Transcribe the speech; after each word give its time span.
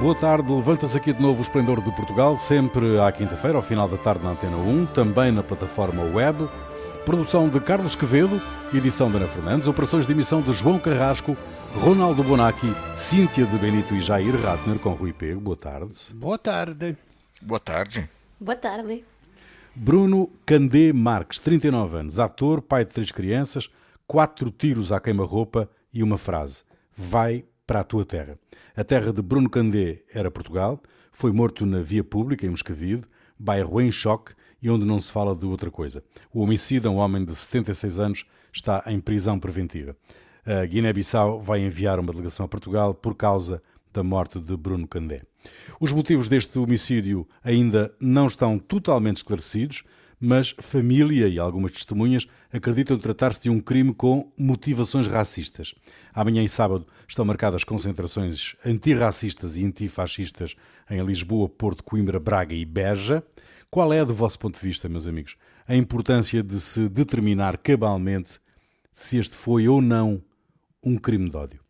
Boa 0.00 0.14
tarde, 0.14 0.52
levanta-se 0.52 0.96
aqui 0.96 1.12
de 1.12 1.20
novo 1.20 1.40
o 1.40 1.42
Esplendor 1.42 1.82
de 1.82 1.90
Portugal, 1.90 2.36
sempre 2.36 3.00
à 3.00 3.10
quinta-feira, 3.10 3.58
ao 3.58 3.62
final 3.62 3.88
da 3.88 3.96
tarde 3.96 4.22
na 4.22 4.30
Antena 4.30 4.56
1, 4.56 4.86
também 4.86 5.32
na 5.32 5.42
plataforma 5.42 6.04
web. 6.04 6.48
Produção 7.04 7.48
de 7.48 7.58
Carlos 7.58 7.96
Quevedo, 7.96 8.40
edição 8.72 9.10
de 9.10 9.16
Ana 9.16 9.26
Fernandes, 9.26 9.66
operações 9.66 10.06
de 10.06 10.12
emissão 10.12 10.40
de 10.40 10.52
João 10.52 10.78
Carrasco, 10.78 11.36
Ronaldo 11.74 12.22
Bonacci, 12.22 12.72
Cíntia 12.94 13.44
de 13.44 13.58
Benito 13.58 13.92
e 13.92 14.00
Jair 14.00 14.40
Ratner 14.40 14.78
com 14.78 14.90
Rui 14.90 15.12
Pego. 15.12 15.40
Boa 15.40 15.56
tarde. 15.56 15.96
Boa 16.14 16.38
tarde. 16.38 16.96
Boa 17.42 17.60
tarde. 17.60 18.08
Boa 18.40 18.56
tarde. 18.56 19.04
Bruno 19.74 20.30
Candé 20.46 20.92
Marques, 20.92 21.40
39 21.40 21.96
anos, 21.96 22.20
ator, 22.20 22.62
pai 22.62 22.84
de 22.84 22.92
três 22.92 23.10
crianças, 23.10 23.68
quatro 24.06 24.48
tiros 24.52 24.92
à 24.92 25.00
queima-roupa 25.00 25.68
e 25.92 26.04
uma 26.04 26.16
frase: 26.16 26.62
Vai 26.96 27.44
para 27.68 27.80
a 27.80 27.84
tua 27.84 28.02
terra. 28.02 28.38
A 28.74 28.82
terra 28.82 29.12
de 29.12 29.20
Bruno 29.20 29.50
Candé 29.50 30.02
era 30.14 30.30
Portugal, 30.30 30.82
foi 31.12 31.30
morto 31.32 31.66
na 31.66 31.80
via 31.80 32.02
pública 32.02 32.46
em 32.46 32.48
Moscavide, 32.48 33.02
bairro 33.38 33.78
em 33.78 33.92
choque 33.92 34.32
e 34.62 34.70
onde 34.70 34.86
não 34.86 34.98
se 34.98 35.12
fala 35.12 35.36
de 35.36 35.44
outra 35.44 35.70
coisa. 35.70 36.02
O 36.32 36.40
homicida, 36.40 36.90
um 36.90 36.96
homem 36.96 37.22
de 37.26 37.34
76 37.34 37.98
anos, 37.98 38.24
está 38.50 38.82
em 38.86 38.98
prisão 38.98 39.38
preventiva. 39.38 39.94
A 40.46 40.64
Guiné-Bissau 40.64 41.42
vai 41.42 41.60
enviar 41.60 42.00
uma 42.00 42.10
delegação 42.10 42.46
a 42.46 42.48
Portugal 42.48 42.94
por 42.94 43.14
causa 43.14 43.62
da 43.92 44.02
morte 44.02 44.40
de 44.40 44.56
Bruno 44.56 44.88
Candé. 44.88 45.22
Os 45.78 45.92
motivos 45.92 46.26
deste 46.26 46.58
homicídio 46.58 47.28
ainda 47.44 47.94
não 48.00 48.26
estão 48.26 48.58
totalmente 48.58 49.18
esclarecidos, 49.18 49.84
mas 50.20 50.54
família 50.58 51.28
e 51.28 51.38
algumas 51.38 51.72
testemunhas 51.72 52.26
acreditam 52.52 52.98
tratar-se 52.98 53.42
de 53.42 53.50
um 53.50 53.60
crime 53.60 53.94
com 53.94 54.32
motivações 54.36 55.06
racistas. 55.06 55.74
Amanhã 56.12 56.42
e 56.42 56.48
sábado 56.48 56.86
estão 57.06 57.24
marcadas 57.24 57.62
concentrações 57.64 58.56
antirracistas 58.64 59.56
e 59.56 59.64
antifascistas 59.64 60.56
em 60.90 61.00
Lisboa, 61.04 61.48
Porto, 61.48 61.84
Coimbra, 61.84 62.18
Braga 62.18 62.54
e 62.54 62.64
Beja. 62.64 63.22
Qual 63.70 63.92
é, 63.92 64.04
do 64.04 64.14
vosso 64.14 64.38
ponto 64.38 64.58
de 64.58 64.66
vista, 64.66 64.88
meus 64.88 65.06
amigos, 65.06 65.36
a 65.66 65.76
importância 65.76 66.42
de 66.42 66.58
se 66.58 66.88
determinar 66.88 67.58
cabalmente 67.58 68.40
se 68.92 69.18
este 69.18 69.36
foi 69.36 69.68
ou 69.68 69.80
não 69.80 70.22
um 70.82 70.96
crime 70.96 71.28
de 71.28 71.36
ódio? 71.36 71.60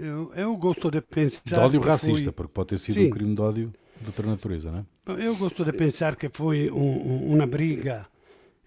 Eu, 0.00 0.32
eu 0.34 0.56
gosto 0.56 0.90
de 0.90 1.00
pensar. 1.00 1.40
De 1.44 1.54
ódio 1.54 1.80
racista, 1.80 2.24
foi... 2.24 2.32
porque 2.32 2.52
pode 2.52 2.68
ter 2.68 2.78
sido 2.78 2.96
Sim. 2.96 3.06
um 3.06 3.10
crime 3.10 3.34
de 3.34 3.40
ódio 3.40 3.72
natureza, 4.26 4.70
não 4.70 4.78
é? 4.80 5.26
Eu 5.26 5.36
gosto 5.36 5.64
de 5.64 5.72
pensar 5.72 6.16
que 6.16 6.28
foi 6.28 6.70
um, 6.70 6.76
um, 6.76 7.34
uma 7.34 7.46
briga 7.46 8.06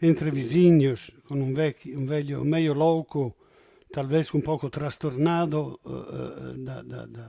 entre 0.01 0.29
vizinhos, 0.31 1.11
com 1.27 1.35
um, 1.35 1.53
vecchio, 1.53 1.99
um 1.99 2.05
velho 2.05 2.43
meio 2.43 2.73
louco, 2.73 3.35
talvez 3.91 4.33
um 4.33 4.41
pouco 4.41 4.69
trastornado 4.69 5.79
uh, 5.85 6.53
da, 6.57 6.81
da, 6.81 7.05
da, 7.05 7.27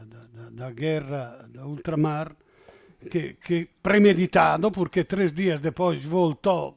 da, 0.50 0.70
guerra 0.70 1.48
da 1.48 1.66
ultramar, 1.66 2.34
que, 3.10 3.34
que 3.34 3.68
premeditado, 3.82 4.70
porque 4.70 5.04
três 5.04 5.32
dias 5.32 5.60
depois 5.60 6.04
voltou 6.04 6.76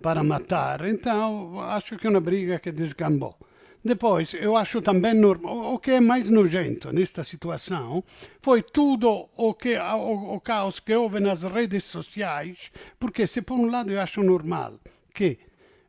para 0.00 0.22
matar. 0.22 0.86
Então, 0.86 1.58
acho 1.60 1.96
que 1.96 2.06
é 2.06 2.10
uma 2.10 2.20
briga 2.20 2.58
que 2.58 2.70
descambou. 2.70 3.36
Depois, 3.84 4.32
eu 4.32 4.56
acho 4.56 4.80
também 4.80 5.12
normal, 5.12 5.74
o 5.74 5.78
que 5.78 5.90
é 5.90 6.00
mais 6.00 6.30
nojento 6.30 6.90
nesta 6.90 7.22
situação 7.22 8.02
foi 8.40 8.62
tudo 8.62 9.28
o, 9.36 9.52
que, 9.52 9.76
o, 9.76 10.36
o 10.36 10.40
caos 10.40 10.80
que 10.80 10.94
houve 10.94 11.20
nas 11.20 11.42
redes 11.42 11.84
sociais, 11.84 12.72
porque 12.98 13.26
se 13.26 13.42
por 13.42 13.58
um 13.58 13.70
lado 13.70 13.92
eu 13.92 14.00
acho 14.00 14.22
normal 14.22 14.80
que 15.12 15.38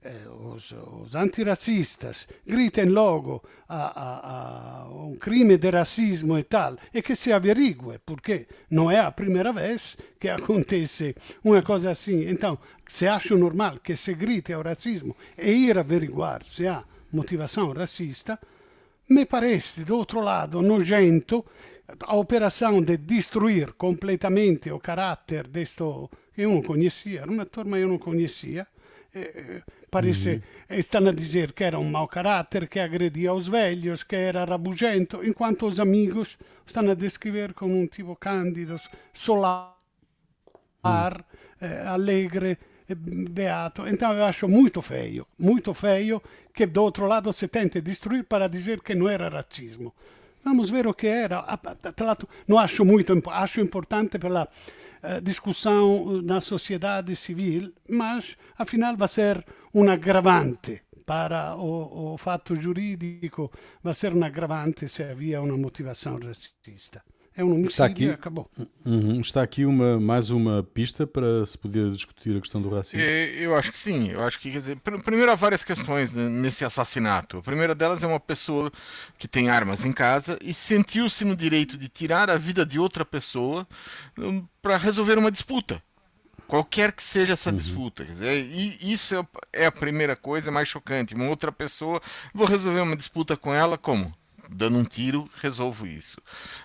eh, 0.03 0.27
os, 0.27 0.73
os, 0.73 1.15
antiracistas 1.15 2.27
gritem 2.45 2.89
logo 2.89 3.41
a, 3.69 3.85
a, 3.85 4.81
a, 4.83 4.89
um 4.89 5.15
crime 5.15 5.55
de 5.55 5.69
racismo 5.69 6.37
e 6.37 6.43
tal, 6.43 6.75
e 6.93 7.02
que 7.02 7.15
se 7.15 7.31
averigue, 7.31 7.97
porque 8.05 8.45
não 8.69 8.91
é 8.91 8.99
a 8.99 9.09
primeira 9.09 9.53
vez 9.53 9.95
que 10.20 10.27
acontece 10.30 11.15
uma 11.41 11.61
coisa 11.61 11.91
assim. 11.91 12.30
Então, 12.30 12.59
se 12.86 13.08
acho 13.08 13.37
normal 13.37 13.80
que 13.80 13.95
se 13.95 14.14
grite 14.14 14.52
ao 14.52 14.64
racismo 14.64 15.15
e 15.37 15.49
ir 15.70 15.77
averiguar 15.77 16.43
se 16.43 16.67
há 16.67 16.83
motivação 17.15 17.71
racista, 17.71 18.39
me 19.09 19.26
parece, 19.26 19.83
do 19.83 19.98
outro 19.98 20.20
lado, 20.20 20.61
nojento 20.61 21.45
a 21.99 22.15
operação 22.15 22.81
de 22.81 22.98
destruir 22.98 23.73
completamente 23.73 24.71
o 24.71 24.80
caráter 24.80 25.48
disto 25.48 26.09
que 26.33 26.42
eu 26.42 26.49
não 26.49 26.61
conhecia, 26.61 27.21
era 27.21 27.31
um 27.31 27.39
ator, 27.39 27.65
mas 27.65 27.81
eu 27.81 27.87
não 27.87 27.98
conhecia. 27.98 28.67
Eh, 29.14 29.61
parece, 29.89 30.42
uhum. 30.70 30.77
estão 30.77 31.08
a 31.08 31.11
dizer 31.11 31.53
que 31.53 31.64
era 31.64 31.80
um 31.80 31.89
mau 31.89 32.08
caráter, 32.08 32.67
que 32.67 32.80
agredia 32.80 33.33
os 33.33 33.47
velhos, 33.47 34.03
que 34.03 34.15
era 34.15 34.43
rabugento, 34.43 35.23
enquanto 35.23 35.67
os 35.67 35.80
amigos 35.80 36.37
estão 36.65 36.89
a 36.89 36.93
descrever 36.93 37.53
como 37.53 37.80
um 37.80 37.87
tipo 37.87 38.15
cândido, 38.15 38.76
solar, 39.14 39.77
uhum. 40.83 41.23
eh, 41.61 41.83
alegre, 41.87 42.58
beato. 42.93 43.87
Então 43.87 44.13
eu 44.13 44.23
acho 44.23 44.47
muito 44.47 44.81
feio, 44.81 45.25
muito 45.37 45.73
feio 45.73 46.21
que 46.53 46.65
do 46.65 46.83
outro 46.83 47.07
lado 47.07 47.33
se 47.33 47.47
tente 47.47 47.81
destruir 47.81 48.25
para 48.25 48.47
dizer 48.47 48.81
que 48.81 48.93
não 48.93 49.09
era 49.09 49.29
racismo. 49.29 49.93
Vamos 50.43 50.69
ver 50.69 50.85
o 50.85 50.93
que 50.93 51.07
era. 51.07 51.43
Não 52.47 52.59
acho 52.59 52.85
muito, 52.85 53.19
acho 53.31 53.59
importante 53.59 54.19
pela 54.19 54.43
uh, 54.47 55.21
discussão 55.21 56.21
na 56.21 56.39
sociedade 56.39 57.15
civil, 57.15 57.73
mas 57.89 58.37
afinal 58.57 58.95
vai 58.95 59.07
ser 59.07 59.43
um 59.73 59.89
agravante 59.89 60.83
para 61.05 61.55
o, 61.55 62.13
o 62.13 62.17
fato 62.17 62.55
jurídico, 62.55 63.52
vai 63.81 63.93
ser 63.93 64.13
um 64.13 64.23
agravante 64.23 64.87
se 64.87 65.03
havia 65.03 65.41
uma 65.41 65.57
motivação 65.57 66.19
racista 66.19 67.03
é 67.37 67.43
um 67.43 67.47
homicídio 67.51 67.69
está 67.69 67.85
aqui, 67.85 68.09
acabou. 68.09 68.49
Uhum, 68.85 69.19
está 69.19 69.43
aqui 69.43 69.65
uma, 69.65 69.99
mais 69.99 70.29
uma 70.29 70.63
pista 70.63 71.05
para 71.05 71.45
se 71.45 71.57
poder 71.57 71.91
discutir 71.91 72.37
a 72.37 72.39
questão 72.39 72.61
do 72.61 72.69
racismo? 72.69 73.01
É, 73.01 73.25
eu 73.31 73.53
acho 73.55 73.73
que 73.73 73.79
sim. 73.79 74.09
Eu 74.09 74.21
acho 74.23 74.39
que, 74.39 74.49
quer 74.49 74.59
dizer, 74.59 74.77
primeiro 74.77 75.29
há 75.29 75.35
várias 75.35 75.61
questões 75.61 76.13
nesse 76.13 76.63
assassinato. 76.63 77.39
A 77.39 77.41
primeira 77.41 77.75
delas 77.75 78.03
é 78.03 78.07
uma 78.07 78.21
pessoa 78.21 78.71
que 79.17 79.27
tem 79.27 79.49
armas 79.49 79.83
em 79.83 79.91
casa 79.91 80.39
e 80.41 80.53
sentiu-se 80.53 81.25
no 81.25 81.35
direito 81.35 81.77
de 81.77 81.89
tirar 81.89 82.29
a 82.29 82.37
vida 82.37 82.65
de 82.65 82.79
outra 82.79 83.03
pessoa 83.03 83.67
hum, 84.17 84.45
para 84.61 84.77
resolver 84.77 85.17
uma 85.17 85.29
disputa. 85.29 85.83
Qualquer 86.47 86.93
que 86.93 87.03
seja 87.03 87.33
essa 87.33 87.49
uhum. 87.49 87.57
disputa. 87.57 88.05
Quer 88.05 88.11
dizer, 88.11 88.47
e 88.49 88.93
isso 88.93 89.13
é, 89.13 89.63
é 89.63 89.65
a 89.65 89.71
primeira 89.71 90.15
coisa 90.15 90.52
mais 90.52 90.69
chocante. 90.69 91.15
Uma 91.15 91.27
outra 91.27 91.52
pessoa, 91.52 91.99
vou 92.33 92.47
resolver 92.47 92.79
uma 92.79 92.95
disputa 92.95 93.35
com 93.35 93.53
ela 93.53 93.77
como? 93.77 94.13
Dando 94.50 94.78
um 94.78 94.83
tiro, 94.83 95.30
resolvo 95.42 95.88
isso. 95.88 96.17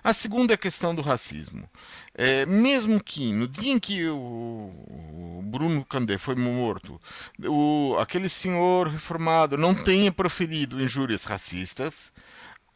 A 0.03 0.13
segunda 0.13 0.53
é 0.53 0.57
a 0.57 0.59
questão 0.59 0.95
do 0.95 1.03
racismo. 1.03 1.69
É, 2.15 2.45
mesmo 2.47 3.03
que 3.03 3.33
no 3.33 3.47
dia 3.47 3.73
em 3.73 3.79
que 3.79 4.09
o, 4.09 5.43
Bruno 5.45 5.85
Candé 5.85 6.19
foi 6.19 6.35
morto, 6.35 7.01
o, 7.45 7.97
aquele 7.99 8.29
senhor 8.29 8.89
reformado 8.89 9.57
não 9.59 9.75
tenha 9.75 10.13
proferido 10.13 10.81
injúrias 10.81 11.25
racistas, 11.25 12.13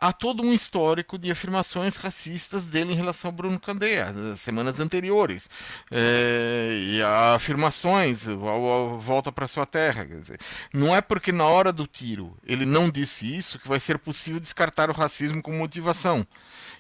há 0.05 0.13
todo 0.13 0.43
um 0.43 0.53
histórico 0.53 1.19
de 1.19 1.31
afirmações 1.31 1.97
racistas 1.97 2.67
dele 2.67 2.93
em 2.93 2.97
relação 2.97 3.31
ao 3.31 3.33
Bruno 3.33 3.59
Candé, 3.59 4.03
as 4.03 4.41
semanas 4.41 4.79
anteriores. 4.79 5.49
É, 5.91 6.71
e 6.75 7.03
afirmações, 7.35 8.29
ao, 8.29 8.47
ao, 8.47 8.99
volta 8.99 9.33
para 9.33 9.49
sua 9.49 9.65
terra. 9.65 10.05
Dizer, 10.05 10.39
não 10.73 10.95
é 10.95 11.01
porque 11.01 11.33
na 11.33 11.47
hora 11.47 11.73
do 11.73 11.87
tiro 11.87 12.37
ele 12.47 12.67
não 12.67 12.91
disse 12.91 13.35
isso 13.35 13.59
que 13.59 13.67
vai 13.67 13.81
ser 13.81 13.99
possível 13.99 14.39
descartar 14.39 14.91
o 14.91 14.93
racismo 14.93 15.41
como 15.41 15.57
motivação. 15.57 16.27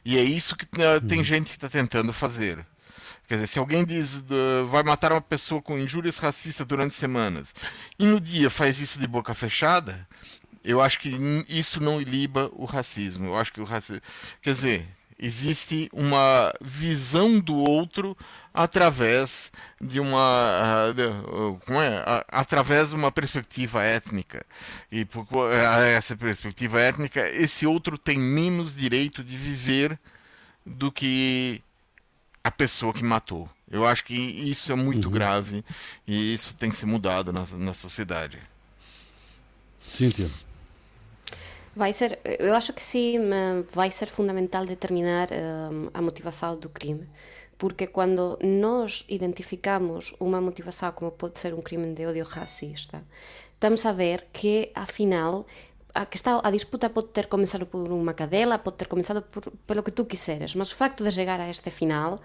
E 0.04 0.18
é 0.18 0.22
isso 0.22 0.54
que 0.54 0.66
uh, 0.66 1.00
tem 1.06 1.18
uhum. 1.18 1.24
gente 1.24 1.46
que 1.46 1.56
está 1.56 1.68
tentando 1.68 2.12
fazer. 2.12 2.64
Quer 3.26 3.36
dizer, 3.36 3.46
se 3.46 3.58
alguém 3.58 3.86
diz 3.86 4.16
uh, 4.16 4.66
vai 4.68 4.82
matar 4.82 5.12
uma 5.12 5.20
pessoa 5.20 5.62
com 5.62 5.78
injúrias 5.78 6.18
racistas 6.18 6.66
durante 6.66 6.92
semanas 6.92 7.54
e 7.98 8.04
no 8.04 8.20
dia 8.20 8.50
faz 8.50 8.78
isso 8.78 8.98
de 8.98 9.06
boca 9.06 9.32
fechada, 9.32 10.06
eu 10.64 10.80
acho 10.80 10.98
que 10.98 11.10
isso 11.48 11.80
não 11.80 12.00
iliba 12.00 12.50
o 12.54 12.64
racismo. 12.64 13.26
Eu 13.26 13.36
acho 13.36 13.52
que 13.52 13.60
o 13.60 13.64
racismo. 13.64 14.00
Quer 14.40 14.54
dizer, 14.54 14.88
existe 15.18 15.88
uma 15.92 16.52
visão 16.60 17.38
do 17.38 17.54
outro 17.56 18.16
através 18.52 19.52
de 19.80 20.00
uma 20.00 20.94
como 21.64 21.80
é 21.80 22.02
através 22.28 22.90
de 22.90 22.94
uma 22.94 23.10
perspectiva 23.12 23.82
étnica 23.82 24.44
e 24.90 25.04
por 25.04 25.26
essa 25.52 26.16
perspectiva 26.16 26.80
étnica 26.80 27.28
esse 27.30 27.66
outro 27.66 27.96
tem 27.96 28.18
menos 28.18 28.76
direito 28.76 29.22
de 29.22 29.36
viver 29.36 29.98
do 30.64 30.90
que 30.90 31.62
a 32.42 32.50
pessoa 32.50 32.92
que 32.92 33.04
matou 33.04 33.48
eu 33.70 33.86
acho 33.86 34.04
que 34.04 34.14
isso 34.14 34.70
é 34.72 34.74
muito 34.74 35.06
uhum. 35.06 35.12
grave 35.12 35.64
e 36.06 36.34
isso 36.34 36.56
tem 36.56 36.70
que 36.70 36.76
ser 36.76 36.86
mudado 36.86 37.32
na, 37.32 37.46
na 37.58 37.74
sociedade 37.74 38.38
Cíntia 39.86 40.30
Vai 41.76 41.92
ser, 41.92 42.20
eu 42.38 42.54
acho 42.54 42.72
que 42.72 42.82
sim, 42.82 43.18
vai 43.72 43.90
ser 43.90 44.06
fundamental 44.06 44.64
determinar 44.64 45.28
um, 45.32 45.90
a 45.92 46.00
motivação 46.00 46.56
do 46.56 46.68
crime, 46.68 47.08
porque 47.58 47.88
quando 47.88 48.38
nós 48.40 49.04
identificamos 49.08 50.14
uma 50.20 50.40
motivação 50.40 50.92
como 50.92 51.10
pode 51.10 51.38
ser 51.38 51.52
um 51.52 51.60
crime 51.60 51.92
de 51.92 52.06
ódio 52.06 52.24
racista, 52.24 53.02
estamos 53.54 53.84
a 53.86 53.92
ver 53.92 54.28
que, 54.32 54.70
afinal, 54.72 55.46
a, 55.92 56.06
que 56.06 56.16
está, 56.16 56.40
a 56.44 56.50
disputa 56.50 56.88
pode 56.90 57.08
ter 57.08 57.26
começado 57.26 57.66
por 57.66 57.90
unha 57.90 58.14
cadela, 58.14 58.58
pode 58.58 58.76
ter 58.76 58.86
comenzado 58.86 59.22
por, 59.22 59.42
pelo 59.66 59.82
que 59.82 59.90
tú 59.90 60.06
quiseres, 60.06 60.54
mas 60.54 60.70
o 60.70 60.76
facto 60.76 61.02
de 61.02 61.10
chegar 61.10 61.40
a 61.40 61.48
este 61.48 61.70
final 61.70 62.20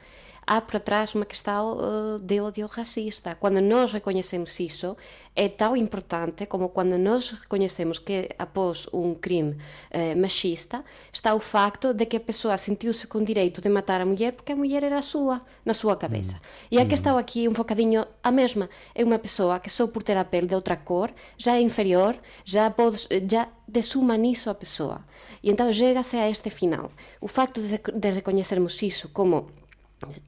há 0.50 0.60
por 0.60 0.80
trás 0.80 1.14
uma 1.14 1.26
questão 1.26 1.78
uh, 1.78 2.20
de 2.20 2.42
ódio 2.42 2.66
racista. 2.66 3.36
Quando 3.36 3.62
nós 3.62 3.94
reconhecemos 3.94 4.60
isso, 4.60 4.98
é 5.36 5.48
tão 5.48 5.78
importante 5.78 6.48
como 6.48 6.70
quando 6.70 6.98
nós 6.98 7.30
reconhecemos 7.30 8.00
que 8.00 8.30
após 8.38 8.88
um 8.92 9.14
crime 9.14 9.52
uh, 9.52 10.20
machista 10.20 10.84
está 11.14 11.36
o 11.36 11.40
facto 11.40 11.94
de 11.94 12.04
que 12.08 12.18
a 12.18 12.20
pessoa 12.20 12.58
sentiu-se 12.58 13.06
com 13.06 13.24
direito 13.24 13.62
de 13.62 13.70
matar 13.70 14.02
a 14.02 14.06
mulher 14.08 14.34
porque 14.34 14.52
a 14.52 14.56
mulher 14.56 14.84
era 14.84 15.04
sua, 15.04 15.40
na 15.64 15.76
sua 15.76 15.96
cabeça. 15.96 16.38
Hum. 16.38 16.68
E 16.72 16.80
a 16.80 16.86
questão 16.88 17.16
aqui 17.16 17.48
um 17.48 17.54
bocadinho 17.54 18.04
a 18.24 18.32
mesma. 18.32 18.68
É 18.96 19.04
uma 19.04 19.20
pessoa 19.20 19.60
que 19.60 19.70
só 19.70 19.86
por 19.86 20.02
ter 20.02 20.18
a 20.18 20.26
pele 20.26 20.48
de 20.48 20.56
outra 20.56 20.76
cor 20.76 21.12
já 21.38 21.58
é 21.58 21.62
inferior, 21.62 22.16
já, 22.44 22.72
pode, 22.72 23.08
já 23.30 23.48
desumaniza 23.68 24.50
a 24.50 24.56
pessoa. 24.56 25.06
E 25.44 25.52
então 25.52 25.72
chega-se 25.72 26.18
a 26.18 26.28
este 26.28 26.50
final. 26.50 26.92
O 27.22 27.28
facto 27.28 27.62
de, 27.62 27.78
de 27.78 28.10
reconhecermos 28.10 28.82
isso 28.82 29.10
como 29.10 29.48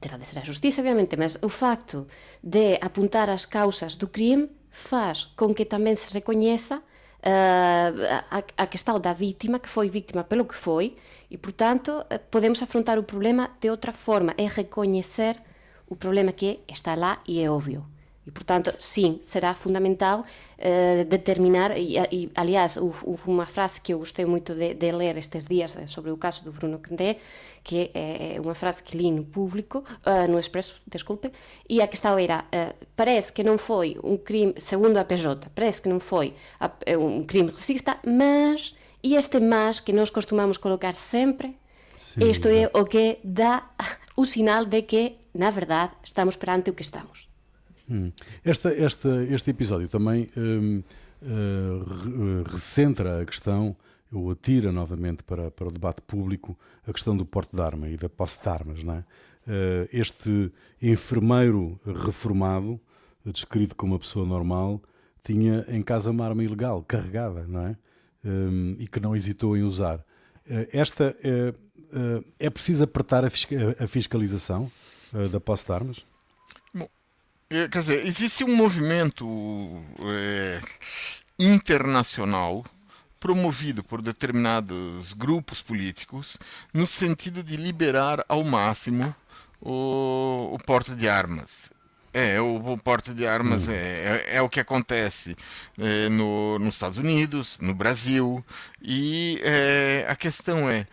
terá 0.00 0.16
de 0.16 0.26
ser 0.26 0.40
a 0.40 0.44
justiça, 0.44 0.80
obviamente, 0.80 1.16
mas 1.16 1.38
o 1.42 1.48
facto 1.48 2.06
de 2.42 2.78
apuntar 2.80 3.30
as 3.30 3.46
causas 3.46 3.96
do 3.96 4.08
crime 4.08 4.48
faz 4.70 5.24
con 5.36 5.54
que 5.54 5.64
tamén 5.64 5.96
se 5.96 6.12
recoñeza 6.12 6.80
uh, 6.80 7.90
a, 8.30 8.38
a 8.38 8.66
questão 8.66 9.00
da 9.00 9.12
vítima, 9.12 9.60
que 9.60 9.68
foi 9.68 9.88
vítima 9.88 10.24
pelo 10.24 10.44
que 10.44 10.56
foi, 10.56 10.96
e, 11.32 11.38
portanto, 11.38 12.04
eh, 12.10 12.18
podemos 12.18 12.60
afrontar 12.60 12.98
o 12.98 13.08
problema 13.08 13.56
de 13.60 13.70
outra 13.70 13.92
forma, 13.92 14.34
é 14.36 14.46
recoñecer 14.46 15.40
o 15.88 15.96
problema 15.96 16.32
que 16.32 16.60
está 16.68 16.94
lá 16.94 17.20
e 17.26 17.40
é 17.40 17.50
óbvio. 17.50 17.88
E, 18.24 18.30
portanto, 18.30 18.72
sim, 18.78 19.18
será 19.22 19.52
fundamental 19.52 20.20
uh, 20.20 21.04
determinar, 21.06 21.76
e, 21.76 21.96
e 22.12 22.30
aliás, 22.36 22.76
houve 22.76 23.28
uma 23.28 23.46
frase 23.46 23.80
que 23.80 23.92
eu 23.92 23.98
gostei 23.98 24.24
muito 24.24 24.54
de, 24.54 24.74
de, 24.74 24.92
ler 24.92 25.16
estes 25.16 25.44
dias 25.44 25.76
eh, 25.76 25.88
sobre 25.88 26.12
o 26.12 26.16
caso 26.16 26.44
do 26.44 26.52
Bruno 26.52 26.78
Candé, 26.78 27.18
que 27.64 27.90
é, 27.92 28.36
é 28.36 28.40
uma 28.40 28.54
frase 28.54 28.80
que 28.82 28.96
li 28.96 29.10
no 29.10 29.24
público, 29.24 29.84
uh, 30.06 30.30
no 30.30 30.38
Expresso, 30.38 30.80
desculpe, 30.86 31.32
e 31.68 31.82
a 31.82 31.88
questão 31.88 32.16
era, 32.16 32.44
uh, 32.44 32.86
parece 32.94 33.32
que 33.32 33.42
não 33.42 33.58
foi 33.58 33.98
um 34.04 34.16
crime, 34.16 34.54
segundo 34.58 34.98
a 34.98 35.04
PJ, 35.04 35.50
parece 35.52 35.82
que 35.82 35.88
não 35.88 35.98
foi 35.98 36.34
um 36.96 37.24
crime 37.24 37.50
racista, 37.50 37.98
mas, 38.06 38.72
e 39.02 39.16
este 39.16 39.40
mas 39.40 39.80
que 39.80 39.92
nós 39.92 40.10
costumamos 40.10 40.58
colocar 40.58 40.94
sempre, 40.94 41.56
sim, 41.96 42.30
isto 42.30 42.46
é 42.46 42.70
o 42.72 42.84
que 42.84 43.18
dá 43.24 43.68
o 44.16 44.24
sinal 44.24 44.64
de 44.64 44.82
que, 44.82 45.16
na 45.34 45.50
verdade, 45.50 45.92
estamos 46.04 46.36
perante 46.36 46.70
o 46.70 46.72
que 46.72 46.82
estamos. 46.82 47.31
Hum. 47.90 48.12
Esta, 48.44 48.72
esta, 48.72 49.24
este 49.24 49.50
episódio 49.50 49.88
também 49.88 50.28
hum, 50.36 50.82
uh, 51.22 52.42
recentra 52.50 53.22
a 53.22 53.24
questão, 53.24 53.76
ou 54.12 54.30
atira 54.30 54.70
novamente 54.70 55.22
para, 55.22 55.50
para 55.50 55.68
o 55.68 55.72
debate 55.72 56.02
público, 56.02 56.58
a 56.86 56.92
questão 56.92 57.16
do 57.16 57.24
porte 57.24 57.56
de 57.56 57.62
arma 57.62 57.88
e 57.88 57.96
da 57.96 58.08
posse 58.08 58.40
de 58.42 58.48
armas. 58.48 58.84
Não 58.84 58.94
é? 58.94 58.98
Uh, 58.98 59.88
este 59.92 60.52
enfermeiro 60.80 61.80
reformado, 61.84 62.80
descrito 63.24 63.74
como 63.74 63.94
uma 63.94 63.98
pessoa 63.98 64.26
normal, 64.26 64.82
tinha 65.24 65.64
em 65.68 65.82
casa 65.82 66.10
uma 66.10 66.26
arma 66.26 66.42
ilegal, 66.42 66.82
carregada, 66.82 67.46
não 67.46 67.66
é? 67.66 67.76
E 68.78 68.86
que 68.88 69.00
não 69.00 69.14
hesitou 69.14 69.56
em 69.56 69.62
usar. 69.62 70.04
Esta 70.72 71.16
é 72.38 72.50
preciso 72.50 72.82
apertar 72.82 73.24
a 73.24 73.86
fiscalização 73.86 74.70
da 75.30 75.38
posse 75.38 75.66
de 75.66 75.72
armas? 75.72 76.04
É, 77.54 77.68
quer 77.68 77.80
dizer, 77.80 78.06
existe 78.06 78.42
um 78.44 78.56
movimento 78.56 79.84
é, 80.06 80.58
internacional 81.38 82.64
promovido 83.20 83.84
por 83.84 84.00
determinados 84.00 85.12
grupos 85.12 85.60
políticos 85.60 86.38
no 86.72 86.86
sentido 86.86 87.42
de 87.42 87.58
liberar 87.58 88.24
ao 88.26 88.42
máximo 88.42 89.14
o, 89.60 90.48
o 90.54 90.58
porte 90.60 90.94
de 90.94 91.06
armas. 91.06 91.70
É, 92.14 92.40
o, 92.40 92.56
o 92.56 92.78
porte 92.78 93.12
de 93.12 93.26
armas 93.26 93.68
hum. 93.68 93.72
é, 93.72 93.76
é, 93.76 94.36
é, 94.36 94.42
o 94.42 94.48
que 94.48 94.58
acontece 94.58 95.36
é, 95.78 96.08
no, 96.08 96.58
nos 96.58 96.76
Estados 96.76 96.96
Unidos, 96.96 97.58
no 97.60 97.74
Brasil, 97.74 98.42
e 98.80 99.38
é, 99.42 100.06
a 100.08 100.16
questão 100.16 100.70
é 100.70 100.86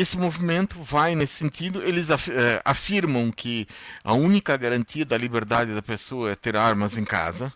esse 0.00 0.16
movimento 0.16 0.80
vai 0.82 1.14
nesse 1.14 1.34
sentido. 1.34 1.82
Eles 1.82 2.10
eh, 2.10 2.60
afirmam 2.64 3.30
que 3.30 3.66
a 4.04 4.14
única 4.14 4.56
garantia 4.56 5.04
da 5.04 5.16
liberdade 5.16 5.74
da 5.74 5.82
pessoa 5.82 6.32
é 6.32 6.34
ter 6.34 6.56
armas 6.56 6.96
em 6.96 7.04
casa 7.04 7.52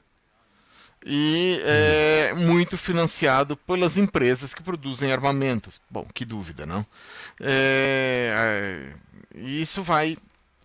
e 1.05 1.61
é 1.65 2.33
muito 2.35 2.79
financiado 2.79 3.57
pelas 3.57 3.97
empresas 3.97 4.55
que 4.55 4.63
produzem 4.63 5.13
armamentos. 5.13 5.81
Bom, 5.91 6.07
que 6.15 6.25
dúvida, 6.25 6.65
não? 6.65 6.87
É, 7.41 8.95
isso 9.35 9.83
vai 9.83 10.17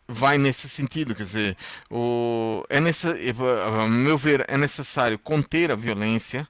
vai 0.10 0.38
nesse 0.38 0.70
sentido, 0.70 1.14
quer 1.14 1.24
dizer, 1.24 1.58
o, 1.92 2.64
é 2.70 2.78
a 2.78 3.88
meu 3.88 4.18
ver, 4.18 4.46
é 4.48 4.58
necessário 4.58 5.20
conter 5.20 5.70
a 5.70 5.76
violência, 5.76 6.48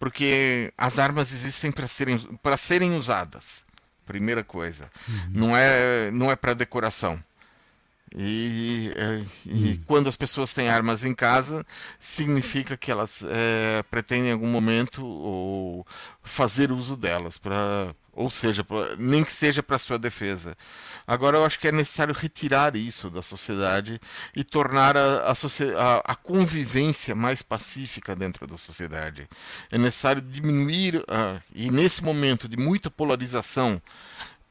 porque 0.00 0.72
as 0.76 0.98
armas 0.98 1.32
existem 1.32 1.70
para 1.70 1.86
serem, 1.86 2.18
para 2.42 2.56
serem 2.56 2.96
usadas. 2.96 3.64
Primeira 4.06 4.44
coisa. 4.44 4.90
Uhum. 5.08 5.30
Não 5.30 5.56
é, 5.56 6.10
não 6.10 6.30
é 6.30 6.36
para 6.36 6.54
decoração. 6.54 7.22
E, 8.14 8.92
é, 8.94 9.24
e 9.44 9.70
uhum. 9.70 9.78
quando 9.86 10.08
as 10.08 10.16
pessoas 10.16 10.54
têm 10.54 10.68
armas 10.68 11.04
em 11.04 11.14
casa, 11.14 11.64
significa 11.98 12.76
que 12.76 12.90
elas 12.90 13.24
é, 13.28 13.82
pretendem 13.84 14.28
em 14.28 14.32
algum 14.32 14.46
momento 14.46 15.04
ou 15.04 15.86
fazer 16.22 16.70
uso 16.70 16.96
delas 16.96 17.36
para 17.36 17.94
ou 18.16 18.30
seja, 18.30 18.64
nem 18.98 19.24
que 19.24 19.32
seja 19.32 19.62
para 19.62 19.78
sua 19.78 19.98
defesa. 19.98 20.56
Agora 21.06 21.36
eu 21.36 21.44
acho 21.44 21.58
que 21.58 21.68
é 21.68 21.72
necessário 21.72 22.14
retirar 22.14 22.76
isso 22.76 23.10
da 23.10 23.22
sociedade 23.22 24.00
e 24.34 24.44
tornar 24.44 24.96
a, 24.96 25.30
a, 25.30 25.32
a, 25.32 26.12
a 26.12 26.14
convivência 26.14 27.14
mais 27.14 27.42
pacífica 27.42 28.14
dentro 28.14 28.46
da 28.46 28.56
sociedade. 28.56 29.28
É 29.70 29.76
necessário 29.76 30.22
diminuir, 30.22 30.96
uh, 30.96 31.42
e 31.52 31.70
nesse 31.70 32.02
momento 32.02 32.48
de 32.48 32.56
muita 32.56 32.90
polarização, 32.90 33.82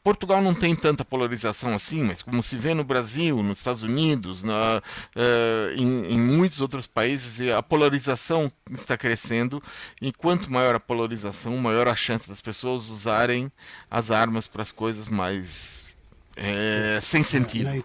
Portugal 0.03 0.41
não 0.41 0.53
tem 0.53 0.75
tanta 0.75 1.05
polarização 1.05 1.73
assim, 1.73 2.03
mas 2.03 2.21
como 2.21 2.43
se 2.43 2.57
vê 2.57 2.73
no 2.73 2.83
Brasil, 2.83 3.41
nos 3.41 3.59
Estados 3.59 3.83
Unidos, 3.83 4.43
na, 4.43 4.81
uh, 5.15 5.73
em, 5.77 6.13
em, 6.13 6.19
muitos 6.19 6.59
outros 6.59 6.85
países, 6.85 7.49
a 7.49 7.63
polarização 7.63 8.51
está 8.71 8.97
crescendo. 8.97 9.63
E 10.01 10.11
quanto 10.11 10.51
maior 10.51 10.75
a 10.75 10.79
polarização, 10.79 11.55
maior 11.57 11.87
a 11.87 11.95
chance 11.95 12.27
das 12.27 12.41
pessoas 12.41 12.89
usarem 12.89 13.49
as 13.89 14.11
armas 14.11 14.45
para 14.45 14.61
as 14.61 14.71
coisas 14.71 15.07
mais 15.07 15.95
é, 16.35 16.99
sem 17.01 17.23
sentido. 17.23 17.69
Na, 17.69 17.83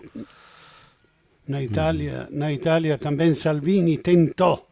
na, 1.46 1.62
Itália, 1.62 2.28
na 2.32 2.52
Itália 2.52 2.98
também 2.98 3.32
Salvini 3.32 3.96
tentou, 3.96 4.66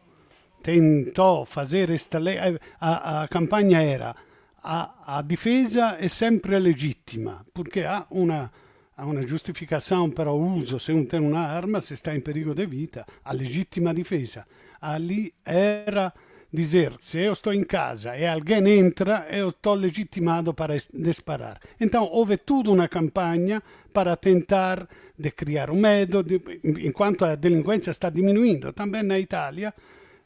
tentou 0.61 1.45
fazer 1.45 1.89
esta 1.91 2.19
lei. 2.19 2.37
A, 2.81 3.23
a 3.23 3.27
campanha 3.29 3.81
era 3.81 4.13
a, 4.61 4.95
a 5.03 5.21
difesa 5.21 5.97
è 5.97 6.07
sempre 6.07 6.59
legittima, 6.59 7.43
perché 7.51 7.85
ha 7.85 8.05
una, 8.09 8.49
ha 8.95 9.05
una 9.05 9.23
giustificazione 9.23 10.11
per 10.11 10.27
uso, 10.27 10.77
se 10.77 10.91
un 10.91 11.07
tem 11.07 11.23
un'arma, 11.23 11.79
se 11.79 11.95
sta 11.95 12.11
in 12.11 12.21
pericolo 12.21 12.53
di 12.53 12.65
vita, 12.65 13.05
ha 13.23 13.33
legittima 13.33 13.93
difesa. 13.93 14.45
Ali 14.79 15.31
era 15.43 16.13
dizer, 16.49 16.95
se 17.01 17.19
eu 17.19 17.33
estou 17.33 17.53
em 17.53 17.63
casa 17.63 18.15
e 18.15 18.25
alguém 18.25 18.67
entra, 18.79 19.27
eu 19.29 19.49
estou 19.49 19.75
legitimado 19.75 20.53
para 20.53 20.75
disparar. 20.93 21.59
Então, 21.79 22.05
houve 22.05 22.37
toda 22.37 22.71
uma 22.71 22.87
campanha 22.87 23.61
para 23.91 24.15
tentar 24.15 24.87
de 25.17 25.31
criar 25.31 25.69
um 25.69 25.79
medo, 25.79 26.23
de, 26.23 26.39
enquanto 26.63 27.25
a 27.25 27.35
delinquência 27.35 27.91
está 27.91 28.09
diminuindo, 28.09 28.71
também 28.71 29.03
na 29.03 29.19
Itália, 29.19 29.73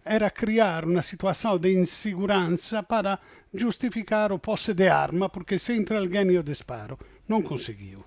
era 0.04 0.30
criar 0.30 0.86
uma 0.86 1.02
situação 1.02 1.58
de 1.58 1.74
insegurança 1.74 2.82
para 2.84 3.20
justificar 3.54 4.32
o 4.32 4.40
posse 4.40 4.74
de 4.74 4.88
arma, 4.88 5.30
porque 5.30 5.58
se 5.58 5.74
entra 5.74 6.00
alguém 6.00 6.32
eu 6.32 6.44
disparo. 6.44 6.98
Não 7.28 7.42
conseguiu. 7.42 8.04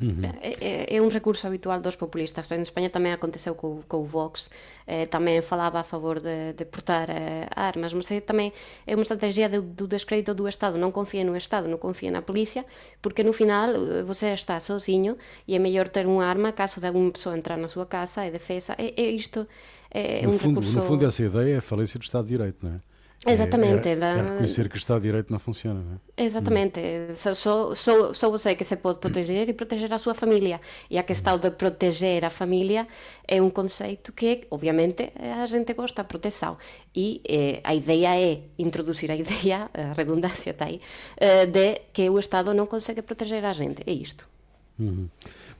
Uhum. 0.00 0.22
É, 0.40 0.96
é, 0.96 1.02
um 1.02 1.08
recurso 1.08 1.46
habitual 1.46 1.78
dos 1.80 1.94
populistas. 1.94 2.50
Em 2.52 2.62
Espanha 2.62 2.88
também 2.88 3.12
aconteceu 3.12 3.54
com, 3.54 3.82
com 3.86 3.98
o 3.98 4.04
Vox, 4.04 4.50
eh, 4.86 5.04
também 5.04 5.42
falava 5.42 5.80
a 5.80 5.84
favor 5.84 6.20
de, 6.22 6.54
de 6.54 6.64
portar 6.64 7.10
eh, 7.10 7.46
armas, 7.54 7.92
mas 7.92 8.10
é, 8.10 8.20
também 8.20 8.50
é 8.86 8.94
uma 8.94 9.02
estratégia 9.02 9.46
do, 9.48 9.60
do, 9.60 9.86
descrédito 9.86 10.32
do 10.34 10.48
Estado. 10.48 10.78
Não 10.78 10.90
confia 10.90 11.22
no 11.22 11.36
Estado, 11.36 11.68
não 11.68 11.76
confia 11.76 12.10
na 12.10 12.22
polícia, 12.22 12.64
porque 13.02 13.22
no 13.22 13.34
final 13.34 13.68
eh, 13.68 14.02
você 14.02 14.32
está 14.32 14.58
sozinho 14.58 15.18
e 15.46 15.54
é 15.54 15.58
melhor 15.58 15.86
ter 15.86 16.06
uma 16.06 16.24
arma 16.24 16.50
caso 16.50 16.80
de 16.80 16.86
alguma 16.86 17.10
pessoa 17.10 17.36
entrar 17.36 17.58
na 17.58 17.68
sua 17.68 17.84
casa, 17.84 18.24
é 18.24 18.30
defesa. 18.30 18.74
É, 18.78 18.94
é 19.02 19.10
isto, 19.10 19.46
é, 19.90 20.22
no 20.22 20.30
um 20.30 20.38
fundo. 20.38 20.60
No 20.60 20.82
fundo, 20.82 21.06
essa 21.06 21.22
ideia 21.22 21.54
é 21.54 21.58
a 21.58 21.62
falência 21.62 21.98
do 21.98 22.02
Estado 22.02 22.24
de 22.24 22.30
Direito, 22.30 22.58
não 22.62 22.74
é? 22.74 22.80
Exatamente. 23.26 23.86
É, 23.86 23.92
é, 23.92 23.94
é 23.94 24.22
reconhecer 24.22 24.68
que 24.68 24.76
o 24.76 24.78
Estado 24.78 25.02
de 25.02 25.08
Direito 25.08 25.30
não 25.30 25.38
funciona, 25.38 25.80
não 25.80 26.00
é? 26.16 26.24
Exatamente. 26.24 26.80
Só, 27.14 27.34
só, 27.34 27.74
só, 27.74 28.14
só 28.14 28.30
você 28.30 28.54
que 28.54 28.64
se 28.64 28.76
pode 28.76 28.98
proteger 28.98 29.46
e 29.48 29.52
proteger 29.52 29.92
a 29.92 29.98
sua 29.98 30.14
família. 30.14 30.58
E 30.88 30.96
a 30.96 31.02
questão 31.02 31.38
de 31.38 31.50
proteger 31.50 32.24
a 32.24 32.30
família 32.30 32.88
é 33.28 33.42
um 33.42 33.50
conceito 33.50 34.10
que, 34.12 34.46
obviamente, 34.50 35.12
a 35.38 35.44
gente 35.44 35.74
gosta 35.74 36.02
proteção. 36.02 36.56
E 36.94 37.20
eh, 37.28 37.60
a 37.62 37.74
ideia 37.74 38.18
é 38.18 38.40
introduzir 38.58 39.10
a 39.10 39.16
ideia, 39.16 39.70
a 39.74 39.92
redundância 39.92 40.52
está 40.52 40.64
aí, 40.64 40.80
eh, 41.18 41.44
de 41.44 41.80
que 41.92 42.08
o 42.08 42.18
Estado 42.18 42.54
não 42.54 42.64
consegue 42.64 43.02
proteger 43.02 43.44
a 43.44 43.52
gente. 43.52 43.82
É 43.86 43.92
isto. 43.92 44.26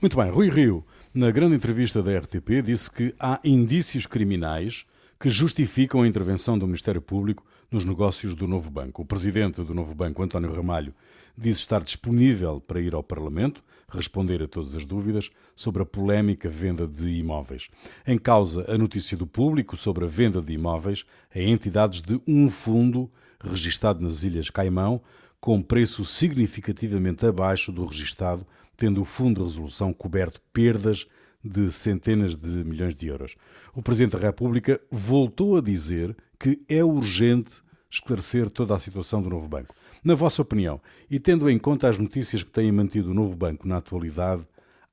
Muito 0.01 0.17
bem, 0.17 0.31
Rui 0.31 0.49
Rio, 0.49 0.83
na 1.13 1.29
grande 1.31 1.55
entrevista 1.55 2.01
da 2.01 2.17
RTP, 2.17 2.61
disse 2.63 2.89
que 2.89 3.13
há 3.19 3.39
indícios 3.43 4.05
criminais 4.05 4.85
que 5.19 5.29
justificam 5.29 6.01
a 6.01 6.07
intervenção 6.07 6.57
do 6.57 6.65
Ministério 6.65 7.01
Público 7.01 7.45
nos 7.69 7.83
negócios 7.83 8.33
do 8.33 8.47
novo 8.47 8.69
banco. 8.69 9.01
O 9.01 9.05
presidente 9.05 9.63
do 9.63 9.73
novo 9.73 9.93
banco, 9.93 10.23
António 10.23 10.53
Ramalho, 10.53 10.93
disse 11.37 11.61
estar 11.61 11.81
disponível 11.81 12.59
para 12.59 12.81
ir 12.81 12.93
ao 12.93 13.03
Parlamento 13.03 13.63
responder 13.91 14.41
a 14.41 14.47
todas 14.47 14.73
as 14.73 14.85
dúvidas 14.85 15.29
sobre 15.55 15.83
a 15.83 15.85
polémica 15.85 16.49
venda 16.49 16.87
de 16.87 17.09
imóveis. 17.09 17.67
Em 18.07 18.17
causa 18.17 18.65
a 18.71 18.77
notícia 18.77 19.17
do 19.17 19.27
público 19.27 19.75
sobre 19.75 20.05
a 20.05 20.07
venda 20.07 20.41
de 20.41 20.53
imóveis 20.53 21.03
a 21.33 21.39
entidades 21.39 22.01
de 22.01 22.19
um 22.25 22.49
fundo 22.49 23.11
registado 23.43 24.01
nas 24.01 24.23
Ilhas 24.23 24.49
Caimão, 24.49 25.01
com 25.39 25.61
preço 25.61 26.05
significativamente 26.05 27.25
abaixo 27.25 27.71
do 27.71 27.85
registado, 27.85 28.45
tendo 28.81 28.99
o 28.99 29.05
Fundo 29.05 29.41
de 29.41 29.43
Resolução 29.43 29.93
coberto 29.93 30.41
perdas 30.51 31.05
de 31.43 31.71
centenas 31.71 32.35
de 32.35 32.63
milhões 32.63 32.95
de 32.95 33.09
euros. 33.09 33.35
O 33.75 33.81
Presidente 33.83 34.13
da 34.13 34.17
República 34.17 34.81
voltou 34.89 35.55
a 35.55 35.61
dizer 35.61 36.17
que 36.39 36.59
é 36.67 36.83
urgente 36.83 37.61
esclarecer 37.91 38.49
toda 38.49 38.75
a 38.75 38.79
situação 38.79 39.21
do 39.21 39.29
novo 39.29 39.47
banco. 39.47 39.75
Na 40.03 40.15
vossa 40.15 40.41
opinião, 40.41 40.81
e 41.11 41.19
tendo 41.19 41.47
em 41.47 41.59
conta 41.59 41.89
as 41.89 41.99
notícias 41.99 42.41
que 42.41 42.49
têm 42.49 42.71
mantido 42.71 43.11
o 43.11 43.13
novo 43.13 43.35
banco 43.35 43.67
na 43.67 43.77
atualidade, 43.77 44.47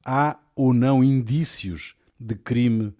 há 0.04 0.38
ou 0.54 0.74
não 0.74 1.02
indícios 1.02 1.96
de 2.20 2.34
crime 2.34 2.92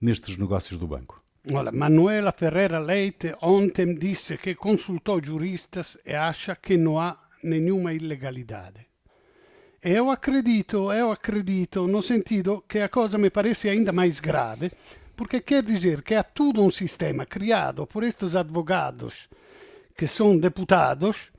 nestes 0.00 0.36
negócios 0.36 0.78
do 0.78 0.86
banco? 0.86 1.20
Olha, 1.52 1.72
Manuela 1.72 2.30
Ferreira 2.30 2.78
Leite 2.78 3.34
ontem 3.42 3.96
disse 3.96 4.38
que 4.38 4.54
consultou 4.54 5.20
juristas 5.20 5.98
e 6.06 6.14
acha 6.14 6.54
que 6.54 6.76
não 6.76 7.00
há 7.00 7.18
nenhuma 7.42 7.92
ilegalidade. 7.92 8.86
Eu 9.88 10.10
acredito, 10.10 10.92
eu 10.92 11.12
acredito, 11.12 11.86
no 11.86 12.02
sentido 12.02 12.64
que 12.66 12.80
a 12.80 12.88
cosa 12.88 13.18
me 13.18 13.30
parece 13.30 13.68
ainda 13.68 13.92
mais 13.92 14.18
grave, 14.18 14.72
porque 15.14 15.42
quer 15.42 15.62
dizer 15.62 16.02
que 16.02 16.16
há 16.16 16.24
todo 16.24 16.60
um 16.60 16.72
sistema 16.72 17.24
criado 17.24 17.86
por 17.86 18.02
estes 18.02 18.34
advogados 18.34 19.28
que 19.96 20.08
são 20.08 20.40
deputados 20.40 21.30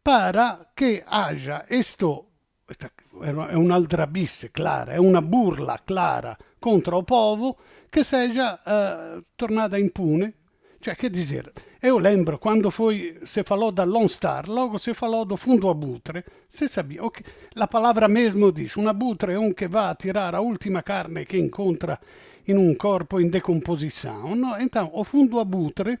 para 0.00 0.70
que 0.76 1.02
haja 1.08 1.66
isto 1.70 2.26
esta 2.68 2.92
è 3.20 3.54
un'altra 3.54 4.06
bis 4.06 4.48
clara, 4.52 4.92
è 4.92 4.98
una 4.98 5.20
burla 5.20 5.82
clara 5.84 6.36
contro 6.60 6.98
o 6.98 7.02
povo 7.02 7.58
che 7.90 8.04
seja 8.04 8.62
eh, 8.62 9.24
tornata 9.34 9.76
impune. 9.76 10.34
Cioè, 10.80 10.94
che 10.94 11.10
dizer, 11.10 11.52
eu 11.80 11.98
lembro 11.98 12.38
quando 12.38 12.70
foi, 12.70 13.18
se 13.24 13.42
falou 13.42 13.72
da 13.72 13.84
Lone 13.84 14.08
Star, 14.08 14.48
logo 14.48 14.78
se 14.78 14.94
falou 14.94 15.24
do 15.24 15.36
fundo 15.36 15.68
abutre, 15.68 16.24
se 16.46 16.68
sabia, 16.68 17.04
ok, 17.04 17.20
la 17.54 17.66
palavra 17.66 18.06
mesmo 18.06 18.50
diz, 18.50 18.74
un 18.74 18.86
abutre 18.86 19.32
è 19.32 19.36
un 19.36 19.54
che 19.54 19.66
va 19.66 19.88
a 19.88 19.94
tirare 19.96 20.36
a 20.36 20.40
última 20.40 20.82
carne 20.82 21.24
che 21.24 21.36
incontra 21.36 21.98
in 22.44 22.56
un 22.56 22.76
corpo 22.76 23.18
in 23.18 23.28
decomposizione, 23.28 24.34
no? 24.34 24.56
Então, 24.56 24.88
o 24.92 25.02
fundo 25.02 25.40
abutre 25.40 25.98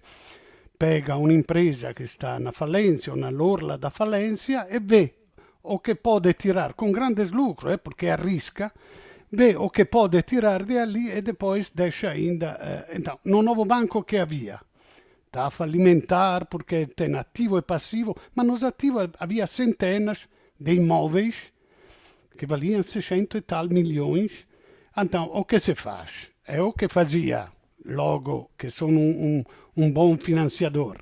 pega 0.76 1.16
un'impresa 1.16 1.92
che 1.92 2.06
sta 2.06 2.38
na 2.38 2.52
falência 2.52 3.10
ou 3.10 3.18
nell'orla 3.18 3.76
da 3.76 3.90
falência 3.90 4.68
e 4.68 4.78
vê 4.78 5.12
o 5.62 5.80
che 5.80 5.96
può 5.96 6.20
tirare 6.20 6.74
con 6.76 6.92
grande 6.92 7.24
lucro, 7.24 7.70
eh, 7.70 7.78
perché 7.78 8.10
arrisca, 8.10 8.72
vê 9.30 9.54
o 9.56 9.68
che 9.70 9.86
può 9.86 10.08
tirare 10.08 10.64
di 10.64 10.86
lì 10.86 11.10
e 11.10 11.20
depois 11.20 11.74
deixa 11.74 12.10
ainda. 12.10 12.86
Eh, 12.86 12.96
então, 12.96 13.18
no 13.24 13.42
novo 13.42 13.64
banco 13.64 14.02
che 14.02 14.20
havia, 14.20 14.62
está 15.28 15.46
a 15.46 15.50
falimentar 15.50 16.46
porque 16.46 16.86
tem 16.86 17.14
ativo 17.14 17.58
e 17.58 17.62
passivo, 17.62 18.16
mas 18.34 18.46
nos 18.46 18.64
ativos 18.64 19.08
havia 19.18 19.46
centenas 19.46 20.28
de 20.58 20.72
imóveis 20.74 21.52
que 22.36 22.46
valiam 22.46 22.82
600 22.82 23.38
e 23.38 23.42
tal 23.42 23.68
milhões. 23.68 24.46
Então, 24.96 25.30
o 25.32 25.44
que 25.44 25.58
se 25.58 25.74
faz? 25.74 26.30
É 26.46 26.60
o 26.60 26.72
que 26.72 26.88
fazia 26.88 27.44
logo 27.84 28.50
que 28.58 28.70
sou 28.70 28.88
um, 28.88 28.94
um, 28.96 29.44
um 29.76 29.92
bom 29.92 30.16
financiador. 30.16 30.96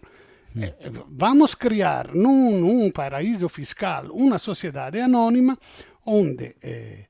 Eh, 0.59 0.75
Vamos 1.09 1.55
criar 1.55 2.15
num, 2.15 2.59
num 2.61 2.91
paraíso 2.91 3.49
fiscal 3.49 4.07
uma 4.11 4.39
sociedade 4.39 5.01
anônima 5.01 5.57
onde 6.05 6.57
eh, 6.63 7.07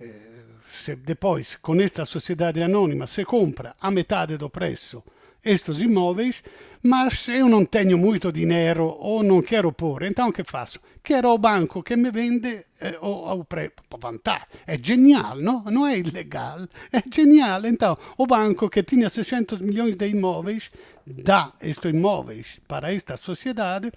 eh, 0.00 0.38
se 0.72 0.96
depois 0.96 1.56
com 1.56 1.80
esta 1.80 2.04
sociedade 2.04 2.62
anônima 2.62 3.06
se 3.06 3.24
compra 3.24 3.74
a 3.80 3.90
metade 3.90 4.36
do 4.36 4.50
preço 4.50 5.02
estes 5.44 5.78
imóveis, 5.80 6.42
mas 6.82 7.26
eu 7.28 7.48
não 7.48 7.64
tenho 7.64 7.98
muito 7.98 8.30
dinheiro 8.32 8.84
ou 8.84 9.22
não 9.22 9.42
quero 9.42 9.72
pôr, 9.72 10.02
então 10.02 10.28
o 10.28 10.32
que 10.32 10.44
faço? 10.44 10.78
Quero 11.02 11.30
o 11.30 11.38
banco 11.38 11.82
que 11.82 11.96
me 11.96 12.10
vende 12.10 12.64
eh, 12.80 12.98
o, 13.00 13.40
o 13.40 13.44
pre... 13.44 13.72
vantagem. 13.98 14.46
É 14.66 14.78
genial, 14.78 15.36
não? 15.36 15.64
Não 15.64 15.86
é 15.86 15.98
ilegal, 15.98 16.60
é 16.92 17.02
genial. 17.12 17.64
Então, 17.64 17.96
o 18.16 18.26
banco 18.26 18.68
que 18.68 18.82
tinha 18.82 19.08
600 19.08 19.60
milhões 19.60 19.96
de 19.96 20.08
imóveis 20.08 20.70
dá 21.06 21.52
estes 21.62 21.90
imóveis 21.90 22.60
para 22.68 22.92
esta 22.92 23.16
sociedade 23.16 23.90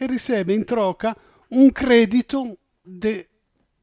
e 0.00 0.06
recebe 0.06 0.54
em 0.54 0.62
troca 0.62 1.16
um 1.50 1.70
crédito 1.70 2.58
de 2.84 3.26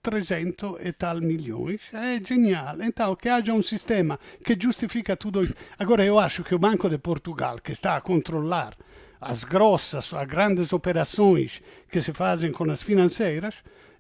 300 0.03 0.79
e 0.83 0.91
tal 0.91 1.22
milhões. 1.22 1.81
É 1.93 2.19
genial. 2.24 2.75
Então, 2.81 3.15
que 3.15 3.29
haja 3.29 3.53
um 3.53 3.63
sistema 3.63 4.19
que 4.45 4.57
justifica 4.60 5.15
tudo 5.15 5.43
isso. 5.43 5.55
Agora, 5.79 6.03
eu 6.03 6.19
acho 6.19 6.43
que 6.43 6.53
o 6.53 6.60
Banco 6.60 6.89
de 6.89 6.98
Portugal, 6.98 7.60
que 7.60 7.72
está 7.72 7.95
a 7.95 8.01
controlar 8.01 8.75
as 9.22 9.45
grossas, 9.45 10.13
as 10.13 10.27
grandes 10.27 10.74
operações 10.74 11.62
que 11.89 12.01
se 12.01 12.12
fazem 12.12 12.51
com 12.51 12.69
as 12.69 12.83
financeiras, 12.83 13.55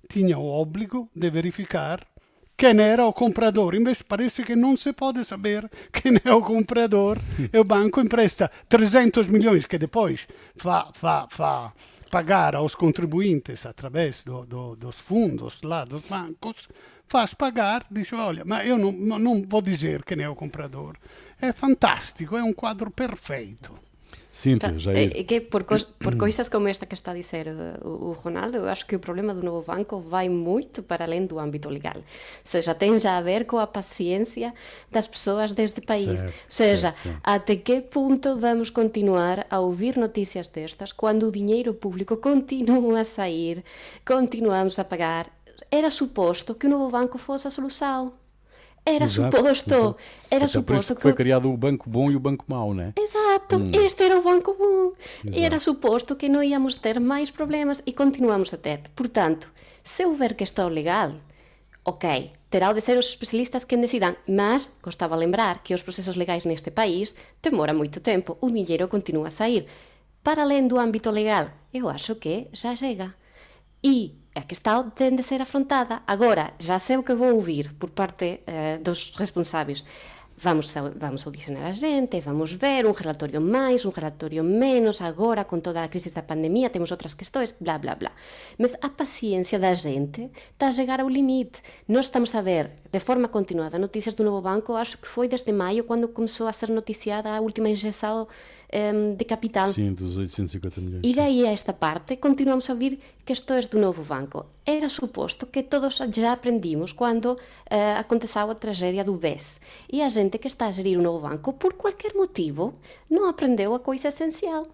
tinha 0.09 0.37
o 0.37 0.45
óbrigo 0.45 1.09
de 1.15 1.29
verificar 1.29 2.05
quem 2.57 2.79
era 2.81 3.05
o 3.05 3.13
comprador. 3.13 3.73
Invece 3.73 4.03
parece 4.03 4.43
que 4.43 4.55
não 4.55 4.75
se 4.75 4.91
pode 4.91 5.23
saber 5.23 5.69
quem 5.91 6.19
é 6.23 6.33
o 6.33 6.41
comprador. 6.41 7.17
e 7.51 7.57
o 7.57 7.63
banco 7.63 8.01
empresta 8.01 8.51
300 8.67 9.27
milhões 9.27 9.65
que 9.65 9.77
depois 9.77 10.27
fa, 10.55 10.91
fa, 10.93 11.27
fa 11.29 11.73
pagar 12.13 12.55
aos 12.55 12.75
contribuintes 12.75 13.65
através 13.65 14.23
do, 14.23 14.45
do, 14.45 14.75
dos 14.75 14.99
fundos 14.99 15.63
lá 15.63 15.83
dos 15.83 16.05
bancos, 16.05 16.69
faz 17.07 17.33
pagar, 17.33 17.87
diz, 17.89 18.13
olha, 18.13 18.43
mas 18.45 18.67
eu 18.67 18.77
não, 18.77 18.91
não 18.91 19.41
vou 19.41 19.63
dizer 19.63 20.03
quem 20.03 20.21
é 20.21 20.29
o 20.29 20.35
comprador. 20.35 20.95
É 21.41 21.51
fantástico, 21.51 22.37
é 22.37 22.43
um 22.43 22.53
quadro 22.53 22.91
perfeito. 22.91 23.73
Cíntia, 24.31 24.71
Tá, 24.71 24.77
Jair. 24.79 25.11
é, 25.13 25.19
é 25.19 25.23
que 25.23 25.41
por, 25.41 25.63
cos, 25.63 25.83
por 25.83 26.15
coisas 26.17 26.49
como 26.49 26.67
esta 26.67 26.87
que 26.87 26.95
está 26.95 27.11
a 27.11 27.13
dizer 27.13 27.47
eh, 27.47 27.77
o, 27.85 28.09
o 28.09 28.11
Ronaldo, 28.13 28.57
eu 28.57 28.67
acho 28.67 28.83
que 28.87 28.95
o 28.95 28.99
problema 28.99 29.31
do 29.31 29.43
novo 29.43 29.61
banco 29.71 29.99
vai 29.99 30.27
muito 30.27 30.81
para 30.81 31.05
além 31.05 31.27
do 31.27 31.37
âmbito 31.37 31.69
legal. 31.69 31.97
Ou 31.97 32.03
seja, 32.43 32.73
tem 32.73 32.99
já 32.99 33.17
a 33.17 33.21
ver 33.21 33.45
com 33.45 33.59
a 33.59 33.67
paciência 33.67 34.51
das 34.91 35.07
pessoas 35.07 35.51
deste 35.51 35.81
país. 35.81 36.19
Certo, 36.19 36.33
Ou 36.33 36.33
seja, 36.49 36.93
certo, 36.93 37.19
até 37.23 37.55
que 37.57 37.81
ponto 37.81 38.35
vamos 38.39 38.71
continuar 38.71 39.45
a 39.51 39.59
ouvir 39.59 39.97
notícias 39.97 40.47
destas 40.47 40.91
quando 40.91 41.27
o 41.27 41.31
dinheiro 41.31 41.71
público 41.75 42.17
continua 42.17 43.01
a 43.01 43.05
sair, 43.05 43.63
continuamos 44.03 44.79
a 44.79 44.83
pagar? 44.83 45.31
Era 45.69 45.91
suposto 45.91 46.55
que 46.55 46.65
o 46.65 46.69
novo 46.69 46.89
banco 46.89 47.19
fosse 47.19 47.47
a 47.47 47.51
solução. 47.51 48.13
Era 48.85 49.05
Exato, 49.05 49.37
suposto, 49.37 49.73
exato. 49.73 49.97
era 50.29 50.43
Até 50.45 50.51
suposto 50.51 50.95
que 50.95 51.01
foi 51.01 51.13
criado 51.13 51.49
o 51.49 51.55
banco 51.55 51.89
bom 51.89 52.11
e 52.11 52.15
o 52.17 52.19
banco 52.19 52.43
mau, 52.47 52.73
né? 52.73 52.93
Exato, 52.97 53.61
este 53.71 54.03
era 54.03 54.19
o 54.19 54.21
banco 54.21 54.53
bom. 54.53 54.91
Exato. 55.23 55.39
Era 55.45 55.59
suposto 55.59 56.15
que 56.17 56.27
não 56.27 56.43
íamos 56.43 56.75
ter 56.75 56.99
mais 56.99 57.31
problemas 57.31 57.81
e 57.85 57.93
continuamos 57.93 58.53
a 58.53 58.57
ter. 58.57 58.81
Portanto, 58.93 59.49
se 59.83 60.05
houver 60.05 60.35
questão 60.35 60.67
legal, 60.67 61.13
ok, 61.85 62.31
terá 62.49 62.73
de 62.73 62.81
ser 62.81 62.97
os 62.97 63.07
especialistas 63.07 63.63
quem 63.63 63.79
decidam, 63.79 64.17
mas 64.27 64.69
gostava 64.81 65.15
lembrar 65.15 65.63
que 65.63 65.73
os 65.73 65.81
processos 65.81 66.17
legais 66.17 66.43
neste 66.43 66.69
país 66.69 67.15
demoram 67.41 67.75
muito 67.75 68.01
tempo, 68.01 68.37
o 68.41 68.51
dinheiro 68.51 68.89
continua 68.89 69.27
a 69.27 69.31
sair. 69.31 69.65
Para 70.21 70.43
além 70.43 70.67
do 70.67 70.77
âmbito 70.77 71.09
legal, 71.09 71.49
eu 71.73 71.89
acho 71.89 72.15
que 72.15 72.47
já 72.51 72.75
chega. 72.75 73.15
E 73.81 74.15
a 74.35 74.41
questão 74.41 74.89
tem 74.89 75.15
de 75.15 75.23
ser 75.23 75.41
afrontada. 75.41 76.01
Agora, 76.07 76.53
já 76.59 76.79
sei 76.79 76.97
o 76.97 77.03
que 77.03 77.13
vou 77.13 77.35
ouvir 77.35 77.73
por 77.75 77.91
parte 77.91 78.41
eh, 78.47 78.79
dos 78.81 79.13
responsáveis. 79.15 79.83
Vamos, 80.35 80.73
vamos 80.95 81.25
audicionar 81.25 81.67
a 81.67 81.73
gente, 81.73 82.19
vamos 82.19 82.53
ver 82.53 82.85
un 82.85 82.95
relatorio 82.95 83.39
máis, 83.39 83.85
un 83.85 83.93
relatorio 83.93 84.43
menos, 84.43 84.99
agora 84.99 85.45
con 85.45 85.61
toda 85.61 85.85
a 85.85 85.87
crise 85.87 86.09
da 86.09 86.25
pandemia 86.25 86.73
temos 86.73 86.91
outras 86.91 87.13
questões, 87.13 87.53
bla, 87.61 87.77
bla, 87.77 87.95
bla. 87.95 88.11
Mas 88.57 88.75
a 88.81 88.89
paciencia 88.89 89.59
da 89.59 89.73
gente 89.73 90.31
está 90.51 90.67
a 90.67 90.75
chegar 90.75 90.99
ao 90.99 91.07
limite. 91.07 91.61
Nós 91.87 92.09
estamos 92.09 92.33
a 92.33 92.41
ver 92.41 92.82
de 92.93 92.99
forma 92.99 93.27
continuada 93.27 93.79
noticias 93.79 94.13
do 94.13 94.23
novo 94.23 94.39
banco, 94.39 94.75
acho 94.75 94.99
que 94.99 95.07
foi 95.07 95.27
desde 95.27 95.51
maio, 95.51 95.83
quando 95.83 96.07
começou 96.07 96.47
a 96.47 96.53
ser 96.53 96.69
noticiada 96.69 97.35
a 97.35 97.41
última 97.41 97.67
injeção 97.67 98.27
um, 98.71 99.15
de 99.15 99.25
capital. 99.25 99.67
Sim, 99.73 99.95
dos 99.95 100.15
850 100.15 100.79
milhões. 100.79 101.01
E 101.03 101.15
daí 101.15 101.47
a 101.47 101.51
esta 101.51 101.73
parte 101.73 102.15
continuamos 102.17 102.69
a 102.69 102.73
ouvir 102.73 102.99
questões 103.25 103.65
do 103.65 103.79
novo 103.79 104.03
banco. 104.03 104.45
Era 104.63 104.87
suposto 104.89 105.47
que 105.47 105.63
todos 105.63 105.97
já 106.13 106.33
aprendimos 106.33 106.91
quando 106.91 107.33
uh, 107.33 107.37
aconteceu 107.97 108.51
a 108.51 108.53
tragédia 108.53 109.03
do 109.03 109.15
BES. 109.15 109.59
E 109.91 110.03
a 110.03 110.07
gente 110.07 110.37
que 110.37 110.45
está 110.45 110.67
a 110.67 110.71
gerir 110.71 110.99
o 110.99 111.01
novo 111.01 111.27
banco, 111.27 111.51
por 111.53 111.73
qualquer 111.73 112.13
motivo, 112.13 112.75
não 113.09 113.27
aprendeu 113.27 113.73
a 113.73 113.79
coisa 113.79 114.09
essencial, 114.09 114.67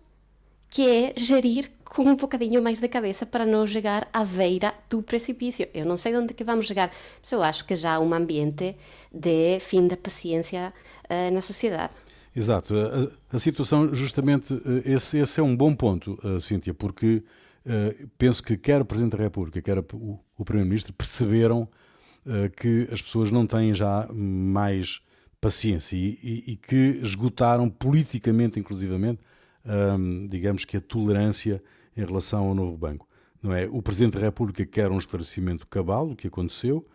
que 0.69 0.85
é 0.89 1.13
gerir 1.15 1.71
com 1.89 2.03
um 2.03 2.15
bocadinho 2.15 2.61
mais 2.61 2.79
de 2.79 2.87
cabeça 2.87 3.25
para 3.25 3.45
não 3.45 3.65
chegar 3.65 4.07
à 4.13 4.23
beira 4.23 4.73
do 4.89 5.01
precipício. 5.01 5.67
Eu 5.73 5.85
não 5.85 5.97
sei 5.97 6.15
onde 6.15 6.33
que 6.33 6.43
vamos 6.43 6.67
chegar, 6.67 6.91
mas 7.19 7.31
eu 7.31 7.41
acho 7.41 7.65
que 7.65 7.75
já 7.75 7.95
há 7.95 7.99
um 7.99 8.13
ambiente 8.13 8.75
de 9.11 9.59
fim 9.59 9.87
da 9.87 9.97
paciência 9.97 10.71
uh, 11.09 11.33
na 11.33 11.41
sociedade. 11.41 11.93
Exato. 12.35 12.75
A, 12.75 13.35
a, 13.35 13.39
situação, 13.39 13.93
justamente, 13.93 14.53
eh, 14.53 14.93
esse, 14.93 15.17
esse 15.17 15.39
é 15.39 15.43
um 15.43 15.57
bom 15.57 15.75
ponto, 15.75 16.17
uh, 16.23 16.39
Cíntia, 16.39 16.73
porque 16.73 17.23
uh, 17.65 18.09
penso 18.17 18.43
que 18.43 18.55
quer 18.55 18.81
o 18.81 18.85
Presidente 18.85 19.17
da 19.17 19.23
República, 19.23 19.61
quer 19.61 19.79
o, 19.79 20.19
o 20.37 20.45
Primeiro-Ministro 20.45 20.93
perceberam 20.93 21.67
uh, 22.25 22.49
que 22.55 22.87
as 22.91 23.01
pessoas 23.01 23.31
não 23.31 23.47
têm 23.47 23.73
já 23.73 24.07
mais 24.13 25.01
paciência 25.41 25.95
e, 25.97 26.19
e, 26.21 26.51
e 26.51 26.55
que 26.55 26.99
esgotaram 27.01 27.67
politicamente, 27.67 28.59
inclusivamente, 28.59 29.21
um, 29.65 30.27
digamos 30.27 30.65
que 30.65 30.77
a 30.77 30.81
tolerância 30.81 31.61
em 31.99 32.05
relação 32.05 32.47
ao 32.47 32.55
novo 32.55 32.77
banco. 32.77 33.07
Não 33.41 33.53
é? 33.53 33.67
O 33.71 33.81
Presidente 33.81 34.13
da 34.13 34.21
República 34.21 34.65
quer 34.65 34.91
um 34.91 34.97
esclarecimento 34.97 35.67
cabal 35.67 36.07
do 36.09 36.15
que 36.15 36.27
aconteceu. 36.27 36.85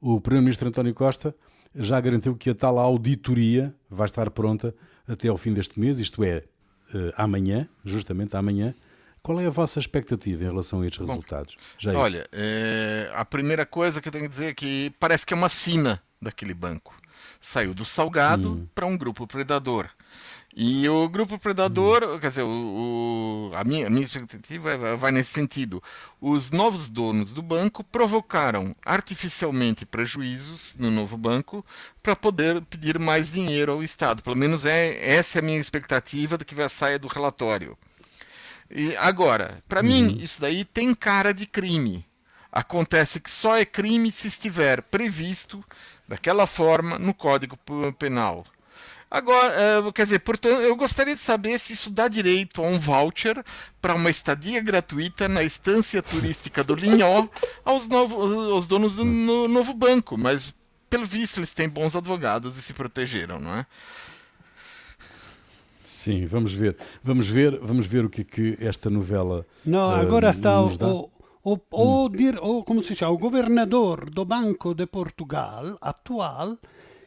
O 0.00 0.20
Primeiro-Ministro 0.20 0.68
António 0.68 0.94
Costa 0.94 1.34
já 1.74 2.00
garantiu 2.00 2.36
que 2.36 2.50
a 2.50 2.54
tal 2.54 2.78
auditoria 2.78 3.74
vai 3.88 4.06
estar 4.06 4.30
pronta 4.30 4.74
até 5.06 5.28
ao 5.28 5.36
fim 5.36 5.52
deste 5.52 5.78
mês, 5.78 6.00
isto 6.00 6.22
é, 6.22 6.44
uh, 6.94 7.12
amanhã, 7.16 7.68
justamente 7.84 8.36
amanhã. 8.36 8.74
Qual 9.22 9.40
é 9.40 9.46
a 9.46 9.50
vossa 9.50 9.78
expectativa 9.78 10.42
em 10.42 10.48
relação 10.48 10.80
a 10.80 10.86
estes 10.86 11.06
Bom, 11.06 11.12
resultados? 11.12 11.56
Jair? 11.78 11.96
Olha, 11.96 12.26
é, 12.32 13.10
a 13.14 13.24
primeira 13.24 13.64
coisa 13.64 14.00
que 14.00 14.08
eu 14.08 14.12
tenho 14.12 14.24
que 14.24 14.30
dizer 14.30 14.46
é 14.46 14.54
que 14.54 14.92
parece 14.98 15.24
que 15.24 15.32
é 15.32 15.36
uma 15.36 15.48
sina 15.48 16.02
daquele 16.20 16.52
banco. 16.52 16.94
Saiu 17.40 17.72
do 17.72 17.84
salgado 17.84 18.52
hum. 18.52 18.66
para 18.74 18.86
um 18.86 18.96
grupo 18.96 19.26
predador. 19.26 19.88
E 20.54 20.86
o 20.86 21.08
grupo 21.08 21.38
predador, 21.38 22.04
hum. 22.04 22.18
quer 22.18 22.28
dizer, 22.28 22.42
o, 22.42 23.50
o, 23.50 23.56
a, 23.56 23.64
minha, 23.64 23.86
a 23.86 23.90
minha 23.90 24.04
expectativa 24.04 24.96
vai 24.96 25.10
nesse 25.10 25.32
sentido. 25.32 25.82
Os 26.20 26.50
novos 26.50 26.88
donos 26.88 27.32
do 27.32 27.40
banco 27.40 27.82
provocaram 27.82 28.76
artificialmente 28.84 29.86
prejuízos 29.86 30.76
no 30.78 30.90
novo 30.90 31.16
banco 31.16 31.64
para 32.02 32.14
poder 32.14 32.60
pedir 32.62 32.98
mais 32.98 33.32
dinheiro 33.32 33.72
ao 33.72 33.82
Estado. 33.82 34.22
Pelo 34.22 34.36
menos 34.36 34.66
é 34.66 35.14
essa 35.14 35.38
é 35.38 35.40
a 35.40 35.44
minha 35.44 35.58
expectativa 35.58 36.36
do 36.36 36.44
que 36.44 36.54
vai 36.54 36.68
sair 36.68 36.98
do 36.98 37.08
relatório. 37.08 37.76
E 38.70 38.94
agora, 38.96 39.62
para 39.66 39.80
uhum. 39.80 39.86
mim, 39.86 40.18
isso 40.20 40.40
daí 40.40 40.64
tem 40.64 40.94
cara 40.94 41.32
de 41.32 41.46
crime. 41.46 42.04
Acontece 42.50 43.20
que 43.20 43.30
só 43.30 43.56
é 43.56 43.64
crime 43.64 44.12
se 44.12 44.28
estiver 44.28 44.82
previsto 44.82 45.64
daquela 46.06 46.46
forma 46.46 46.98
no 46.98 47.14
Código 47.14 47.58
Penal. 47.98 48.44
Agora, 49.14 49.82
uh, 49.82 49.92
quer 49.92 50.04
dizer, 50.04 50.20
portanto, 50.20 50.62
eu 50.62 50.74
gostaria 50.74 51.14
de 51.14 51.20
saber 51.20 51.58
se 51.58 51.74
isso 51.74 51.90
dá 51.90 52.08
direito 52.08 52.64
a 52.64 52.66
um 52.66 52.78
voucher 52.78 53.44
para 53.78 53.94
uma 53.94 54.08
estadia 54.08 54.58
gratuita 54.62 55.28
na 55.28 55.42
estância 55.42 56.02
turística 56.02 56.64
do 56.64 56.74
Linhó 56.74 57.28
aos, 57.62 57.88
novos, 57.88 58.32
aos 58.48 58.66
donos 58.66 58.96
do 58.96 59.04
no, 59.04 59.46
novo 59.48 59.74
banco. 59.74 60.16
Mas, 60.16 60.54
pelo 60.88 61.04
visto, 61.04 61.36
eles 61.36 61.52
têm 61.52 61.68
bons 61.68 61.94
advogados 61.94 62.56
e 62.56 62.62
se 62.62 62.72
protegeram, 62.72 63.38
não 63.38 63.54
é? 63.54 63.66
Sim, 65.84 66.24
vamos 66.24 66.54
ver. 66.54 66.78
Vamos 67.02 67.28
ver, 67.28 67.58
vamos 67.60 67.86
ver 67.86 68.06
o 68.06 68.08
que, 68.08 68.22
é 68.22 68.24
que 68.24 68.56
esta 68.60 68.88
novela. 68.88 69.44
Não, 69.62 69.90
uh, 69.90 69.96
agora 69.96 70.30
está 70.30 70.58
o, 70.62 71.10
o, 71.44 71.60
o, 71.70 72.06
o, 72.40 72.64
como 72.64 72.82
se 72.82 72.96
chama, 72.96 73.12
o 73.12 73.18
governador 73.18 74.08
do 74.08 74.24
Banco 74.24 74.74
de 74.74 74.86
Portugal 74.86 75.76
atual 75.82 76.56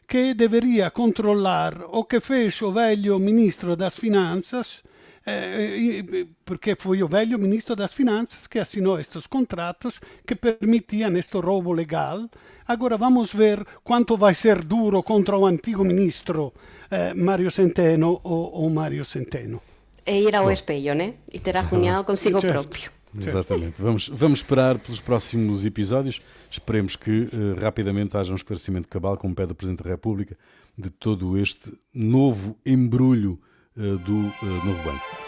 que 0.06 0.34
deveria 0.34 0.90
controlar 0.90 1.82
o 1.90 2.04
que 2.04 2.20
fez 2.20 2.60
o 2.62 2.72
velho 2.72 3.18
ministro 3.18 3.74
das 3.74 3.94
Finanças, 3.94 4.82
eh, 5.26 6.26
porque 6.44 6.76
foi 6.76 7.02
o 7.02 7.08
velho 7.08 7.38
ministro 7.38 7.74
das 7.74 7.92
Finanças 7.92 8.46
que 8.46 8.60
assinou 8.60 9.00
estes 9.00 9.26
contratos 9.26 10.00
que 10.24 10.36
permitiam 10.36 11.16
este 11.16 11.38
roubo 11.38 11.72
legal. 11.72 12.28
Agora 12.68 12.96
vamos 12.96 13.34
ver 13.34 13.66
quanto 13.82 14.16
vai 14.16 14.34
ser 14.34 14.64
duro 14.64 15.02
contra 15.02 15.36
o 15.36 15.46
antigo 15.46 15.84
ministro 15.84 16.52
eh, 16.90 17.12
Mário 17.14 17.50
Centeno 17.50 18.20
ou, 18.22 18.62
ou 18.62 18.70
Mário 18.70 19.04
Centeno. 19.04 19.60
E 20.06 20.20
ir 20.28 20.36
ao 20.36 20.50
espelho, 20.52 20.94
né? 20.94 21.14
E 21.32 21.40
ter 21.40 21.56
arrunhado 21.56 22.04
consigo 22.04 22.40
certo. 22.40 22.52
próprio. 22.52 22.90
Exatamente. 23.18 23.80
Vamos, 23.80 24.08
vamos 24.08 24.40
esperar 24.40 24.78
pelos 24.78 25.00
próximos 25.00 25.64
episódios. 25.64 26.20
Esperemos 26.50 26.96
que 26.96 27.28
uh, 27.32 27.60
rapidamente 27.60 28.16
haja 28.16 28.32
um 28.32 28.36
esclarecimento 28.36 28.88
cabal, 28.88 29.16
como 29.16 29.34
pede 29.34 29.52
o 29.52 29.54
Presidente 29.54 29.82
da 29.82 29.90
República, 29.90 30.36
de 30.76 30.90
todo 30.90 31.38
este 31.38 31.72
novo 31.94 32.56
embrulho 32.64 33.40
uh, 33.76 33.96
do 33.98 34.12
uh, 34.12 34.64
novo 34.64 34.82
banco. 34.84 35.26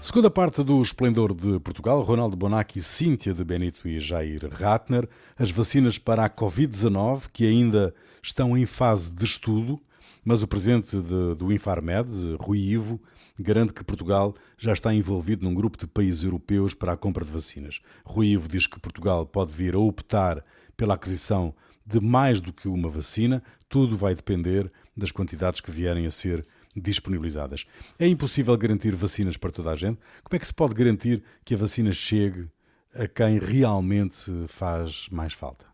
Segunda 0.00 0.30
parte 0.30 0.62
do 0.62 0.80
Esplendor 0.80 1.34
de 1.34 1.60
Portugal, 1.60 2.00
Ronaldo 2.02 2.34
Bonacci, 2.34 2.80
Cíntia 2.80 3.34
de 3.34 3.44
Benito 3.44 3.86
e 3.86 4.00
Jair 4.00 4.48
Ratner, 4.50 5.06
as 5.36 5.50
vacinas 5.50 5.98
para 5.98 6.24
a 6.24 6.30
Covid-19, 6.30 7.24
que 7.30 7.44
ainda 7.44 7.94
estão 8.22 8.56
em 8.56 8.64
fase 8.64 9.12
de 9.12 9.24
estudo, 9.24 9.78
mas 10.24 10.42
o 10.42 10.48
presidente 10.48 10.96
de, 10.96 11.34
do 11.34 11.52
Infarmed, 11.52 12.36
Rui 12.40 12.58
Ivo, 12.58 13.00
garante 13.38 13.72
que 13.72 13.84
Portugal 13.84 14.34
já 14.56 14.72
está 14.72 14.92
envolvido 14.92 15.44
num 15.44 15.54
grupo 15.54 15.78
de 15.78 15.86
países 15.86 16.24
europeus 16.24 16.74
para 16.74 16.92
a 16.92 16.96
compra 16.96 17.24
de 17.24 17.30
vacinas. 17.30 17.80
Rui 18.04 18.28
Ivo 18.28 18.48
diz 18.48 18.66
que 18.66 18.80
Portugal 18.80 19.26
pode 19.26 19.54
vir 19.54 19.74
a 19.74 19.78
optar 19.78 20.44
pela 20.76 20.94
aquisição 20.94 21.54
de 21.84 22.00
mais 22.00 22.40
do 22.40 22.52
que 22.52 22.68
uma 22.68 22.90
vacina, 22.90 23.42
tudo 23.68 23.96
vai 23.96 24.14
depender 24.14 24.70
das 24.96 25.10
quantidades 25.10 25.60
que 25.60 25.70
vierem 25.70 26.04
a 26.06 26.10
ser 26.10 26.46
disponibilizadas. 26.76 27.64
É 27.98 28.06
impossível 28.06 28.56
garantir 28.56 28.94
vacinas 28.94 29.36
para 29.36 29.50
toda 29.50 29.70
a 29.70 29.76
gente. 29.76 29.98
Como 30.22 30.36
é 30.36 30.38
que 30.38 30.46
se 30.46 30.54
pode 30.54 30.74
garantir 30.74 31.22
que 31.44 31.54
a 31.54 31.56
vacina 31.56 31.92
chegue 31.92 32.48
a 32.94 33.08
quem 33.08 33.38
realmente 33.38 34.30
faz 34.46 35.08
mais 35.10 35.32
falta? 35.32 35.66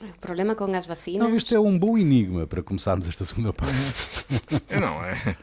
O 0.00 0.20
problema 0.20 0.54
com 0.54 0.64
as 0.74 0.86
vacinas. 0.86 1.28
Não, 1.28 1.36
isto 1.36 1.54
é 1.54 1.58
um 1.58 1.76
bom 1.78 1.98
enigma 1.98 2.46
para 2.46 2.62
começarmos 2.62 3.08
esta 3.08 3.24
segunda 3.24 3.52
parte. 3.52 3.74
não 4.70 5.04
é? 5.04 5.36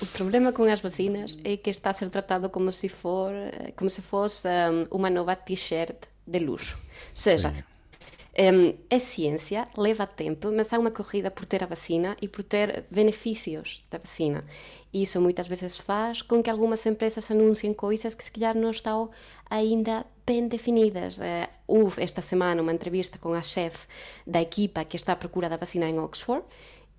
O 0.00 0.06
problema 0.06 0.52
com 0.52 0.62
as 0.64 0.80
vacinas 0.80 1.36
é 1.42 1.56
que 1.56 1.70
está 1.70 1.90
a 1.90 1.92
ser 1.92 2.08
tratado 2.08 2.48
como 2.48 2.70
se 2.70 2.88
for, 2.88 3.32
como 3.74 3.90
se 3.90 4.00
fosse 4.00 4.46
um, 4.48 4.96
uma 4.96 5.10
nova 5.10 5.34
t-shirt 5.34 5.96
de 6.24 6.38
luxo. 6.38 6.78
Ou 6.78 7.16
seja, 7.16 7.52
um, 8.38 8.74
a 8.94 9.00
ciência 9.00 9.66
leva 9.76 10.06
tempo, 10.06 10.52
mas 10.52 10.72
há 10.72 10.78
uma 10.78 10.92
corrida 10.92 11.30
por 11.30 11.44
ter 11.44 11.64
a 11.64 11.66
vacina 11.66 12.16
e 12.22 12.28
por 12.28 12.44
ter 12.44 12.84
benefícios 12.88 13.84
da 13.90 13.98
vacina. 13.98 14.44
Isso 14.92 15.20
muitas 15.20 15.46
vezes 15.46 15.76
faz 15.76 16.22
com 16.22 16.42
que 16.42 16.50
algumas 16.50 16.84
empresas 16.86 17.30
anunciem 17.30 17.74
coisas 17.74 18.14
que 18.14 18.24
se 18.24 18.30
calhar 18.30 18.56
não 18.56 18.70
estão 18.70 19.10
ainda 19.50 20.06
bem 20.26 20.48
definidas. 20.48 21.18
Uh, 21.18 21.48
houve 21.66 22.02
esta 22.02 22.22
semana 22.22 22.62
uma 22.62 22.72
entrevista 22.72 23.18
com 23.18 23.34
a 23.34 23.42
chefe 23.42 23.86
da 24.26 24.40
equipa 24.40 24.84
que 24.84 24.96
está 24.96 25.12
à 25.12 25.16
procura 25.16 25.48
da 25.48 25.56
vacina 25.56 25.88
em 25.88 25.98
Oxford 25.98 26.44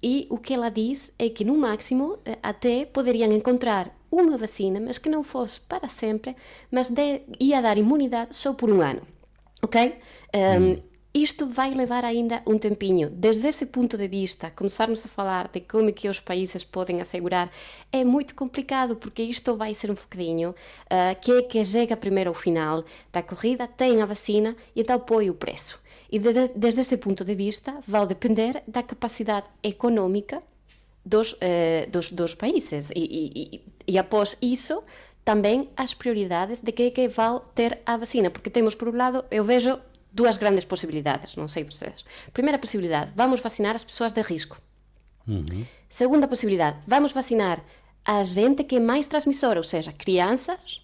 e 0.02 0.28
o 0.30 0.38
que 0.38 0.54
ela 0.54 0.70
diz 0.70 1.14
é 1.20 1.30
que, 1.30 1.44
no 1.44 1.58
máximo, 1.58 2.20
eh, 2.26 2.38
até 2.42 2.86
poderiam 2.86 3.32
encontrar 3.32 3.94
uma 4.10 4.38
vacina, 4.38 4.80
mas 4.80 4.98
que 4.98 5.10
não 5.10 5.24
fosse 5.24 5.60
para 5.60 5.90
sempre, 5.90 6.36
mas 6.72 6.90
de, 6.90 7.22
ia 7.40 7.62
dar 7.62 7.78
imunidade 7.78 8.36
só 8.36 8.54
por 8.54 8.70
um 8.70 8.82
ano. 8.82 9.02
Ok? 9.62 9.98
Um, 10.34 10.64
hum. 10.64 10.78
Isto 11.14 11.48
vai 11.48 11.74
levar 11.74 12.06
ainda 12.06 12.44
um 12.46 12.58
tempinho. 12.60 13.10
Desde 13.10 13.48
esse 13.48 13.66
ponto 13.66 13.98
de 13.98 14.08
vista, 14.08 14.52
começarmos 14.52 15.04
a 15.04 15.10
falar 15.10 15.48
de 15.48 15.60
como 15.60 15.92
que 15.92 16.08
os 16.08 16.20
países 16.20 16.64
podem 16.64 17.02
assegurar 17.02 17.52
é 17.92 18.04
muito 18.04 18.36
complicado, 18.36 18.96
porque 18.96 19.24
isto 19.24 19.58
vai 19.58 19.74
ser 19.74 19.90
um 19.90 19.96
bocadinho 19.96 20.52
uh, 20.52 21.20
que 21.20 21.32
é 21.32 21.42
que 21.42 21.64
chega 21.64 21.98
primeiro 21.98 22.30
ao 22.30 22.36
final 22.36 22.84
da 23.12 23.24
corrida, 23.24 23.68
tem 23.68 24.04
a 24.04 24.06
vacina 24.06 24.56
e 24.76 24.82
então 24.82 25.00
põe 25.00 25.32
o 25.32 25.34
preço. 25.34 25.82
E 26.12 26.20
de, 26.20 26.50
desde 26.56 26.82
esse 26.82 26.98
ponto 26.98 27.26
de 27.26 27.34
vista, 27.34 27.76
vai 27.88 28.06
depender 28.06 28.62
da 28.68 28.84
capacidade 28.84 29.48
econômica 29.64 30.44
dos, 31.04 31.36
eh, 31.42 31.88
dos, 31.92 32.12
dos 32.12 32.36
países. 32.36 32.92
E, 32.96 33.04
e, 33.06 33.62
e, 33.88 33.98
após 33.98 34.38
isso, 34.42 34.84
também 35.24 35.70
as 35.76 35.94
prioridades 35.94 36.62
de 36.62 36.72
quem 36.72 36.88
é 36.88 36.92
que 36.92 37.08
vai 37.08 37.40
ter 37.54 37.80
a 37.86 37.98
vacina. 37.98 38.30
Porque 38.30 38.50
temos, 38.50 38.76
por 38.76 38.90
um 38.90 38.98
lado, 38.98 39.24
eu 39.30 39.44
vejo 39.44 39.80
duas 40.12 40.38
grandes 40.38 40.66
possibilidades, 40.66 41.36
não 41.36 41.48
sei 41.48 41.64
vocês. 41.64 42.06
Primeira 42.34 42.58
possibilidade, 42.58 43.12
vamos 43.16 43.40
vacinar 43.40 43.76
as 43.76 43.84
pessoas 43.84 44.12
de 44.12 44.22
risco. 44.22 44.58
Uhum. 45.28 45.66
Segunda 45.90 46.28
possibilidade, 46.28 46.78
vamos 46.88 47.12
vacinar 47.12 47.64
a 48.04 48.24
gente 48.24 48.64
que 48.64 48.78
é 48.78 48.80
mais 48.80 49.08
transmissora, 49.08 49.60
ou 49.60 49.64
seja, 49.64 49.92
crianças 49.92 50.82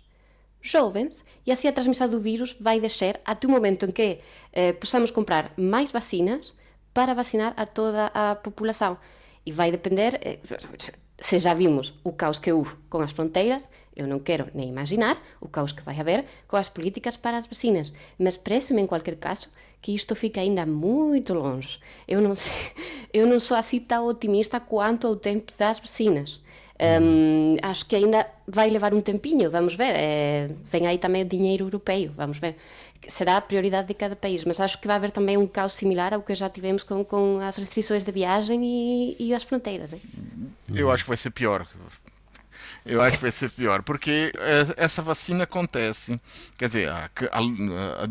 jovens 0.62 1.24
e 1.46 1.52
assim 1.52 1.68
a 1.68 1.74
transmissão 1.74 2.10
do 2.10 2.20
vírus 2.20 2.56
vai 2.60 2.80
descer 2.80 3.22
até 3.24 3.48
o 3.48 3.50
momento 3.50 3.86
em 3.86 3.92
que 3.92 4.20
eh, 4.52 4.74
possamos 4.74 5.12
comprar 5.12 5.54
mais 5.56 5.92
vacinas 5.92 6.54
para 6.94 7.14
vacinar 7.14 7.54
a 7.56 7.66
toda 7.66 8.08
a 8.08 8.36
população. 8.36 8.98
E 9.46 9.52
vai 9.52 9.72
depender, 9.72 10.20
eh, 10.24 10.40
se 11.20 11.38
já 11.38 11.54
vimos 11.54 11.94
o 12.04 12.12
caos 12.12 12.40
que 12.40 12.52
houve 12.52 12.76
com 12.90 13.00
as 13.00 13.12
fronteiras, 13.12 13.70
eu 13.96 14.08
não 14.08 14.20
quero 14.20 14.48
nem 14.54 14.70
imaginar 14.70 15.18
o 15.40 15.48
caos 15.48 15.72
que 15.72 15.82
vai 15.82 16.00
haver 16.00 16.26
com 16.48 16.58
as 16.58 16.70
políticas 16.70 17.16
para 17.16 17.38
as 17.38 17.48
vacinas. 17.48 17.94
Mas 18.20 18.36
parece-me, 18.36 18.82
em 18.82 18.88
qualquer 18.88 19.16
caso, 19.16 19.50
que 19.82 19.94
isto 19.94 20.16
fica 20.16 20.42
ainda 20.42 20.66
muito 20.66 21.34
longe. 21.34 21.80
Eu 22.08 22.22
não, 22.22 22.36
sei, 22.36 22.52
eu 23.14 23.26
não 23.26 23.40
sou 23.40 23.56
assim 23.56 23.80
tão 23.80 24.08
otimista 24.08 24.60
quanto 24.60 25.08
ao 25.08 25.16
tempo 25.16 25.54
das 25.58 25.80
vacinas. 25.80 26.44
Um, 26.78 27.56
acho 27.62 27.86
que 27.86 27.96
ainda 27.96 28.28
vai 28.46 28.70
levar 28.70 28.94
um 28.94 29.00
tempinho, 29.00 29.50
vamos 29.50 29.76
ver. 29.76 29.94
É, 29.96 30.50
vem 30.66 30.88
aí 30.88 30.98
também 30.98 31.22
o 31.22 31.26
dinheiro 31.26 31.66
europeu, 31.66 32.12
vamos 32.16 32.38
ver. 32.38 32.58
Será 33.08 33.38
a 33.38 33.42
prioridade 33.42 33.88
de 33.88 33.94
cada 33.94 34.16
país, 34.16 34.44
mas 34.44 34.60
acho 34.60 34.82
que 34.82 34.88
vai 34.88 34.96
haver 34.96 35.12
também 35.12 35.38
um 35.38 35.48
caos 35.48 35.74
similar 35.74 36.14
ao 36.14 36.22
que 36.22 36.34
já 36.36 36.50
tivemos 36.50 36.84
com, 36.84 37.06
com 37.06 37.40
as 37.40 37.56
restrições 37.56 38.04
de 38.04 38.12
viagem 38.12 38.62
e, 38.66 39.16
e 39.20 39.34
as 39.34 39.44
fronteiras. 39.44 39.94
Hein? 39.94 40.02
Eu 40.74 40.92
acho 40.92 41.04
que 41.04 41.10
vai 41.10 41.18
ser 41.18 41.30
pior. 41.30 41.66
Eu 42.86 43.02
acho 43.02 43.17
que 43.17 43.24
vai 43.24 43.32
ser 43.32 43.50
pior, 43.50 43.82
porque 43.82 44.32
essa 44.78 45.02
vacina 45.02 45.45
acontece. 45.45 46.19
Quer 46.58 46.67
dizer, 46.67 46.89
a, 46.89 47.10
a, 47.32 48.04
a 48.04 48.08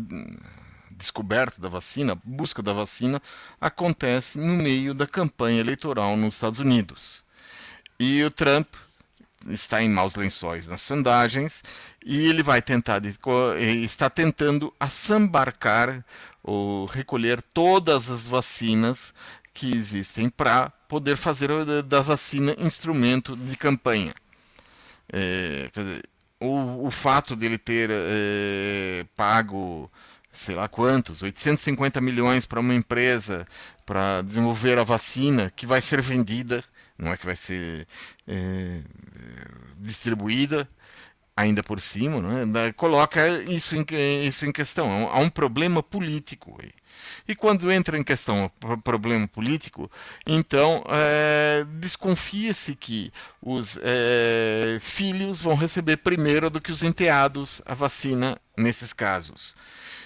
descoberta 0.91 1.61
da 1.61 1.69
vacina, 1.69 2.17
busca 2.23 2.61
da 2.61 2.73
vacina, 2.73 3.21
acontece 3.59 4.37
no 4.37 4.53
meio 4.53 4.93
da 4.93 5.07
campanha 5.07 5.59
eleitoral 5.59 6.17
nos 6.17 6.35
Estados 6.35 6.59
Unidos. 6.59 7.23
E 7.99 8.23
o 8.23 8.31
Trump 8.31 8.67
está 9.47 9.81
em 9.81 9.89
maus 9.89 10.15
lençóis 10.15 10.67
nas 10.67 10.81
sondagens 10.81 11.63
e 12.05 12.27
ele 12.27 12.41
vai 12.41 12.61
tentar 12.61 13.01
está 13.83 14.09
tentando 14.09 14.73
assambarcar 14.79 16.03
ou 16.43 16.85
recolher 16.85 17.41
todas 17.41 18.09
as 18.09 18.25
vacinas 18.25 19.13
que 19.53 19.73
existem 19.73 20.29
para 20.29 20.69
poder 20.89 21.15
fazer 21.15 21.49
da 21.83 22.01
vacina 22.01 22.55
instrumento 22.59 23.37
de 23.37 23.55
campanha. 23.55 24.13
É, 25.11 25.69
dizer, 25.73 26.03
o, 26.39 26.87
o, 26.87 26.91
fato 26.91 27.35
dele 27.35 27.57
ter 27.57 27.89
é, 27.91 29.05
pago 29.15 29.89
sei 30.31 30.53
lá 30.53 30.67
quantos, 30.67 31.21
850 31.21 32.01
milhões 32.01 32.45
para 32.45 32.59
uma 32.59 32.73
empresa 32.73 33.47
para 33.85 34.21
desenvolver 34.21 34.77
a 34.77 34.83
vacina 34.83 35.51
que 35.55 35.65
vai 35.65 35.81
ser 35.81 36.01
vendida, 36.01 36.63
não 36.97 37.11
é 37.11 37.17
que 37.17 37.25
vai 37.25 37.35
ser 37.35 37.87
é, 38.27 38.81
distribuída 39.77 40.67
ainda 41.35 41.61
por 41.61 41.81
cima, 41.81 42.21
é? 42.59 42.71
coloca 42.73 43.27
isso 43.43 43.75
em, 43.75 43.85
isso 44.25 44.45
em 44.45 44.51
questão. 44.51 45.09
Há 45.09 45.19
um 45.19 45.29
problema 45.29 45.83
político 45.83 46.57
aí. 46.61 46.71
E 47.27 47.33
quando 47.33 47.71
entra 47.71 47.97
em 47.97 48.03
questão 48.03 48.51
o 48.63 48.77
problema 48.77 49.27
político, 49.27 49.89
então 50.27 50.83
é, 50.89 51.65
desconfia-se 51.79 52.75
que 52.75 53.11
os 53.41 53.79
é, 53.81 54.77
filhos 54.79 55.41
vão 55.41 55.55
receber 55.55 55.97
primeiro 55.97 56.49
do 56.49 56.61
que 56.61 56.71
os 56.71 56.83
enteados 56.83 57.61
a 57.65 57.73
vacina 57.73 58.37
nesses 58.55 58.93
casos. 58.93 59.55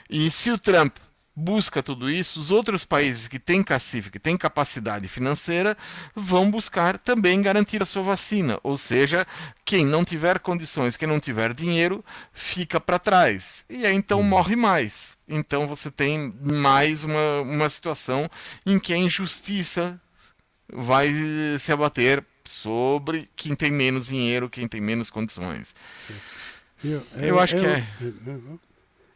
E 0.10 0.32
se 0.32 0.50
o 0.50 0.58
Trump 0.58 0.96
busca 1.40 1.82
tudo 1.82 2.10
isso, 2.10 2.40
os 2.40 2.52
outros 2.52 2.84
países 2.84 3.28
que 3.28 3.40
têm 3.40 3.64
cacife, 3.64 4.12
que 4.12 4.20
têm 4.20 4.36
capacidade 4.36 5.08
financeira, 5.08 5.76
vão 6.14 6.52
buscar 6.52 6.98
também 6.98 7.42
garantir 7.42 7.82
a 7.82 7.86
sua 7.86 8.04
vacina. 8.04 8.60
Ou 8.62 8.78
seja, 8.78 9.26
quem 9.64 9.86
não 9.86 10.04
tiver 10.04 10.40
condições, 10.40 10.98
quem 10.98 11.08
não 11.08 11.20
tiver 11.20 11.54
dinheiro, 11.54 12.04
fica 12.34 12.80
para 12.80 13.00
trás. 13.00 13.64
E 13.70 13.86
aí 13.86 13.96
então 13.96 14.22
morre 14.22 14.56
mais. 14.56 15.18
Então 15.28 15.66
você 15.66 15.90
tem 15.90 16.34
mais 16.42 17.04
uma, 17.04 17.42
uma 17.42 17.70
situação 17.70 18.30
em 18.66 18.78
que 18.78 18.94
a 18.94 18.98
injustiça 18.98 20.00
vai 20.72 21.10
se 21.58 21.72
abater 21.72 22.24
sobre 22.44 23.30
quem 23.36 23.56
tem 23.56 23.72
menos 23.72 24.08
dinheiro, 24.08 24.50
quem 24.50 24.68
tem 24.68 24.82
menos 24.82 25.10
condições. 25.10 25.74
Eu, 26.84 27.02
eu, 27.16 27.24
eu 27.24 27.40
acho 27.40 27.56
eu, 27.56 27.62
que 27.62 27.68
é. 27.68 27.84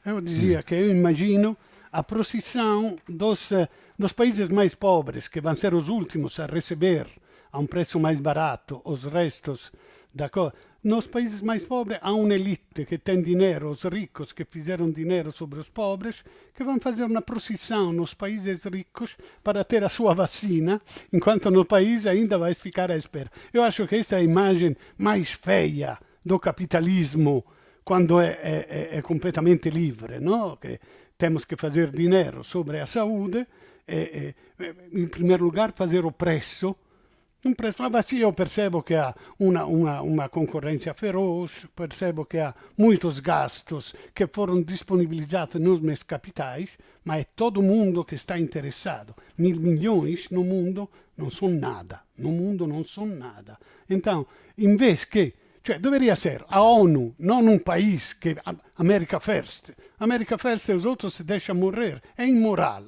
Eu 0.06 0.22
dizia 0.22 0.62
que 0.62 0.74
eu 0.74 0.90
imagino 0.90 1.58
a 1.94 2.02
procissão 2.02 2.96
dos, 3.08 3.52
eh, 3.52 3.70
dos 3.98 4.14
países 4.14 4.50
mais 4.50 4.74
pobres, 4.74 5.28
que 5.28 5.40
vão 5.40 5.56
ser 5.56 5.76
os 5.76 5.90
últimos 5.90 6.40
a 6.40 6.48
receber 6.48 7.06
a 7.52 7.60
um 7.60 7.68
preço 7.68 8.00
mais 8.00 8.20
barato 8.20 8.82
os 8.84 9.06
restos 9.06 9.72
da. 10.12 10.28
Nos 10.84 11.08
países 11.08 11.42
mais 11.42 11.64
pobres 11.64 12.00
há 12.02 12.12
uma 12.12 12.34
elite 12.34 12.86
que 12.86 12.98
tem 12.98 13.22
dinheiro, 13.22 13.70
os 13.70 13.84
ricos 13.84 14.34
que 14.34 14.44
fizeram 14.44 14.92
dinheiro 14.92 15.32
sobre 15.32 15.60
os 15.60 15.70
pobres, 15.70 16.26
que 16.54 16.64
vão 16.64 16.78
fazer 16.78 17.04
uma 17.06 17.22
procissão 17.22 17.94
nos 17.94 18.14
países 18.14 18.66
ricos 18.66 19.16
para 19.42 19.64
ter 19.64 19.82
a 19.84 19.88
sua 19.88 20.14
vacina, 20.14 20.82
enquanto 21.14 21.50
no 21.50 21.64
país 21.64 22.06
ainda 22.06 22.38
vai 22.38 22.54
ficar 22.54 22.92
à 22.92 22.98
espera. 22.98 23.32
Eu 23.54 23.64
acho 23.64 23.88
que 23.88 23.96
essa 23.96 24.16
é 24.16 24.20
a 24.20 24.24
imagem 24.24 24.76
mais 24.98 25.32
feia 25.32 25.98
do 26.26 26.38
capitalismo 26.38 27.46
quando 27.84 28.20
é, 28.20 28.32
é, 28.42 28.68
é, 28.94 28.98
é 28.98 29.02
completamente 29.02 29.70
livre, 29.70 30.20
não? 30.20 30.58
Temos 31.24 31.46
que 31.46 31.56
fazer 31.56 31.90
dinheiro 31.90 32.44
sobre 32.44 32.82
a 32.82 32.86
saúde, 32.86 33.48
e, 33.88 34.36
e, 34.60 35.02
em 35.02 35.08
primeiro 35.08 35.46
lugar 35.46 35.72
fazer 35.72 36.04
o 36.04 36.12
preço, 36.12 36.76
um 37.46 37.54
preço, 37.54 37.82
mas 37.90 38.06
sim, 38.06 38.18
eu 38.18 38.34
percebo 38.34 38.84
que 38.84 38.94
há 38.94 39.16
uma, 39.40 39.64
uma, 39.64 40.02
uma 40.02 40.28
concorrência 40.28 40.94
feroz, 40.94 41.66
percebo 41.74 42.26
que 42.26 42.40
há 42.40 42.54
muitos 42.78 43.22
gastos 43.22 43.96
que 44.14 44.28
foram 44.28 44.62
disponibilizados 44.62 45.62
nos 45.62 45.80
meios 45.80 46.04
capitais, 46.04 46.72
mas 47.06 47.22
é 47.22 47.24
todo 47.24 47.64
mundo 47.64 48.04
que 48.04 48.16
está 48.16 48.38
interessado. 48.38 49.16
Mil 49.38 49.58
milhões 49.62 50.30
no 50.30 50.44
mundo 50.44 50.90
não 51.16 51.32
são 51.32 51.48
nada, 51.50 52.02
no 52.18 52.34
mundo 52.34 52.68
não 52.68 52.84
são 52.84 53.06
nada. 53.06 53.58
Então, 53.90 54.28
em 54.58 54.76
vez 54.76 55.06
que 55.06 55.34
cioè, 55.64 55.80
deveria 55.80 56.16
ser 56.16 56.44
a 56.50 56.62
ONU, 56.62 57.16
não 57.18 57.40
um 57.40 57.58
país 57.58 58.12
que 58.12 58.36
America 58.76 59.20
First. 59.20 59.72
America 59.98 60.38
First 60.38 60.68
os 60.70 60.86
outros 60.86 61.14
se 61.14 61.24
deixam 61.24 61.56
morrer. 61.56 62.02
É 62.18 62.28
imoral. 62.28 62.84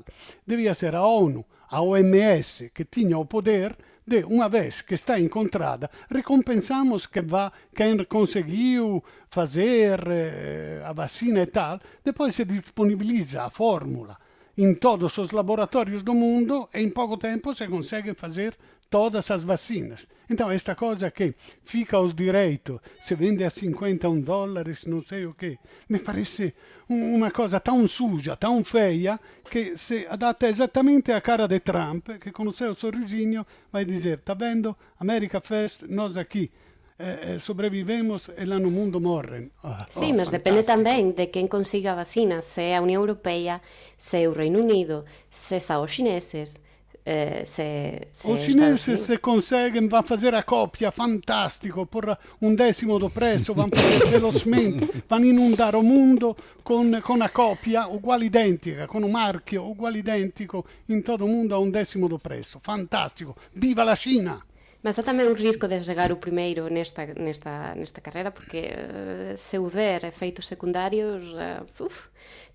Devia 0.45 0.73
ser 0.73 0.93
a 0.93 1.05
ONU, 1.05 1.45
a 1.69 1.81
OMS, 1.81 2.69
que 2.73 2.83
tinha 2.83 3.17
o 3.17 3.25
poder 3.25 3.77
de, 4.05 4.25
uma 4.25 4.49
vez 4.49 4.81
que 4.81 4.93
está 4.93 5.17
encontrada, 5.19 5.89
recompensamos 6.09 7.05
que 7.07 7.21
vá, 7.21 7.51
quem 7.73 8.03
conseguiu 8.03 9.03
fazer 9.29 9.99
eh, 10.07 10.81
a 10.85 10.93
vacina 10.93 11.41
e 11.41 11.47
tal, 11.47 11.79
depois 12.03 12.35
se 12.35 12.45
disponibiliza 12.45 13.43
a 13.43 13.49
fórmula 13.49 14.17
em 14.57 14.73
todos 14.73 15.17
os 15.17 15.31
laboratórios 15.31 16.01
do 16.01 16.13
mundo 16.13 16.69
e 16.73 16.79
em 16.79 16.89
pouco 16.89 17.17
tempo 17.17 17.53
se 17.53 17.67
consegue 17.67 18.13
fazer 18.13 18.55
todas 18.95 19.29
as 19.29 19.43
vacinas. 19.43 20.07
Então, 20.29 20.49
esta 20.49 20.73
coisa 20.73 21.11
que 21.11 21.35
fica 21.65 21.97
aos 21.97 22.13
direitos, 22.13 22.79
se 23.01 23.13
vende 23.13 23.43
a 23.43 23.49
51 23.49 24.21
dólares, 24.21 24.85
não 24.85 25.01
sei 25.03 25.25
o 25.25 25.33
quê, 25.33 25.59
me 25.89 25.99
parece 25.99 26.53
uma 26.87 27.29
coisa 27.29 27.59
tão 27.59 27.85
suja, 27.89 28.37
tão 28.37 28.63
feia, 28.63 29.19
que 29.51 29.75
se 29.75 30.07
adatta 30.09 30.47
exatamente 30.47 31.11
à 31.11 31.19
cara 31.19 31.45
de 31.45 31.59
Trump, 31.59 32.07
que 32.21 32.31
com 32.31 32.47
o 32.47 32.53
seu 32.53 32.73
sorrisinho 32.73 33.45
vai 33.69 33.83
dizer, 33.83 34.19
tá 34.19 34.33
vendo, 34.33 34.73
America 34.97 35.41
First, 35.41 35.81
nós 35.89 36.15
aqui 36.15 36.49
eh, 36.97 37.33
eh 37.33 37.39
sobrevivemos 37.39 38.29
e 38.37 38.45
lá 38.45 38.57
no 38.57 38.71
mundo 38.71 39.01
morrem. 39.01 39.51
Oh, 39.61 39.67
Sim, 39.89 40.13
oh, 40.13 40.17
mas 40.19 40.29
fantástico. 40.29 40.31
depende 40.31 40.63
também 40.63 41.11
de 41.11 41.27
quem 41.27 41.47
consiga 41.47 41.91
a 41.91 41.95
vacina, 41.95 42.41
se 42.41 42.61
é 42.61 42.77
a 42.77 42.81
União 42.81 43.01
Europeia, 43.01 43.59
se 43.97 44.23
é 44.23 44.29
o 44.29 44.31
Reino 44.31 44.59
Unido, 44.59 45.03
se 45.29 45.59
são 45.59 45.83
os 45.83 45.91
chineses. 45.91 46.63
Eh, 47.07 47.43
se, 47.45 48.07
se 48.11 48.31
os 48.31 48.39
chineses 48.39 49.01
se 49.01 49.19
conseguem 49.19 49.87
vão 49.87 50.01
fazer 50.01 50.33
a 50.33 50.41
cópia 50.41 50.89
fantástico 50.89 51.85
por 51.85 52.17
un 52.41 52.55
decimo 52.55 52.97
do 52.97 53.11
prezzo 53.11 53.53
vanno 53.53 53.75
fare 53.75 54.09
velocemente 54.09 55.03
vanno 55.07 55.27
inondare 55.27 55.77
il 55.77 55.83
mondo 55.83 56.35
con, 56.63 56.99
con 57.03 57.17
una 57.17 57.29
copia 57.29 57.85
uguale 57.85 58.25
identica 58.25 58.87
con 58.87 59.03
un 59.03 59.11
marchio 59.11 59.67
uguale 59.67 59.99
identico 59.99 60.65
in 60.87 61.03
tutto 61.03 61.25
il 61.25 61.31
mondo 61.31 61.53
a 61.53 61.59
un 61.59 61.69
decimo 61.69 62.07
do 62.07 62.17
prezzo 62.17 62.57
fantástico 62.59 63.35
viva 63.51 63.83
la 63.83 63.95
Cina 63.95 64.43
Mas 64.81 64.97
há 64.97 65.03
também 65.03 65.27
um 65.27 65.33
risco 65.33 65.67
de 65.67 65.83
chegar 65.83 66.11
o 66.11 66.17
primeiro 66.17 66.69
nesta, 66.69 67.05
nesta, 67.15 67.73
nesta 67.73 68.01
carreira, 68.01 68.29
porque 68.29 68.69
uh, 68.69 69.35
se 69.35 69.57
houver 69.57 70.05
efeitos 70.05 70.45
secundários, 70.45 71.23
uh, 71.33 71.83
uf, 71.83 72.09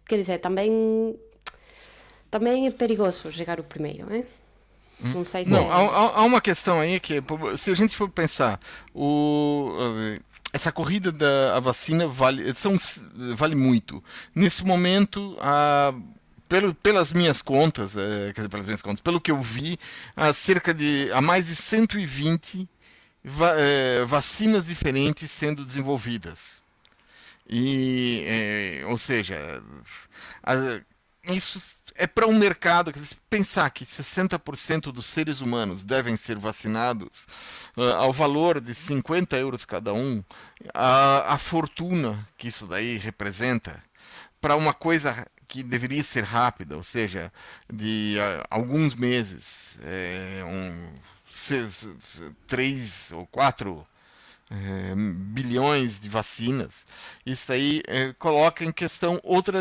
quer 0.06 0.18
dizer, 0.18 0.38
também, 0.38 0.70
também 2.30 2.68
é 2.68 2.70
perigoso 2.70 3.32
chegar 3.32 3.58
o 3.58 3.64
primeiro, 3.64 4.14
hein? 4.14 4.24
Não 5.02 5.24
sei 5.24 5.44
se 5.44 5.50
Não, 5.50 5.62
é... 5.62 5.70
há, 5.70 6.20
há, 6.20 6.22
uma 6.22 6.40
questão 6.40 6.80
aí 6.80 7.00
que, 7.00 7.22
se 7.56 7.70
a 7.70 7.74
gente 7.74 7.96
for 7.96 8.08
pensar, 8.08 8.60
o, 8.94 9.72
essa 10.52 10.70
corrida 10.70 11.10
da 11.10 11.58
vacina 11.60 12.06
vale, 12.06 12.54
são, 12.54 12.76
vale 13.36 13.54
muito. 13.54 14.02
Nesse 14.34 14.64
momento, 14.64 15.36
a 15.40 15.94
pelo, 16.50 16.74
pelas 16.74 17.12
minhas 17.12 17.40
contas, 17.40 17.96
é, 17.96 18.32
quer 18.32 18.40
dizer, 18.40 18.48
pelas 18.48 18.66
minhas 18.66 18.82
contas, 18.82 18.98
pelo 18.98 19.20
que 19.20 19.30
eu 19.30 19.40
vi, 19.40 19.78
há 20.16 20.34
cerca 20.34 20.74
de 20.74 21.08
há 21.12 21.20
mais 21.22 21.46
de 21.46 21.54
120 21.54 22.68
va, 23.24 23.54
é, 23.56 24.04
vacinas 24.04 24.66
diferentes 24.66 25.30
sendo 25.30 25.64
desenvolvidas. 25.64 26.60
E, 27.48 28.24
é, 28.26 28.86
ou 28.86 28.98
seja, 28.98 29.62
a, 30.42 30.80
isso 31.32 31.79
é 32.00 32.06
para 32.06 32.26
um 32.26 32.32
mercado, 32.32 32.92
pensar 33.28 33.68
que 33.68 33.84
60% 33.84 34.90
dos 34.90 35.04
seres 35.04 35.42
humanos 35.42 35.84
devem 35.84 36.16
ser 36.16 36.38
vacinados 36.38 37.26
uh, 37.76 37.92
ao 37.98 38.10
valor 38.10 38.58
de 38.58 38.74
50 38.74 39.36
euros 39.36 39.66
cada 39.66 39.92
um, 39.92 40.24
a, 40.72 41.34
a 41.34 41.38
fortuna 41.38 42.26
que 42.38 42.48
isso 42.48 42.66
daí 42.66 42.96
representa 42.96 43.84
para 44.40 44.56
uma 44.56 44.72
coisa 44.72 45.26
que 45.46 45.62
deveria 45.62 46.02
ser 46.02 46.24
rápida, 46.24 46.74
ou 46.74 46.82
seja, 46.82 47.30
de 47.70 48.16
uh, 48.16 48.46
alguns 48.48 48.94
meses, 48.94 49.76
é, 49.82 50.42
um, 50.46 50.88
seis, 51.30 51.86
três 52.46 53.12
ou 53.12 53.26
quatro 53.26 53.86
é, 54.50 54.94
bilhões 54.96 56.00
de 56.00 56.08
vacinas. 56.08 56.84
Isso 57.24 57.52
aí 57.52 57.82
é, 57.86 58.12
coloca 58.14 58.64
em 58.64 58.72
questão 58.72 59.20
outra, 59.22 59.60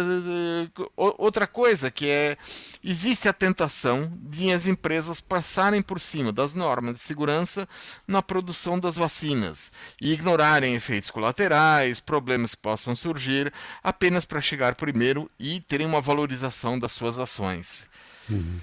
outra 0.95 1.45
coisa, 1.45 1.91
que 1.91 2.09
é 2.09 2.37
existe 2.83 3.27
a 3.27 3.33
tentação 3.33 4.11
de 4.15 4.51
as 4.51 4.65
empresas 4.65 5.21
passarem 5.21 5.81
por 5.81 5.99
cima 5.99 6.31
das 6.31 6.55
normas 6.55 6.95
de 6.95 6.99
segurança 6.99 7.69
na 8.07 8.21
produção 8.21 8.79
das 8.79 8.95
vacinas 8.95 9.71
e 10.01 10.11
ignorarem 10.11 10.73
efeitos 10.73 11.11
colaterais, 11.11 11.99
problemas 11.99 12.55
que 12.55 12.61
possam 12.61 12.95
surgir, 12.95 13.53
apenas 13.83 14.25
para 14.25 14.41
chegar 14.41 14.75
primeiro 14.75 15.29
e 15.39 15.61
terem 15.61 15.85
uma 15.85 16.01
valorização 16.01 16.79
das 16.79 16.93
suas 16.93 17.19
ações. 17.19 17.87
Uhum 18.27 18.59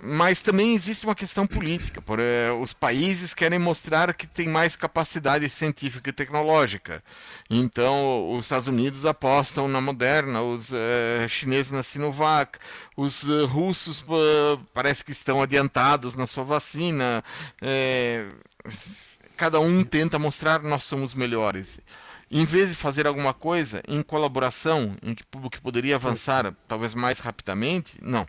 mas 0.00 0.40
também 0.40 0.74
existe 0.74 1.04
uma 1.04 1.14
questão 1.14 1.46
política. 1.46 2.00
Por, 2.02 2.18
eh, 2.20 2.50
os 2.60 2.72
países 2.72 3.32
querem 3.32 3.58
mostrar 3.58 4.12
que 4.14 4.26
tem 4.26 4.48
mais 4.48 4.76
capacidade 4.76 5.48
científica 5.48 6.10
e 6.10 6.12
tecnológica. 6.12 7.02
Então, 7.48 8.36
os 8.36 8.44
Estados 8.46 8.66
Unidos 8.66 9.06
apostam 9.06 9.66
na 9.68 9.80
Moderna, 9.80 10.42
os 10.42 10.72
eh, 10.72 11.26
chineses 11.28 11.72
na 11.72 11.82
Sinovac, 11.82 12.58
os 12.96 13.26
eh, 13.28 13.44
russos 13.44 14.04
parece 14.72 15.04
que 15.04 15.12
estão 15.12 15.42
adiantados 15.42 16.14
na 16.14 16.26
sua 16.26 16.44
vacina. 16.44 17.22
cada 19.36 19.60
um 19.60 19.82
tenta 19.84 20.18
mostrar 20.18 20.62
nós 20.62 20.84
somos 20.84 21.12
melhores 21.14 21.80
em 22.30 22.44
vez 22.44 22.70
de 22.70 22.76
fazer 22.76 23.06
alguma 23.06 23.32
coisa 23.32 23.82
em 23.86 24.02
colaboração, 24.02 24.96
em 25.02 25.14
que, 25.14 25.24
que 25.50 25.60
poderia 25.60 25.94
avançar 25.94 26.52
talvez 26.66 26.94
mais 26.94 27.18
rapidamente, 27.20 27.96
não. 28.02 28.26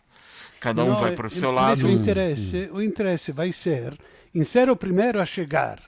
Cada 0.66 0.84
um 0.84 0.94
no, 0.94 0.98
vai 0.98 1.12
para 1.12 1.28
o 1.28 1.30
seu 1.30 1.52
lado. 1.52 1.86
O 1.86 1.92
interesse, 1.92 2.70
o 2.74 2.82
interesse 2.82 3.32
vai 3.32 3.52
ser 3.52 3.96
em 4.34 4.44
ser 4.44 4.68
o 4.68 4.76
primeiro 4.76 5.22
a 5.22 5.26
chegar, 5.26 5.80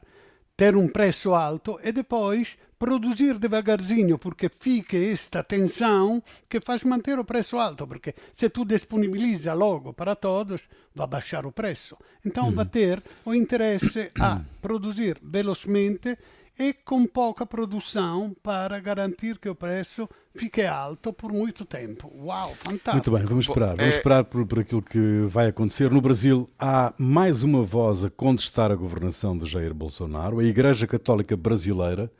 ter 0.56 0.76
um 0.76 0.88
preço 0.88 1.34
alto 1.34 1.80
e 1.84 1.92
depois 1.92 2.60
produzir 2.78 3.40
devagarzinho, 3.40 4.20
porque 4.20 4.52
fica 4.60 4.96
esta 4.96 5.44
tensão 5.44 6.22
que 6.48 6.62
faz 6.62 6.84
manter 6.84 7.18
o 7.18 7.26
preço 7.26 7.58
alto, 7.58 7.88
porque 7.88 8.14
se 8.36 8.48
tu 8.52 8.64
disponibiliza 8.64 9.52
logo 9.56 9.94
para 9.94 10.16
todos, 10.16 10.62
vai 10.94 11.08
baixar 11.08 11.48
o 11.48 11.52
preço. 11.52 11.98
Então 12.24 12.52
vai 12.52 12.66
ter 12.68 13.02
o 13.26 13.34
interesse 13.34 14.12
a 14.20 14.42
produzir 14.62 15.20
velocemente 15.24 16.16
e 16.60 16.72
com 16.72 17.06
pouca 17.08 17.48
produção 17.48 18.36
para 18.44 18.80
garantir 18.80 19.40
que 19.40 19.50
o 19.50 19.56
preço 19.56 20.08
fique 20.38 20.62
alto 20.62 21.12
por 21.12 21.32
muito 21.32 21.66
tempo. 21.66 22.12
Uau, 22.20 22.54
fantástico. 22.56 22.92
Muito 22.92 23.12
bem, 23.12 23.26
vamos 23.26 23.48
esperar. 23.48 23.76
Vamos 23.76 23.96
é- 23.96 23.98
esperar 23.98 24.24
por, 24.24 24.46
por 24.46 24.60
aquilo 24.60 24.82
que 24.82 25.26
vai 25.28 25.48
acontecer. 25.48 25.92
No 25.92 26.00
Brasil 26.00 26.50
há 26.60 26.94
mais 26.98 27.44
uma 27.44 27.64
voz 27.64 28.04
a 28.04 28.10
contestar 28.10 28.72
a 28.72 28.76
governação 28.76 29.38
de 29.38 29.46
Jair 29.46 29.74
Bolsonaro. 29.74 30.40
A 30.40 30.44
Igreja 30.44 30.86
Católica 30.86 31.36
Brasileira 31.36 32.12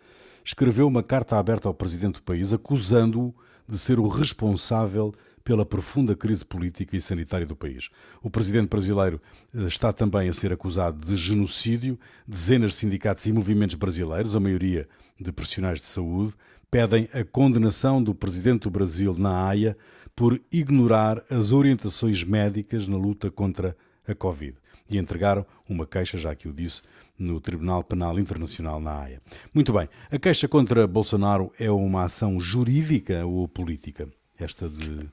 escreveu 0.44 0.88
uma 0.88 1.04
carta 1.04 1.38
aberta 1.38 1.68
ao 1.68 1.74
presidente 1.74 2.16
do 2.16 2.24
país 2.24 2.54
acusando-o 2.54 3.34
de 3.68 3.78
ser 3.78 4.00
o 4.00 4.08
responsável 4.08 5.14
pela 5.44 5.66
profunda 5.66 6.14
crise 6.14 6.44
política 6.44 6.98
e 6.98 7.00
sanitária 7.00 7.46
do 7.46 7.56
país. 7.56 7.90
O 8.22 8.30
presidente 8.30 8.68
brasileiro 8.68 9.22
eh, 9.56 9.62
está 9.62 9.94
também 9.94 10.28
a 10.28 10.34
ser 10.34 10.52
acusado 10.52 11.00
de 11.00 11.16
genocídio. 11.16 11.98
Dezenas 12.28 12.72
de 12.72 12.76
sindicatos 12.78 13.26
e 13.26 13.32
movimentos 13.32 13.76
brasileiros, 13.76 14.36
a 14.36 14.42
maioria 14.42 14.90
de 15.18 15.32
profissionais 15.32 15.80
de 15.80 15.86
saúde, 15.86 16.34
pedem 16.70 17.08
a 17.14 17.24
condenação 17.24 18.02
do 18.02 18.14
presidente 18.14 18.64
do 18.64 18.70
Brasil 18.70 19.16
na 19.18 19.48
Haia 19.48 19.78
por 20.16 20.40
ignorar 20.52 21.24
as 21.30 21.52
orientações 21.52 22.24
médicas 22.24 22.88
na 22.88 22.98
luta 22.98 23.30
contra 23.30 23.76
a 24.08 24.16
Covid. 24.16 24.56
E 24.90 24.98
entregaram 24.98 25.46
uma 25.68 25.86
queixa, 25.86 26.18
já 26.18 26.34
que 26.34 26.48
o 26.48 26.54
disse, 26.54 26.82
no 27.18 27.40
Tribunal 27.42 27.84
Penal 27.84 28.18
Internacional 28.20 28.80
na 28.80 29.02
Haia. 29.02 29.22
Muito 29.54 29.74
bem, 29.74 29.90
a 30.12 30.18
queixa 30.18 30.48
contra 30.48 30.88
Bolsonaro 30.88 31.52
é 31.60 31.70
uma 31.70 32.04
ação 32.04 32.40
jurídica 32.40 33.26
ou 33.26 33.48
política? 33.48 34.08
Esta 34.40 34.70
de 34.70 35.10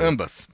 Ambas. 0.00 0.48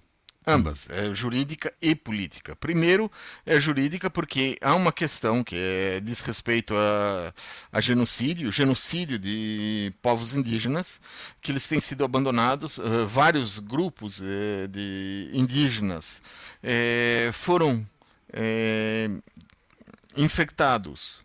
Ambas, 0.44 0.90
é 0.90 1.14
jurídica 1.14 1.72
e 1.80 1.94
política. 1.94 2.56
Primeiro, 2.56 3.10
é 3.46 3.60
jurídica 3.60 4.10
porque 4.10 4.58
há 4.60 4.74
uma 4.74 4.92
questão 4.92 5.44
que 5.44 5.54
é, 5.56 6.00
diz 6.00 6.20
respeito 6.20 6.74
a, 6.76 7.32
a 7.70 7.80
genocídio, 7.80 8.50
genocídio 8.50 9.20
de 9.20 9.94
povos 10.02 10.34
indígenas, 10.34 11.00
que 11.40 11.52
eles 11.52 11.68
têm 11.68 11.80
sido 11.80 12.04
abandonados. 12.04 12.78
Uh, 12.78 13.06
vários 13.06 13.60
grupos 13.60 14.18
uh, 14.18 14.66
de 14.68 15.30
indígenas 15.32 16.20
uh, 16.64 17.32
foram 17.32 17.86
infectados 20.16 21.20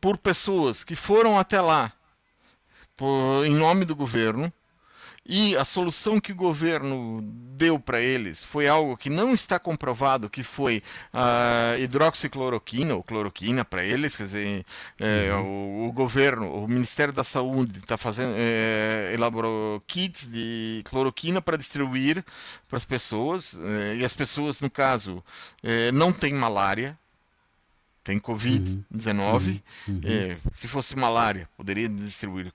por 0.00 0.18
pessoas 0.18 0.82
que 0.82 0.96
foram 0.96 1.38
até 1.38 1.60
lá 1.60 1.92
por, 2.96 3.44
em 3.46 3.54
nome 3.54 3.84
do 3.84 3.94
governo 3.94 4.52
e 5.30 5.56
a 5.56 5.64
solução 5.64 6.18
que 6.18 6.32
o 6.32 6.34
governo 6.34 7.20
deu 7.22 7.78
para 7.78 8.00
eles 8.00 8.42
foi 8.42 8.66
algo 8.66 8.96
que 8.96 9.08
não 9.08 9.32
está 9.32 9.60
comprovado, 9.60 10.28
que 10.28 10.42
foi 10.42 10.82
a 11.12 11.76
hidroxicloroquina 11.78 12.96
ou 12.96 13.02
cloroquina 13.04 13.64
para 13.64 13.84
eles, 13.84 14.16
quer 14.16 14.24
dizer, 14.24 14.66
é, 14.98 15.32
uhum. 15.32 15.84
o, 15.84 15.88
o, 15.88 15.92
governo, 15.92 16.52
o 16.52 16.66
Ministério 16.66 17.14
da 17.14 17.22
Saúde 17.22 17.78
está 17.78 17.96
fazendo, 17.96 18.34
é, 18.36 19.12
elaborou 19.14 19.80
kits 19.86 20.26
de 20.26 20.82
cloroquina 20.86 21.40
para 21.40 21.56
distribuir 21.56 22.24
para 22.68 22.76
as 22.76 22.84
pessoas 22.84 23.56
é, 23.62 23.98
e 23.98 24.04
as 24.04 24.12
pessoas, 24.12 24.60
no 24.60 24.68
caso, 24.68 25.22
é, 25.62 25.92
não 25.92 26.12
têm 26.12 26.34
malária, 26.34 26.98
tem 28.10 28.18
Covid-19. 28.18 29.62
Uhum. 29.86 29.94
Uhum. 29.94 30.00
É, 30.04 30.36
se 30.52 30.66
fosse 30.66 30.96
malária, 30.96 31.48
poderia 31.56 31.88
distribuir 31.88 32.52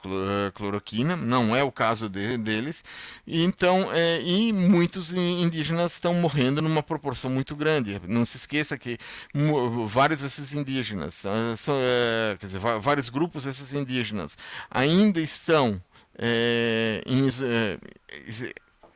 cloroquina, 0.53 1.15
não 1.15 1.55
é 1.55 1.63
o 1.63 1.71
caso 1.71 2.09
de, 2.09 2.37
deles. 2.37 2.83
E, 3.25 3.43
então, 3.43 3.89
é, 3.93 4.21
e 4.21 4.51
muitos 4.51 5.13
indígenas 5.13 5.93
estão 5.93 6.13
morrendo 6.13 6.61
numa 6.61 6.83
proporção 6.83 7.29
muito 7.29 7.55
grande. 7.55 7.99
Não 8.05 8.25
se 8.25 8.35
esqueça 8.35 8.77
que 8.77 8.97
vários 9.87 10.21
desses 10.21 10.53
indígenas, 10.53 11.23
são, 11.57 11.75
é, 11.79 12.35
quer 12.37 12.47
dizer, 12.47 12.59
vários 12.59 13.07
grupos 13.07 13.45
desses 13.45 13.73
indígenas 13.73 14.37
ainda 14.69 15.21
estão 15.21 15.81
em, 17.05 17.29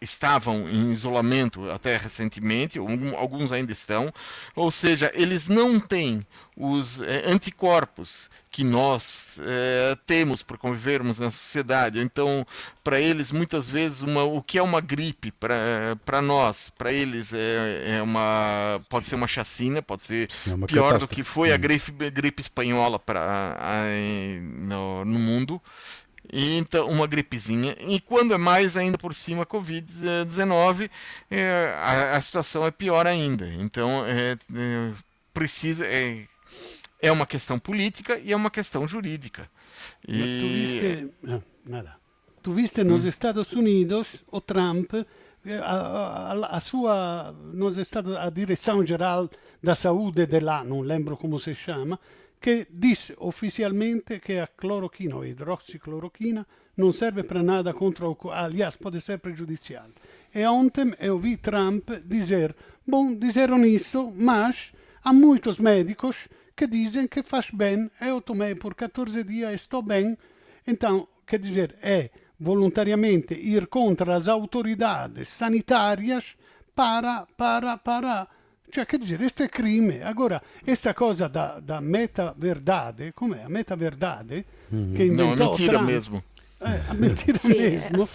estavam 0.02 0.70
em 0.70 0.92
isolamento 0.92 1.70
até 1.70 1.98
recentemente, 1.98 2.80
alguns 3.18 3.52
ainda 3.52 3.72
estão, 3.72 4.12
ou 4.56 4.72
seja, 4.72 5.12
eles 5.14 5.48
não 5.48 5.80
têm 5.80 6.26
os 6.56 7.00
é, 7.02 7.24
anticorpos 7.26 8.30
que 8.52 8.64
nós 8.64 9.40
é, 9.42 9.96
temos 10.06 10.42
por 10.42 10.58
convivermos 10.58 11.20
na 11.20 11.32
sociedade. 11.32 12.00
Então, 12.00 12.46
para 12.84 13.00
eles, 13.00 13.32
muitas 13.32 13.70
vezes, 13.70 14.02
uma, 14.02 14.24
o 14.24 14.42
que 14.42 14.58
é 14.58 14.62
uma 14.62 14.82
gripe 14.82 15.32
para 15.32 16.22
nós, 16.22 16.70
para 16.70 16.92
eles 16.92 17.32
é, 17.32 17.98
é, 17.98 18.02
uma 18.02 18.82
pode 18.90 19.06
ser 19.06 19.16
uma 19.16 19.28
chacina, 19.28 19.82
pode 19.82 20.02
ser 20.02 20.30
é 20.48 20.66
pior 20.66 20.98
do 20.98 21.08
que 21.08 21.24
foi 21.24 21.54
a 21.54 21.58
gripe, 21.58 21.92
gripe 22.10 22.42
espanhola 22.42 23.00
para 23.00 23.58
no, 24.42 25.06
no 25.06 25.20
mundo 25.20 25.62
então 26.32 26.88
uma 26.88 27.08
gripezinha. 27.08 27.76
E 27.80 28.00
quando 28.00 28.34
é 28.34 28.38
mais 28.38 28.78
ainda 28.78 28.98
por 28.98 29.14
cima 29.14 29.46
Covid-19, 29.46 30.90
é, 31.30 31.76
a, 31.78 32.18
a, 32.18 32.22
situação 32.22 32.66
é 32.66 32.72
pior 32.72 33.08
ainda. 33.08 33.48
Então 33.56 34.06
é, 34.06 34.32
é, 34.34 34.92
precisa 35.34 35.86
é, 35.86 36.26
é 37.02 37.12
uma 37.12 37.26
questão 37.26 37.58
política 37.58 38.20
e 38.20 38.32
é 38.32 38.36
uma 38.36 38.52
questão 38.52 38.88
jurídica. 38.88 39.50
E... 40.08 40.18
Tu 40.18 40.48
viste, 40.48 41.12
ah, 41.28 41.42
nada. 41.66 41.96
Tu 42.42 42.52
viste 42.52 42.84
nos 42.84 43.06
hum. 43.06 43.08
Estados 43.08 43.52
Unidos 43.54 44.24
o 44.32 44.40
Trump 44.40 44.94
eh, 45.46 45.58
a, 45.58 46.34
a, 46.34 46.58
a, 46.58 46.60
sua 46.60 47.34
nos 47.54 47.78
Estados, 47.78 48.16
a 48.16 48.30
direção 48.30 48.86
geral 48.86 49.30
da 49.62 49.76
saúde 49.76 50.26
de 50.26 50.40
lá, 50.40 50.64
não 50.64 50.82
lembro 50.82 51.18
como 51.18 51.38
se 51.40 51.54
chama, 51.56 52.00
che 52.40 52.68
disse 52.70 53.14
ufficialmente 53.20 54.20
che 54.20 54.40
a 54.40 54.48
cloroquina 54.48 55.18
o 55.18 55.26
idroxicloroquina 55.26 56.46
non 56.76 56.94
serve 56.94 57.24
para 57.24 57.42
nada 57.42 57.74
contra 57.74 58.08
o... 58.08 58.18
Aliás, 58.32 58.78
pode 58.78 59.02
ser 59.02 59.20
prejudicial. 59.20 59.90
E 60.34 60.46
ontem 60.46 60.96
eu 61.00 61.20
vi 61.20 61.38
Trump 61.38 61.92
dizer, 62.06 62.56
bom, 62.88 63.14
disseram 63.16 63.66
isso, 63.66 64.12
mas 64.16 64.72
há 65.04 65.12
muitos 65.12 65.60
médicos 65.60 66.30
que 66.56 66.66
dizem 66.66 67.08
que 67.08 67.24
faz 67.24 67.50
bem, 67.52 67.90
eu 68.00 68.22
tomei 68.22 68.56
por 68.56 68.74
14 68.74 69.24
dias, 69.24 69.54
estou 69.54 69.82
bem. 69.82 70.18
Então, 70.66 71.08
quer 71.28 71.40
dizer, 71.40 71.76
é 71.82 72.10
voluntariamente 72.40 73.34
ir 73.34 73.68
contra 73.68 74.16
as 74.16 74.30
autoridades 74.30 75.28
sanitárias 75.28 76.38
para, 76.74 77.26
para, 77.36 77.78
para 77.78 78.28
cioè, 78.70 78.86
che 78.86 78.98
dizer, 78.98 79.18
questo 79.18 79.44
è 79.44 79.50
crime. 79.50 80.04
Agora, 80.04 80.42
questa 80.64 80.94
cosa 80.94 81.28
da, 81.28 81.60
da 81.64 81.80
meta-verdade, 81.80 83.14
com'è? 83.14 83.42
A 83.44 83.50
meta-verdade, 83.50 84.46
uhum. 84.70 84.94
che 84.94 85.04
inventò 85.04 85.24
Não, 85.24 85.34
é 85.34 85.36
mentira 85.36 85.74
Trump, 85.74 85.88
mesmo. 85.88 86.24
É, 86.62 86.80
a 86.90 86.94
mentira 86.94 87.38
Sim, 87.40 87.58
mesmo. 87.58 88.08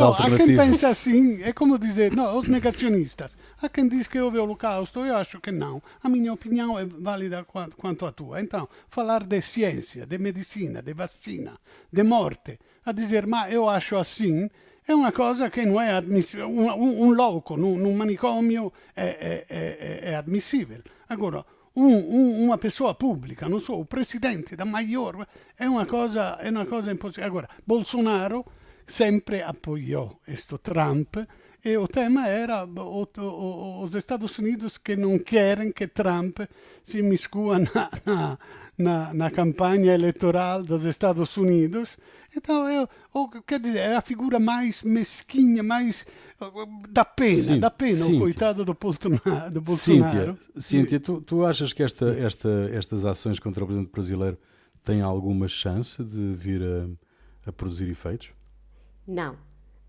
Oh, 0.00 0.12
há 0.12 0.36
quem 0.36 0.56
pensa 0.56 0.88
assim, 0.88 1.42
é 1.42 1.52
como 1.52 1.78
dizer, 1.78 2.12
não, 2.12 2.38
os 2.38 2.46
negacionistas. 2.46 3.32
Há 3.60 3.68
quem 3.70 3.88
diz 3.88 4.06
que 4.06 4.20
houve 4.20 4.38
o 4.38 4.42
holocausto, 4.42 5.00
eu 5.00 5.16
acho 5.16 5.40
que 5.40 5.50
não. 5.50 5.82
A 6.02 6.08
minha 6.08 6.32
opinião 6.32 6.78
é 6.78 6.84
válida 6.84 7.44
quanto, 7.44 8.04
a 8.04 8.12
tua. 8.12 8.40
Então, 8.40 8.68
falar 8.88 9.24
de 9.24 9.40
ciência, 9.40 10.06
de 10.06 10.18
medicina, 10.18 10.82
de 10.82 10.92
vacina, 10.92 11.58
de 11.90 12.02
morte, 12.02 12.58
a 12.84 12.92
dizer, 12.92 13.26
ma 13.26 13.50
eu 13.50 13.66
acho 13.66 13.96
assim, 13.96 14.48
è 14.86 14.92
una 14.92 15.10
cosa 15.10 15.50
che 15.50 15.64
non 15.64 15.82
è 15.82 15.88
ammissibile. 15.88 16.46
Un, 16.46 16.72
un, 16.76 16.94
un 16.96 17.14
loco 17.16 17.56
in 17.56 17.84
un 17.84 17.96
manicomio 17.96 18.70
è, 18.94 19.16
è, 19.18 19.44
è, 19.44 19.98
è 19.98 20.12
ammissibile. 20.12 20.80
Allora, 21.08 21.44
un, 21.72 22.04
una 22.06 22.56
persona 22.56 22.94
pubblica, 22.94 23.48
non 23.48 23.60
so, 23.60 23.78
un 23.78 23.86
presidente 23.86 24.54
da 24.54 24.64
maggior, 24.64 25.26
è 25.56 25.64
una 25.64 25.86
cosa, 25.86 26.38
è 26.38 26.48
una 26.48 26.66
cosa 26.66 26.92
impossibile. 26.92 27.26
Allora, 27.26 27.48
Bolsonaro 27.64 28.44
sempre 28.84 29.42
appoggiò 29.42 30.20
questo 30.22 30.60
Trump 30.60 31.26
e 31.60 31.72
il 31.72 31.88
tema 31.88 32.28
era 32.28 32.64
os 32.64 33.94
Estados 33.96 34.36
Unidos 34.38 34.80
che 34.80 34.94
non 34.94 35.20
querem 35.24 35.72
che 35.72 35.90
Trump 35.90 36.46
si 36.82 37.02
miscua 37.02 37.58
na, 37.58 37.90
na, 38.04 38.38
na, 38.76 39.10
na 39.12 39.30
campanha 39.30 39.94
eleitoral 39.94 40.62
dos 40.62 40.84
Estados 40.84 41.34
Unidos 41.36 41.96
Então, 42.36 42.68
eu, 42.68 42.88
ou, 43.12 43.28
quer 43.28 43.58
dizer, 43.58 43.78
é 43.78 43.96
a 43.96 44.00
figura 44.00 44.38
mais 44.38 44.82
mesquinha, 44.82 45.62
mais 45.62 46.04
da 46.90 47.04
pena, 47.04 47.42
Sim, 47.42 47.60
da 47.60 47.70
pena, 47.70 47.94
Cíntia. 47.94 48.16
o 48.16 48.20
coitado 48.20 48.64
do 48.64 48.74
Bolsonaro. 48.74 49.50
Do 49.50 49.60
Bolsonaro. 49.60 50.36
Cíntia, 50.36 50.60
Cíntia 50.60 51.00
tu, 51.00 51.20
tu 51.22 51.44
achas 51.44 51.72
que 51.72 51.82
esta, 51.82 52.10
esta, 52.18 52.70
estas 52.72 53.04
ações 53.04 53.38
contra 53.38 53.64
o 53.64 53.66
presidente 53.66 53.90
brasileiro 53.90 54.38
têm 54.84 55.00
alguma 55.00 55.48
chance 55.48 56.02
de 56.04 56.34
vir 56.34 56.62
a, 56.62 57.48
a 57.48 57.52
produzir 57.52 57.88
efeitos? 57.88 58.30
Não. 59.06 59.36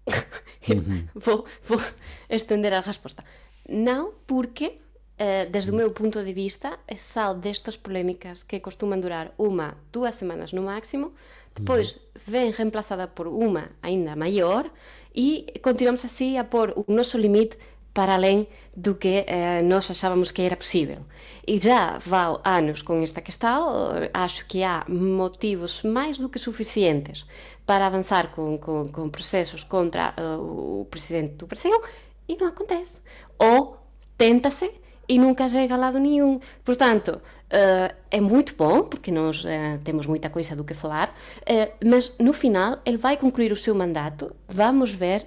Uhum. 0.67 1.07
vou, 1.15 1.45
vou 1.63 1.81
estender 2.29 2.73
a 2.73 2.81
resposta. 2.81 3.23
Não, 3.69 4.13
porque 4.25 4.79
Uh, 5.17 5.49
desde 5.49 5.71
o 5.71 5.73
meu 5.73 5.89
ponto 5.89 6.23
de 6.23 6.31
vista, 6.31 6.77
sal 6.95 7.33
destas 7.33 7.75
polémicas 7.75 8.43
que 8.43 8.60
costumam 8.60 8.99
durar 8.99 9.33
uma, 9.36 9.75
duas 9.91 10.13
semanas 10.13 10.53
no 10.53 10.62
máximo, 10.62 11.12
depois 11.58 12.00
vem 12.26 12.52
reemplazada 12.52 13.08
por 13.08 13.28
uma 13.28 13.70
ainda 13.82 14.15
maior 14.15 14.70
e 15.15 15.46
continuamos 15.62 16.06
assim 16.06 16.38
a 16.38 16.43
pôr 16.43 16.74
o 16.76 16.91
nosso 16.91 17.17
limite 17.17 17.58
para 17.93 18.13
além 18.13 18.48
do 18.76 18.93
que 18.93 19.26
eh, 19.26 19.63
nós 19.63 19.89
achávamos 19.89 20.32
que 20.32 20.43
era 20.43 20.56
possível. 20.56 21.00
E 21.48 21.60
já 21.60 21.98
vá 21.98 22.39
anos 22.43 22.84
com 22.84 23.02
esta 23.02 23.22
questão, 23.22 23.91
acho 24.13 24.46
que 24.46 24.63
há 24.63 24.86
motivos 24.88 25.82
mais 25.82 26.17
do 26.17 26.30
que 26.30 26.38
suficientes 26.38 27.26
para 27.65 27.88
avançar 27.88 28.32
com, 28.32 28.58
com, 28.58 28.88
com 28.88 29.10
processos 29.10 29.63
contra 29.63 30.13
uh, 30.17 30.82
o 30.82 30.86
presidente 30.86 31.34
do 31.34 31.48
Brasil 31.48 31.82
e 32.28 32.36
não 32.38 32.48
acontece. 32.48 33.02
Ou 33.39 33.78
tenta-se 34.17 34.72
e 35.08 35.17
nunca 35.17 35.48
chega 35.48 35.76
a 35.76 35.78
lado 35.78 36.00
nenhum. 36.00 36.39
Portanto, 36.63 37.22
Uh, 37.48 37.96
é 38.12 38.20
muito 38.20 38.54
bom, 38.56 38.84
porque 38.84 39.10
nós 39.10 39.41
uh, 39.46 39.80
temos 39.82 40.06
muita 40.06 40.30
coisa 40.30 40.54
do 40.54 40.65
que 40.65 40.74
falar, 40.74 41.08
uh, 41.43 41.72
mas 41.86 42.13
no 42.20 42.34
final 42.34 42.80
ele 42.84 42.98
vai 42.98 43.15
concluir 43.15 43.54
o 43.54 43.56
seu 43.56 43.74
mandato. 43.74 44.36
Vamos 44.50 44.93
ver 44.93 45.26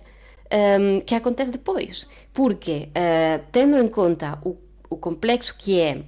o 0.52 0.80
um, 0.82 1.00
que 1.00 1.14
acontece 1.14 1.50
depois, 1.50 2.10
porque, 2.34 2.90
tendo 3.52 3.78
em 3.78 3.88
conta 3.88 4.36
o, 4.44 4.56
o 4.90 4.96
complexo 4.96 5.54
que 5.56 5.80
é 5.80 6.02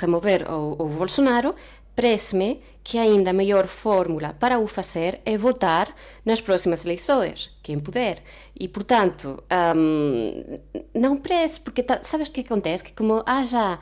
remover 0.00 0.48
o, 0.48 0.76
o 0.78 0.86
Bolsonaro, 0.86 1.54
parece-me 1.96 2.60
que 2.88 2.96
ainda 2.96 3.32
a 3.32 3.34
melhor 3.34 3.66
fórmula 3.66 4.34
para 4.40 4.58
o 4.58 4.66
fazer 4.66 5.20
é 5.26 5.36
votar 5.36 5.94
nas 6.24 6.40
próximas 6.40 6.86
eleições, 6.86 7.54
quem 7.62 7.78
puder. 7.78 8.22
E, 8.58 8.66
portanto, 8.66 9.44
um, 9.76 10.58
não 10.94 11.18
parece, 11.18 11.60
porque 11.60 11.82
tá, 11.82 12.00
sabes 12.02 12.28
o 12.28 12.32
que 12.32 12.40
acontece? 12.40 12.82
Que 12.82 12.94
como 12.94 13.22
há 13.26 13.44
já 13.44 13.74
uh, 13.74 13.78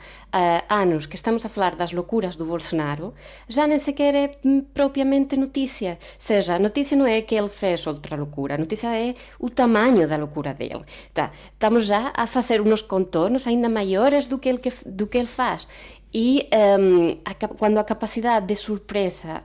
anos 0.69 1.05
que 1.05 1.15
estamos 1.15 1.45
a 1.45 1.49
falar 1.49 1.73
das 1.73 1.93
loucuras 1.93 2.35
do 2.35 2.45
Bolsonaro, 2.45 3.13
já 3.47 3.65
nem 3.65 3.79
sequer 3.79 4.13
é 4.13 4.31
propriamente 4.73 5.37
notícia. 5.37 5.97
Ou 6.01 6.15
seja, 6.19 6.55
a 6.55 6.59
notícia 6.59 6.97
não 6.97 7.07
é 7.07 7.21
que 7.21 7.33
ele 7.33 7.47
fez 7.47 7.87
outra 7.87 8.17
loucura, 8.17 8.55
a 8.55 8.57
notícia 8.57 8.93
é 8.93 9.15
o 9.39 9.49
tamanho 9.49 10.05
da 10.05 10.17
loucura 10.17 10.53
dele. 10.53 10.83
Tá, 11.13 11.31
estamos 11.53 11.85
já 11.85 12.11
a 12.13 12.27
fazer 12.27 12.59
uns 12.59 12.81
contornos 12.81 13.47
ainda 13.47 13.69
maiores 13.69 14.27
do 14.27 14.37
que 14.37 14.49
ele, 14.49 14.57
que, 14.57 14.71
do 14.85 15.07
que 15.07 15.17
ele 15.17 15.27
faz. 15.27 15.65
E 16.13 16.47
um, 16.79 17.17
a, 17.25 17.33
quando 17.33 17.77
a 17.77 17.83
capacidade 17.83 18.45
de 18.47 18.55
surpresa 18.55 19.43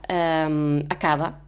um, 0.49 0.81
acaba, 0.89 1.39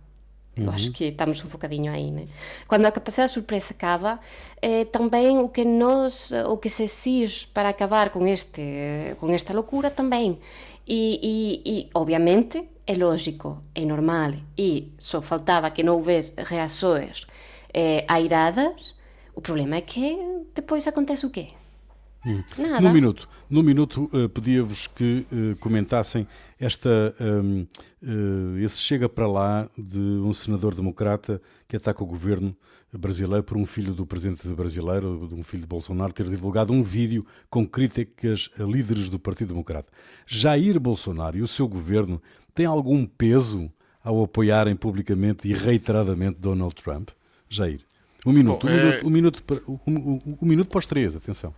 uhum. 0.57 0.65
eu 0.65 0.71
acho 0.71 0.91
que 0.91 1.05
estamos 1.05 1.43
um 1.43 1.47
bocadinho 1.47 1.91
aí, 1.91 2.11
né? 2.11 2.27
Quando 2.67 2.85
a 2.85 2.91
capacidade 2.91 3.29
de 3.29 3.33
surpresa 3.35 3.73
acaba, 3.73 4.19
é 4.61 4.85
também 4.85 5.39
o 5.39 5.49
que 5.49 5.63
nós, 5.63 6.31
o 6.47 6.57
que 6.57 6.69
se 6.69 6.83
exige 6.83 7.47
para 7.47 7.69
acabar 7.69 8.09
com 8.09 8.27
este, 8.27 9.15
com 9.19 9.31
esta 9.31 9.53
loucura 9.53 9.89
também. 9.89 10.39
E, 10.87 11.19
e, 11.23 11.71
e 11.71 11.89
obviamente 11.93 12.69
é 12.85 12.93
lógico, 12.93 13.59
é 13.73 13.83
normal 13.83 14.33
e 14.55 14.93
só 14.99 15.19
faltava 15.21 15.71
que 15.71 15.81
não 15.81 15.95
houvesse 15.95 16.33
reações 16.37 17.25
eh, 17.73 18.05
airadas. 18.07 18.93
O 19.33 19.41
problema 19.41 19.77
é 19.77 19.81
que 19.81 20.17
depois 20.53 20.85
acontece 20.87 21.25
o 21.25 21.31
quê? 21.31 21.49
Hum. 22.25 22.43
Nada. 22.57 22.81
Num 22.81 22.91
minuto, 22.91 23.29
num 23.47 23.61
minuto 23.61 24.09
uh, 24.11 24.27
pedia-vos 24.27 24.87
que 24.87 25.27
uh, 25.31 25.55
comentassem 25.59 26.27
esta, 26.59 27.15
um, 27.19 27.67
uh, 28.01 28.57
esse 28.57 28.81
chega 28.81 29.07
para 29.07 29.27
lá 29.27 29.69
de 29.77 29.99
um 29.99 30.33
senador 30.33 30.73
democrata 30.73 31.39
que 31.67 31.75
ataca 31.77 32.03
o 32.03 32.07
governo 32.07 32.55
brasileiro 32.91 33.43
por 33.43 33.57
um 33.57 33.65
filho 33.65 33.93
do 33.93 34.05
presidente 34.05 34.47
brasileiro, 34.49 35.27
de 35.27 35.35
um 35.35 35.43
filho 35.43 35.61
de 35.61 35.67
Bolsonaro, 35.67 36.13
ter 36.13 36.27
divulgado 36.27 36.73
um 36.73 36.81
vídeo 36.81 37.25
com 37.49 37.67
críticas 37.67 38.49
a 38.59 38.63
líderes 38.63 39.09
do 39.09 39.19
Partido 39.19 39.49
Democrata. 39.49 39.91
Jair 40.25 40.79
Bolsonaro 40.79 41.37
e 41.37 41.41
o 41.41 41.47
seu 41.47 41.67
governo 41.67 42.21
têm 42.55 42.65
algum 42.65 43.05
peso 43.05 43.69
ao 44.03 44.23
apoiarem 44.23 44.75
publicamente 44.75 45.47
e 45.47 45.53
reiteradamente 45.53 46.39
Donald 46.39 46.73
Trump? 46.73 47.09
Jair. 47.49 47.84
Um 48.25 48.31
minuto, 48.31 48.65
Bom, 48.65 48.73
um, 48.73 48.75
é... 48.75 48.83
minuto, 48.83 49.05
um, 49.05 49.09
minuto 49.09 49.43
um, 49.67 49.79
um, 49.87 50.37
um, 50.41 50.45
minuto 50.47 50.69
pós 50.69 50.87
três, 50.87 51.15
atenção. 51.15 51.53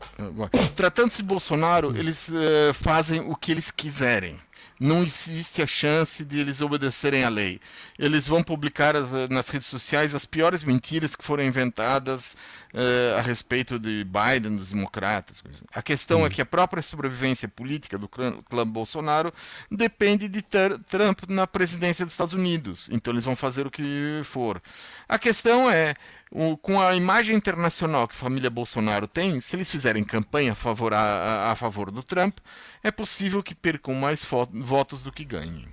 Tratando-se 0.75 1.21
de 1.21 1.27
Bolsonaro, 1.27 1.95
eles 1.97 2.27
uh, 2.27 2.73
fazem 2.73 3.21
o 3.21 3.35
que 3.35 3.51
eles 3.51 3.71
quiserem 3.71 4.37
não 4.79 5.03
existe 5.03 5.61
a 5.61 5.67
chance 5.67 6.23
de 6.23 6.39
eles 6.39 6.61
obedecerem 6.61 7.23
à 7.23 7.29
lei. 7.29 7.59
Eles 7.97 8.27
vão 8.27 8.43
publicar 8.43 8.95
as, 8.95 9.29
nas 9.29 9.49
redes 9.49 9.67
sociais 9.67 10.13
as 10.13 10.25
piores 10.25 10.63
mentiras 10.63 11.15
que 11.15 11.23
foram 11.23 11.43
inventadas 11.43 12.35
uh, 12.73 13.17
a 13.17 13.21
respeito 13.21 13.79
de 13.79 14.05
Biden, 14.05 14.55
dos 14.55 14.71
democratas. 14.71 15.43
A 15.73 15.81
questão 15.81 16.25
é 16.25 16.29
que 16.29 16.41
a 16.41 16.45
própria 16.45 16.83
sobrevivência 16.83 17.47
política 17.47 17.97
do 17.97 18.07
clã, 18.07 18.37
clã 18.49 18.67
Bolsonaro 18.67 19.33
depende 19.71 20.29
de 20.29 20.41
ter 20.41 20.77
Trump 20.79 21.21
na 21.27 21.47
presidência 21.47 22.05
dos 22.05 22.13
Estados 22.13 22.33
Unidos. 22.33 22.87
Então 22.91 23.11
eles 23.13 23.23
vão 23.23 23.35
fazer 23.35 23.65
o 23.65 23.71
que 23.71 24.21
for. 24.23 24.61
A 25.09 25.17
questão 25.17 25.69
é 25.69 25.95
o, 26.31 26.57
com 26.57 26.79
a 26.79 26.95
imagem 26.95 27.35
internacional 27.35 28.07
que 28.07 28.15
a 28.15 28.17
família 28.17 28.49
Bolsonaro 28.49 29.07
tem, 29.07 29.39
se 29.39 29.55
eles 29.55 29.69
fizerem 29.69 30.03
campanha 30.03 30.51
a 30.51 30.55
favor, 30.55 30.93
a, 30.93 31.51
a 31.51 31.55
favor 31.55 31.91
do 31.91 32.03
Trump, 32.03 32.37
é 32.83 32.91
possível 32.91 33.41
que 33.41 33.55
percam 33.55 33.93
mais 33.93 34.25
votos 34.53 35.03
do 35.03 35.11
que 35.11 35.23
ganhem. 35.23 35.67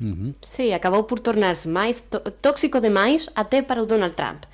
Uhum. 0.00 0.34
Sim, 0.42 0.74
acabou 0.74 1.04
por 1.04 1.18
tornar-se 1.18 1.66
mais 1.68 2.04
tóxico 2.42 2.80
demais 2.80 3.28
até 3.34 3.62
para 3.62 3.82
o 3.82 3.86
Donald 3.86 4.14
Trump. 4.14 4.44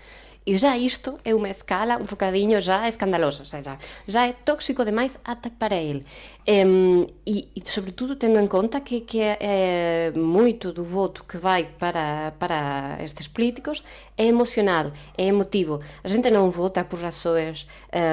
E 0.45 0.57
já 0.57 0.77
isto 0.77 1.15
é 1.25 1.33
uma 1.35 1.49
escala 1.49 1.97
um 1.97 2.05
bocadinho 2.05 2.61
já 2.61 2.89
escandalosa, 2.89 3.45
já, 3.45 3.79
já 4.07 4.27
é 4.27 4.33
tóxico 4.33 4.85
demais 4.85 5.21
até 5.25 5.49
para 5.49 5.77
ele. 5.77 6.05
E, 6.45 7.63
sobretudo, 7.65 8.17
tendo 8.17 8.41
em 8.41 8.49
conta 8.49 8.81
que, 8.81 9.03
que 9.03 9.21
é, 9.21 9.39
é, 9.41 10.13
muito 10.19 10.73
do 10.73 10.85
voto 10.85 11.23
que 11.25 11.39
vai 11.39 11.65
para, 11.79 12.33
para 12.41 12.99
estes 13.01 13.29
políticos 13.29 13.85
é 14.19 14.27
emocional, 14.27 14.91
é 15.17 15.27
emotivo. 15.27 15.81
A 16.03 16.09
gente 16.09 16.29
não 16.31 16.51
vota 16.51 16.83
por 16.85 17.01
razões 17.01 17.69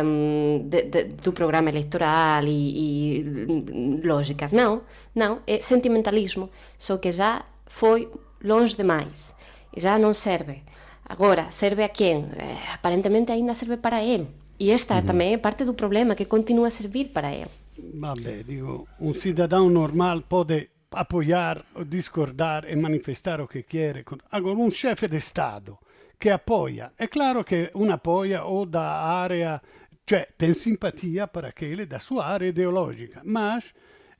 um, 0.05 0.67
de, 0.69 0.83
de, 0.83 1.03
do 1.05 1.33
programa 1.33 1.69
eleitoral 1.69 2.43
e, 2.43 3.23
e 3.23 4.01
lógicas, 4.05 4.51
não, 4.51 4.83
não, 5.15 5.39
é 5.47 5.59
sentimentalismo, 5.59 6.51
só 6.77 6.97
que 6.97 7.11
já 7.11 7.43
foi 7.65 8.07
longe 8.43 8.75
demais, 8.75 9.33
já 9.75 9.97
não 9.97 10.13
serve. 10.13 10.61
Agora, 11.09 11.51
serve 11.51 11.83
a 11.83 11.89
quen? 11.89 12.29
Eh, 12.37 12.57
aparentemente 12.71 13.31
ainda 13.31 13.53
serve 13.53 13.77
para 13.77 14.01
ele. 14.01 14.27
E 14.57 14.71
esta 14.71 14.95
uhum. 14.95 15.05
também 15.05 15.33
é 15.33 15.37
parte 15.37 15.65
do 15.65 15.73
problema, 15.73 16.15
que 16.15 16.25
continua 16.25 16.67
a 16.67 16.71
servir 16.71 17.09
para 17.11 17.31
ele. 17.31 17.49
Vabbè, 17.95 18.43
dico, 18.43 18.87
un 18.99 19.13
cittadino 19.13 19.69
normale 19.69 20.23
pode 20.27 20.69
apoiar, 20.89 21.63
discordar 21.85 22.65
e 22.67 22.75
manifestar 22.75 23.41
o 23.41 23.47
que 23.47 23.63
quiere. 23.63 24.03
Agora, 24.29 24.59
un 24.59 24.71
chefe 24.71 25.07
di 25.07 25.19
Stato 25.19 25.79
che 26.17 26.29
appoggia, 26.31 26.91
è 26.95 27.07
chiaro 27.07 27.43
che 27.43 27.71
un 27.73 27.89
appoggia 27.89 28.47
o 28.47 28.65
da 28.65 29.21
area, 29.21 29.61
cioè 30.03 30.27
tem 30.35 30.53
simpatia 30.53 31.27
per 31.27 31.45
aquele 31.45 31.87
da 31.87 31.99
sua 31.99 32.25
area 32.25 32.49
ideologica, 32.49 33.21
mas 33.23 33.63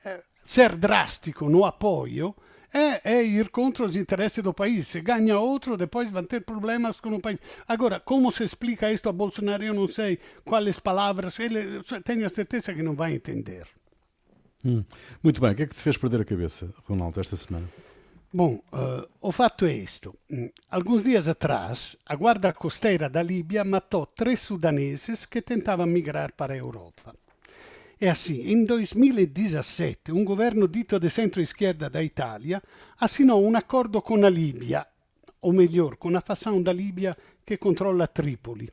eh, 0.03 0.23
ser 0.43 0.77
drastico 0.77 1.49
no 1.49 1.65
apoio 1.65 2.35
é, 2.73 3.01
é, 3.03 3.23
ir 3.23 3.49
contra 3.49 3.85
os 3.85 3.95
interesses 3.95 4.43
do 4.43 4.53
país. 4.53 4.87
Se 4.87 5.01
ganha 5.01 5.39
outro, 5.39 5.77
depois 5.77 6.11
vai 6.11 6.23
ter 6.23 6.41
problemas 6.41 6.99
com 6.99 7.09
o 7.09 7.19
país. 7.19 7.39
Agora, 7.67 7.99
como 7.99 8.31
se 8.31 8.43
explica 8.43 8.91
isto 8.91 9.09
a 9.09 9.11
Bolsonaro? 9.11 9.63
Eu 9.63 9.73
não 9.73 9.87
sei 9.87 10.19
quais 10.45 10.79
palavras. 10.79 11.39
Ele, 11.39 11.81
tenho 12.03 12.25
a 12.25 12.29
certeza 12.29 12.73
que 12.73 12.83
não 12.83 12.95
vai 12.95 13.13
entender. 13.13 13.67
Hum. 14.63 14.83
Muito 15.23 15.41
bem. 15.41 15.51
O 15.51 15.55
que 15.55 15.63
é 15.63 15.67
que 15.67 15.75
te 15.75 15.81
fez 15.81 15.97
perder 15.97 16.21
a 16.21 16.25
cabeça, 16.25 16.73
Ronaldo, 16.87 17.19
esta 17.19 17.35
semana? 17.35 17.67
Bom, 18.31 18.61
uh, 18.71 19.07
o 19.21 19.31
fato 19.31 19.65
é 19.65 19.73
isto. 19.73 20.15
Mm, 20.29 20.49
alguns 20.69 21.03
dias 21.03 21.27
atrás, 21.27 21.95
a 22.05 22.15
guarda 22.15 22.53
costeira 22.53 23.09
da 23.09 23.23
Líbia 23.23 23.63
matou 23.63 24.05
três 24.05 24.41
sudaneses 24.41 25.25
que 25.25 25.41
tentavam 25.41 25.87
migrar 25.87 26.33
para 26.33 26.53
a 26.53 26.57
Europa. 26.57 27.15
É 28.01 28.09
assim, 28.09 28.49
em 28.49 28.63
2017, 28.63 30.13
um 30.13 30.23
governo 30.23 30.69
dito 30.69 30.97
de 30.97 31.09
centro-esquerda 31.09 31.89
da 31.89 32.01
Itália 32.01 32.63
assinou 32.97 33.45
um 33.45 33.53
acordo 33.57 34.01
com 34.01 34.25
a 34.25 34.29
Líbia, 34.29 34.87
ou 35.41 35.51
melhor, 35.51 35.97
com 35.97 36.15
a 36.15 36.21
fação 36.21 36.63
da 36.63 36.71
Líbia 36.71 37.17
que 37.45 37.57
controla 37.57 38.07
Trípoli. 38.07 38.69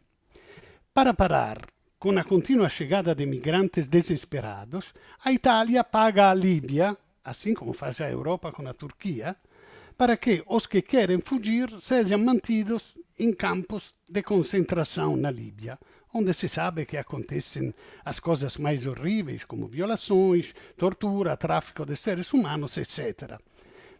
Para 0.94 1.12
parar 1.12 1.66
com 1.98 2.16
a 2.16 2.22
contínua 2.22 2.68
chegada 2.68 3.16
de 3.16 3.26
migrantes 3.26 3.88
desesperados, 3.88 4.94
a 5.24 5.32
Itália 5.32 5.82
paga 5.82 6.30
à 6.30 6.34
Líbia, 6.34 6.96
assim 7.24 7.52
como 7.52 7.72
faz 7.72 8.00
a 8.00 8.08
Europa 8.08 8.52
com 8.52 8.68
a 8.68 8.72
Turquia, 8.72 9.34
para 9.98 10.16
que 10.16 10.44
os 10.46 10.68
que 10.68 10.80
querem 10.80 11.20
fugir 11.20 11.68
sejam 11.80 12.20
mantidos 12.20 12.96
em 13.18 13.32
campos 13.32 13.92
de 14.08 14.22
concentração 14.22 15.16
na 15.16 15.32
Líbia, 15.32 15.76
onde 16.14 16.32
se 16.32 16.48
sabe 16.48 16.86
que 16.86 16.96
acontecem 16.96 17.74
as 18.04 18.18
coisas 18.20 18.56
mais 18.56 18.86
horríveis, 18.86 19.44
como 19.44 19.66
violações, 19.66 20.54
tortura, 20.76 21.36
tráfico 21.36 21.84
de 21.84 21.96
seres 21.96 22.32
humanos, 22.32 22.76
etc. 22.76 23.38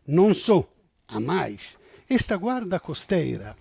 Não 0.07 0.35
só, 0.35 0.67
a 1.09 1.21
mais, 1.21 1.77
esta 2.09 2.37
guarda 2.37 2.81
costeira, 2.81 3.57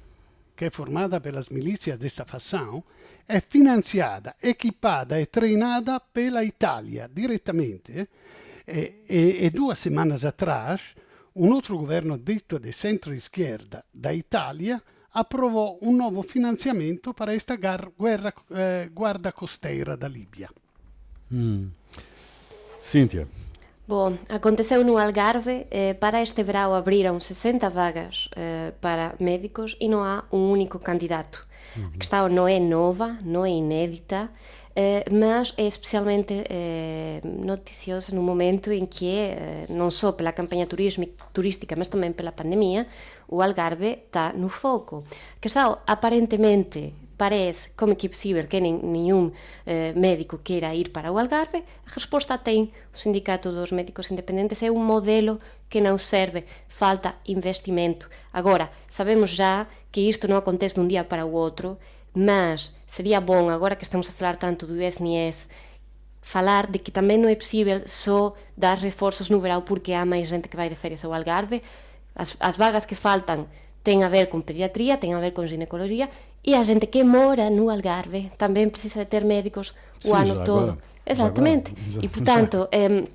que 0.55 0.65
é 0.65 0.69
formada 0.69 1.19
pelas 1.19 1.49
milícias 1.49 1.99
desta 1.99 2.25
fação, 2.25 2.83
é 3.27 3.41
financiada, 3.41 4.35
equipada 4.41 5.19
e 5.19 5.25
treinada 5.25 5.99
pela 5.99 6.43
Itália 6.43 7.09
direttamente. 7.11 8.07
E, 8.67 9.05
e, 9.09 9.45
e 9.45 9.49
duas 9.49 9.79
semanas 9.79 10.25
atrás 10.25 10.95
un 11.35 11.51
altro 11.51 11.77
governo 11.77 12.17
detto 12.17 12.57
di 12.57 12.71
centro-izquierda 12.71 13.83
da 13.91 14.11
Italia 14.11 14.81
approvò 15.17 15.77
un 15.81 15.95
nuovo 15.95 16.21
finanziamento 16.21 17.13
per 17.13 17.27
questa 17.27 17.55
guerra, 17.55 18.33
eh, 18.53 18.89
guarda 18.91 19.31
costeira 19.31 19.95
da 19.95 20.07
Líbia. 20.07 20.49
Hum. 21.29 21.71
Cíntia. 22.81 23.25
Bom, 23.87 24.17
aconteceu 24.29 24.83
no 24.83 24.97
Algarve, 24.97 25.67
eh, 25.69 25.93
para 25.93 26.21
este 26.21 26.43
verão 26.43 26.73
abriram 26.73 27.19
60 27.19 27.69
vagas 27.69 28.29
eh, 28.35 28.73
para 28.81 29.15
médicos 29.19 29.77
e 29.79 29.87
não 29.87 30.03
há 30.03 30.23
um 30.31 30.51
único 30.51 30.79
candidato. 30.79 31.47
Uhum. 31.77 31.91
A 31.93 31.97
questão 31.97 32.29
não 32.29 32.47
é 32.47 32.59
nova, 32.59 33.17
não 33.21 33.45
é 33.45 33.51
inédita, 33.51 34.29
Eh, 34.75 35.05
mas 35.09 35.53
é 35.55 35.65
especialmente 35.65 36.43
eh, 36.49 37.21
noticiosa 37.23 38.13
no 38.13 38.21
momento 38.21 38.73
em 38.73 38.85
que, 38.85 39.07
eh, 39.07 39.65
não 39.69 39.89
só 39.89 40.11
pela 40.11 40.33
campanha 40.33 40.67
turística, 40.67 41.75
mas 41.77 41.87
também 41.87 42.11
pela 42.11 42.33
pandemia, 42.33 42.85
o 43.29 43.41
Algarve 43.41 44.03
está 44.05 44.33
no 44.33 44.49
foco. 44.49 45.05
Que 45.39 45.47
está 45.47 45.79
aparentemente 45.87 46.93
parece 47.17 47.69
como 47.75 47.95
que 47.95 48.07
é 48.07 48.09
possível 48.09 48.45
que 48.47 48.59
nin, 48.59 48.79
nenhum 48.83 49.31
eh, 49.65 49.93
médico 49.95 50.39
queira 50.43 50.75
ir 50.75 50.91
para 50.91 51.11
o 51.11 51.17
Algarve, 51.17 51.63
a 51.87 51.91
resposta 51.93 52.37
ten 52.37 52.71
o 52.93 52.97
Sindicato 52.97 53.51
dos 53.51 53.71
Médicos 53.71 54.11
Independentes 54.11 54.61
é 54.63 54.69
un 54.69 54.83
modelo 54.83 55.39
que 55.71 55.79
non 55.79 55.97
serve, 55.97 56.43
falta 56.67 57.15
investimento. 57.25 58.11
Agora, 58.35 58.69
sabemos 58.91 59.31
já 59.31 59.67
que 59.91 60.03
isto 60.03 60.27
non 60.27 60.43
acontece 60.43 60.75
dun 60.75 60.91
día 60.91 61.07
para 61.07 61.23
o 61.23 61.31
outro, 61.31 61.79
Mas 62.15 62.79
sería 62.87 63.19
bon, 63.19 63.51
agora 63.51 63.75
que 63.75 63.83
estamos 63.83 64.07
a 64.09 64.15
falar 64.15 64.39
tanto 64.39 64.65
do 64.65 64.79
SNES, 64.79 65.51
falar 66.25 66.71
de 66.71 66.81
que 66.81 66.89
tamén 66.89 67.21
non 67.21 67.29
é 67.29 67.37
possível 67.37 67.85
só 67.85 68.33
dar 68.57 68.81
reforzos 68.81 69.29
no 69.29 69.37
verão 69.37 69.61
porque 69.61 69.93
há 69.93 70.01
máis 70.07 70.25
gente 70.25 70.49
que 70.49 70.57
vai 70.57 70.73
de 70.73 70.79
férias 70.79 71.05
ao 71.05 71.13
Algarve. 71.13 71.61
As, 72.17 72.33
as 72.41 72.57
vagas 72.57 72.89
que 72.89 72.97
faltan 72.97 73.45
ten 73.85 74.01
a 74.01 74.09
ver 74.09 74.25
con 74.33 74.41
pediatría, 74.41 74.97
ten 74.97 75.13
a 75.13 75.21
ver 75.21 75.37
con 75.37 75.45
ginecología 75.45 76.09
e 76.41 76.57
a 76.57 76.65
gente 76.65 76.89
que 76.89 77.05
mora 77.05 77.53
no 77.53 77.69
Algarve 77.69 78.33
tamén 78.41 78.73
precisa 78.73 79.05
de 79.05 79.11
ter 79.11 79.21
médicos 79.21 79.77
o 80.01 80.09
sí, 80.09 80.17
ano 80.17 80.41
todo. 80.41 80.81
Agora, 80.81 81.03
Exactamente. 81.05 81.77
Agora, 81.77 82.01
e, 82.01 82.07
portanto, 82.09 82.57
eh, 82.73 83.05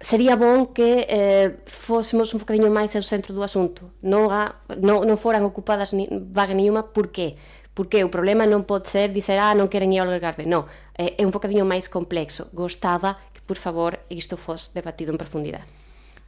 sería 0.00 0.36
bon 0.36 0.72
que 0.72 1.04
eh, 1.04 1.60
fósemos 1.68 2.32
un 2.32 2.40
bocadinho 2.40 2.72
máis 2.72 2.96
ao 2.96 3.04
centro 3.04 3.36
do 3.36 3.44
asunto. 3.44 3.92
Non, 4.00 4.32
a, 4.32 4.56
non, 4.80 5.04
non 5.04 5.20
foran 5.20 5.44
ocupadas 5.44 5.92
ni, 5.92 6.08
vaga 6.08 6.56
nenhuma, 6.56 6.92
por 6.96 7.12
qué? 7.12 7.36
Porque 7.74 8.02
o 8.04 8.08
problema 8.08 8.46
non 8.46 8.62
pode 8.62 8.88
ser 8.88 9.10
dizer, 9.10 9.42
ah, 9.42 9.52
non 9.52 9.66
queren 9.66 9.90
ir 9.90 10.00
ao 10.00 10.08
Algarve. 10.08 10.46
Non, 10.46 10.70
é, 10.94 11.18
é 11.18 11.22
un 11.26 11.34
bocadinho 11.34 11.66
máis 11.66 11.90
complexo. 11.90 12.48
Gostava 12.54 13.18
que, 13.34 13.42
por 13.42 13.58
favor, 13.58 13.98
isto 14.08 14.38
fosse 14.38 14.72
debatido 14.72 15.10
em 15.10 15.18
profundidade. 15.18 15.66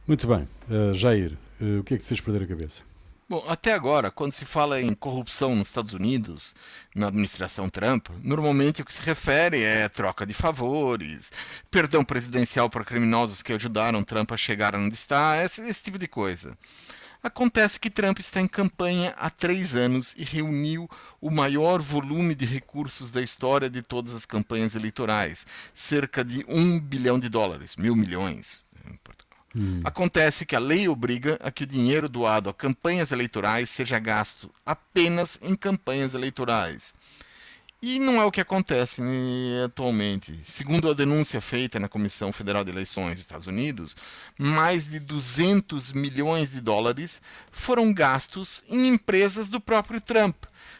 Muito 0.05 0.27
bem. 0.27 0.47
Uh, 0.67 0.93
Jair, 0.93 1.39
uh, 1.59 1.79
o 1.79 1.83
que 1.83 1.95
é 1.95 1.97
que 1.97 2.03
te 2.03 2.09
fez 2.09 2.19
perder 2.19 2.43
a 2.43 2.47
cabeça? 2.47 2.83
Bom, 3.29 3.43
até 3.45 3.73
agora, 3.73 4.09
quando 4.09 4.31
se 4.31 4.45
fala 4.45 4.79
em 4.79 4.93
corrupção 4.93 5.53
nos 5.53 5.67
Estados 5.67 5.91
Unidos, 5.91 6.55
na 6.95 7.07
administração 7.07 7.67
Trump, 7.69 8.07
normalmente 8.23 8.81
o 8.81 8.85
que 8.85 8.93
se 8.93 9.01
refere 9.01 9.61
é 9.61 9.89
troca 9.89 10.25
de 10.25 10.33
favores, 10.33 11.29
perdão 11.69 12.05
presidencial 12.05 12.69
para 12.69 12.85
criminosos 12.85 13.41
que 13.41 13.51
ajudaram 13.51 14.01
Trump 14.01 14.31
a 14.31 14.37
chegar 14.37 14.75
onde 14.75 14.95
está, 14.95 15.43
esse, 15.43 15.59
esse 15.67 15.83
tipo 15.83 15.97
de 15.97 16.07
coisa. 16.07 16.57
Acontece 17.27 17.77
que 17.77 17.89
Trump 17.89 18.19
está 18.19 18.39
em 18.39 18.47
campanha 18.47 19.13
há 19.17 19.29
três 19.29 19.75
anos 19.75 20.15
e 20.17 20.23
reuniu 20.23 20.89
o 21.19 21.29
maior 21.29 21.81
volume 21.81 22.33
de 22.33 22.45
recursos 22.45 23.11
da 23.11 23.21
história 23.21 23.69
de 23.69 23.81
todas 23.81 24.13
as 24.13 24.25
campanhas 24.25 24.75
eleitorais, 24.75 25.45
cerca 25.73 26.23
de 26.23 26.45
um 26.47 26.79
bilhão 26.79 27.19
de 27.19 27.27
dólares, 27.27 27.75
mil 27.75 27.97
milhões. 27.97 28.63
Hum. 29.53 29.81
Acontece 29.83 30.45
que 30.45 30.55
a 30.55 30.59
lei 30.59 30.87
obriga 30.87 31.37
a 31.43 31.51
que 31.51 31.65
o 31.65 31.67
dinheiro 31.67 32.07
doado 32.07 32.49
a 32.49 32.53
campanhas 32.53 33.11
eleitorais 33.11 33.69
seja 33.69 33.99
gasto 33.99 34.49
apenas 34.65 35.37
em 35.41 35.53
campanhas 35.53 36.13
eleitorais. 36.13 36.93
E 37.79 37.99
não 37.99 38.19
é 38.19 38.25
o 38.25 38.31
que 38.31 38.41
acontece 38.41 39.01
né, 39.01 39.63
atualmente. 39.63 40.39
Segundo 40.43 40.89
a 40.89 40.95
denúncia 40.95 41.39
feita 41.39 41.79
na 41.79 41.87
Comissão 41.87 42.31
Federal 42.31 42.63
de 42.63 42.71
Eleições 42.71 43.11
dos 43.11 43.19
Estados 43.19 43.45
Unidos, 43.45 43.95
mais 44.37 44.89
de 44.89 44.99
200 44.99 45.93
milhões 45.93 46.51
de 46.51 46.61
dólares 46.61 47.21
foram 47.51 47.93
gastos 47.93 48.63
em 48.67 48.87
empresas 48.87 49.47
do 49.47 49.61
próprio 49.61 50.01
Trump, 50.01 50.35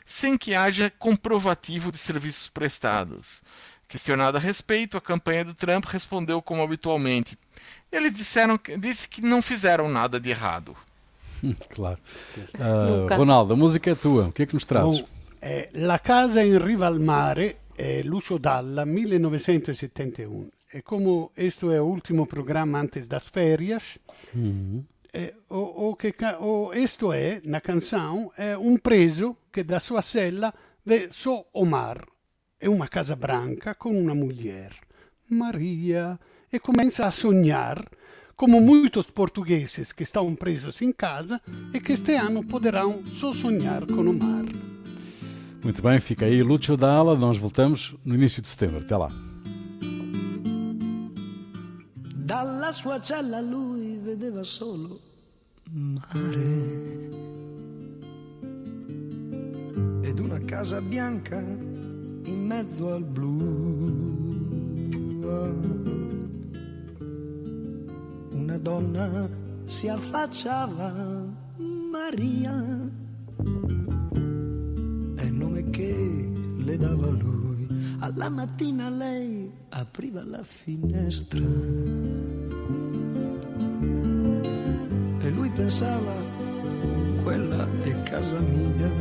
sem 0.06 0.36
que 0.36 0.56
haja 0.56 0.92
comprovativo 0.98 1.92
de 1.92 2.00
serviços 2.00 2.48
prestados. 2.48 3.44
Questionado 3.88 4.38
a 4.38 4.40
respeito, 4.40 4.98
a 4.98 5.02
campanha 5.02 5.46
do 5.46 5.54
Trump 5.54 5.86
respondeu 5.86 6.42
como 6.42 6.64
habitualmente. 6.64 7.38
Eles 7.92 8.14
disseram 8.14 8.60
disse 8.80 9.08
que 9.08 9.22
não 9.22 9.42
fizeram 9.42 9.88
nada 9.88 10.20
de 10.20 10.32
errado. 10.32 10.76
claro. 11.70 12.00
Uh, 12.56 13.16
Ronaldo, 13.16 13.54
a 13.54 13.56
música 13.56 13.92
é 13.92 13.96
tua. 13.96 14.28
O 14.28 14.32
que 14.32 14.42
é 14.42 14.46
que 14.48 14.56
nos 14.56 14.66
trazes? 14.66 15.02
Bom, 15.02 15.08
Eh, 15.40 15.70
la 15.74 16.00
casa 16.00 16.42
in 16.42 16.64
riva 16.64 16.88
al 16.88 17.00
mare 17.00 17.60
è 17.76 18.02
Lucio 18.02 18.38
Dalla, 18.38 18.86
1971. 18.86 20.50
E 20.70 20.84
come 20.84 21.30
questo 21.34 21.72
è 21.72 21.78
l'ultimo 21.78 22.26
programma 22.26 22.80
antes 22.80 23.08
das 23.08 23.30
férias, 23.30 23.98
mm-hmm. 24.36 24.80
eh, 25.12 25.36
o, 25.48 25.60
o, 25.60 25.96
che, 25.96 26.14
o 26.38 26.68
questo 26.68 27.14
è 27.14 27.40
una 27.46 27.62
canzone, 27.62 28.32
è 28.36 28.54
un 28.54 28.80
preso 28.80 29.38
che 29.50 29.64
da 29.64 29.80
sua 29.80 30.02
cella 30.02 30.54
vede 30.84 31.08
so 31.12 31.48
Omar, 31.52 32.06
è 32.58 32.66
una 32.66 32.88
casa 32.88 33.16
branca 33.16 33.76
con 33.76 33.96
una 33.96 34.14
moglie, 34.14 34.72
Maria, 35.28 36.18
e 36.50 36.60
comincia 36.60 37.06
a 37.06 37.12
sognare 37.12 37.88
como 38.36 38.62
muitos 38.62 39.10
portugueses 39.10 39.92
que 39.92 40.04
estão 40.04 40.36
presos 40.36 40.80
em 40.82 40.92
casa 40.92 41.42
e 41.74 41.80
que 41.80 41.94
este 41.94 42.16
ano 42.16 42.44
poderão 42.44 43.04
só 43.14 43.34
sonhar 43.34 43.86
com 43.88 44.02
o 44.02 44.14
mar. 44.14 44.77
Muito 45.68 45.82
bem, 45.82 46.00
fica 46.00 46.24
aí 46.24 46.42
Lúcio 46.42 46.78
da 46.78 46.90
Ala. 46.90 47.14
Nós 47.18 47.38
voltamos 47.38 47.94
no 48.06 48.16
início 48.16 48.42
de 48.42 48.48
setembro. 48.48 48.80
Até 48.80 48.96
lá. 48.96 49.12
Dalla 52.16 52.72
sua 52.72 53.04
cella 53.04 53.42
lui 53.42 54.00
vedeva 54.02 54.46
solo 54.46 55.02
mare 55.70 57.10
ed 60.04 60.20
una 60.22 60.40
casa 60.46 60.80
bianca 60.80 61.38
in 61.38 62.48
mezzo 62.48 62.94
al 62.94 63.04
blu. 63.04 63.36
Una 68.32 68.58
donna 68.58 69.30
si 69.66 69.90
affacciava 69.90 70.94
Maria. 71.92 73.06
Dava 76.78 77.08
lui. 77.08 77.68
Alla 78.00 78.30
mattina 78.30 78.90
lei 78.90 79.52
apriva 79.70 80.24
la 80.24 80.44
finestra. 80.44 81.46
E 85.20 85.30
lui 85.30 85.50
pensava, 85.50 86.14
quella 87.24 87.68
è 87.84 88.04
casa 88.04 88.40
mia. 88.40 88.92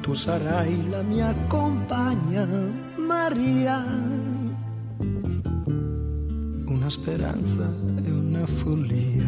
Tu 0.00 0.12
sarai 0.14 0.88
la 0.88 1.02
mia 1.02 1.32
compagna, 1.46 2.46
Maria 2.96 4.28
una 6.80 6.88
speranza 6.88 7.68
e 8.02 8.10
una 8.10 8.46
follia 8.46 9.24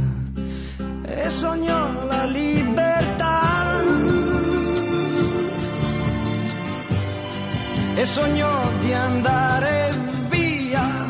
e 1.04 1.28
sognò 1.28 2.06
la 2.06 2.24
libertà 2.24 2.91
e 8.02 8.04
sognò 8.04 8.68
di 8.80 8.92
andare 8.92 9.96
via, 10.28 11.06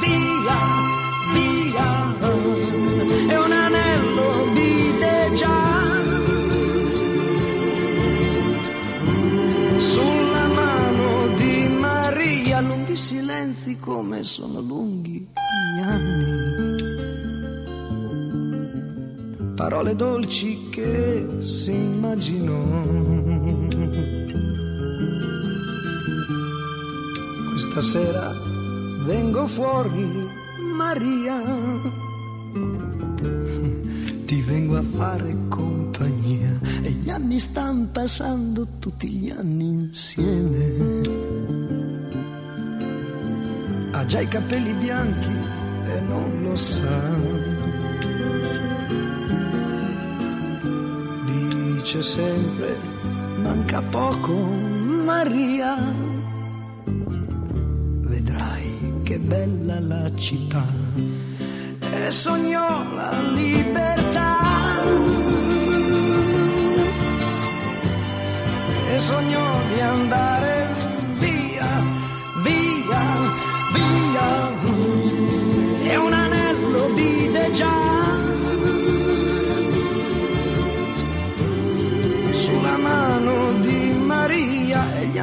via, 0.00 0.58
via 1.32 2.16
e 3.28 3.36
un 3.36 3.50
anello 3.50 4.52
vide 4.52 5.32
già 5.34 5.64
sulla 9.78 10.46
mano 10.46 11.34
di 11.34 11.66
Maria 11.80 12.60
lunghi 12.60 12.94
silenzi 12.94 13.76
come 13.78 14.22
sono 14.22 14.60
lunghi 14.60 15.26
anni. 15.82 16.84
Parole 19.56 19.96
dolci 19.96 20.68
che 20.70 21.26
si 21.40 21.72
immaginò. 21.72 23.65
Questa 27.76 28.00
sera 28.00 28.32
vengo 29.04 29.46
fuori, 29.46 30.26
Maria. 30.74 31.42
Ti 34.24 34.40
vengo 34.40 34.78
a 34.78 34.82
fare 34.96 35.36
compagnia 35.48 36.58
e 36.80 36.90
gli 36.92 37.10
anni 37.10 37.38
stanno 37.38 37.86
passando 37.92 38.66
tutti 38.78 39.10
gli 39.10 39.28
anni 39.28 39.66
insieme. 39.66 41.02
Ha 43.90 44.06
già 44.06 44.20
i 44.20 44.28
capelli 44.28 44.72
bianchi 44.72 45.36
e 45.94 46.00
non 46.00 46.44
lo 46.44 46.56
sa. 46.56 46.98
Dice 51.26 52.00
sempre, 52.00 52.74
manca 53.42 53.82
poco 53.82 54.32
Maria. 54.32 56.05
Che 59.16 59.22
bella 59.22 59.80
la 59.80 60.14
città 60.14 60.62
e 61.80 62.10
sognò 62.10 62.84
la 62.94 63.22
libertà. 63.32 64.36
E 68.88 69.00
sognò 69.00 69.50
di 69.72 69.80
andare 69.80 70.25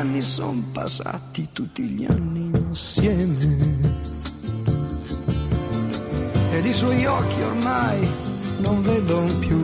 anni 0.03 0.21
sono 0.21 0.61
passati 0.73 1.47
tutti 1.53 1.83
gli 1.83 2.05
anni 2.05 2.51
insieme 2.53 3.79
ed 6.51 6.65
i 6.65 6.73
suoi 6.73 7.05
occhi 7.05 7.41
ormai 7.41 8.07
non 8.59 8.81
vedo 8.83 9.21
più 9.39 9.57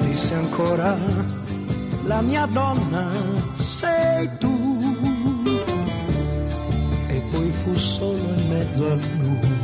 disse 0.00 0.34
ancora 0.34 0.96
la 2.04 2.20
mia 2.20 2.46
donna 2.46 3.10
sei 3.56 4.30
tu 4.38 4.54
poi 7.32 7.50
fu 7.50 7.74
solo 7.74 8.18
in 8.18 8.48
mezzo 8.48 8.90
a 8.90 8.94
lui. 8.94 9.54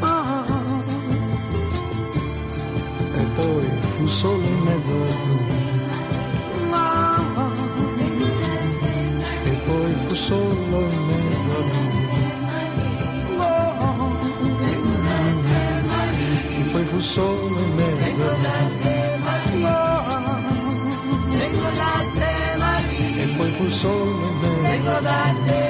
Ah, 0.00 0.44
e 3.14 3.24
poi 3.34 3.68
fu 3.80 4.06
solo 4.06 4.42
in 4.42 4.58
mezzo 4.60 4.90
a 4.90 5.26
lui. 5.26 5.31
Solo 10.72 10.88
in 10.88 11.04
mezzo 11.04 11.50
a 11.50 11.60
lui. 11.68 12.00
Oh, 13.36 13.80
e 16.58 16.62
poi 16.72 16.84
fu 16.84 17.00
solo 17.00 17.58
in 17.58 17.74
mezzo 17.74 18.30
a 18.30 18.34
lui. 19.52 19.70
E 23.20 23.26
poi 23.36 23.50
fu 23.52 23.68
solo 23.70 24.26
in 24.26 25.61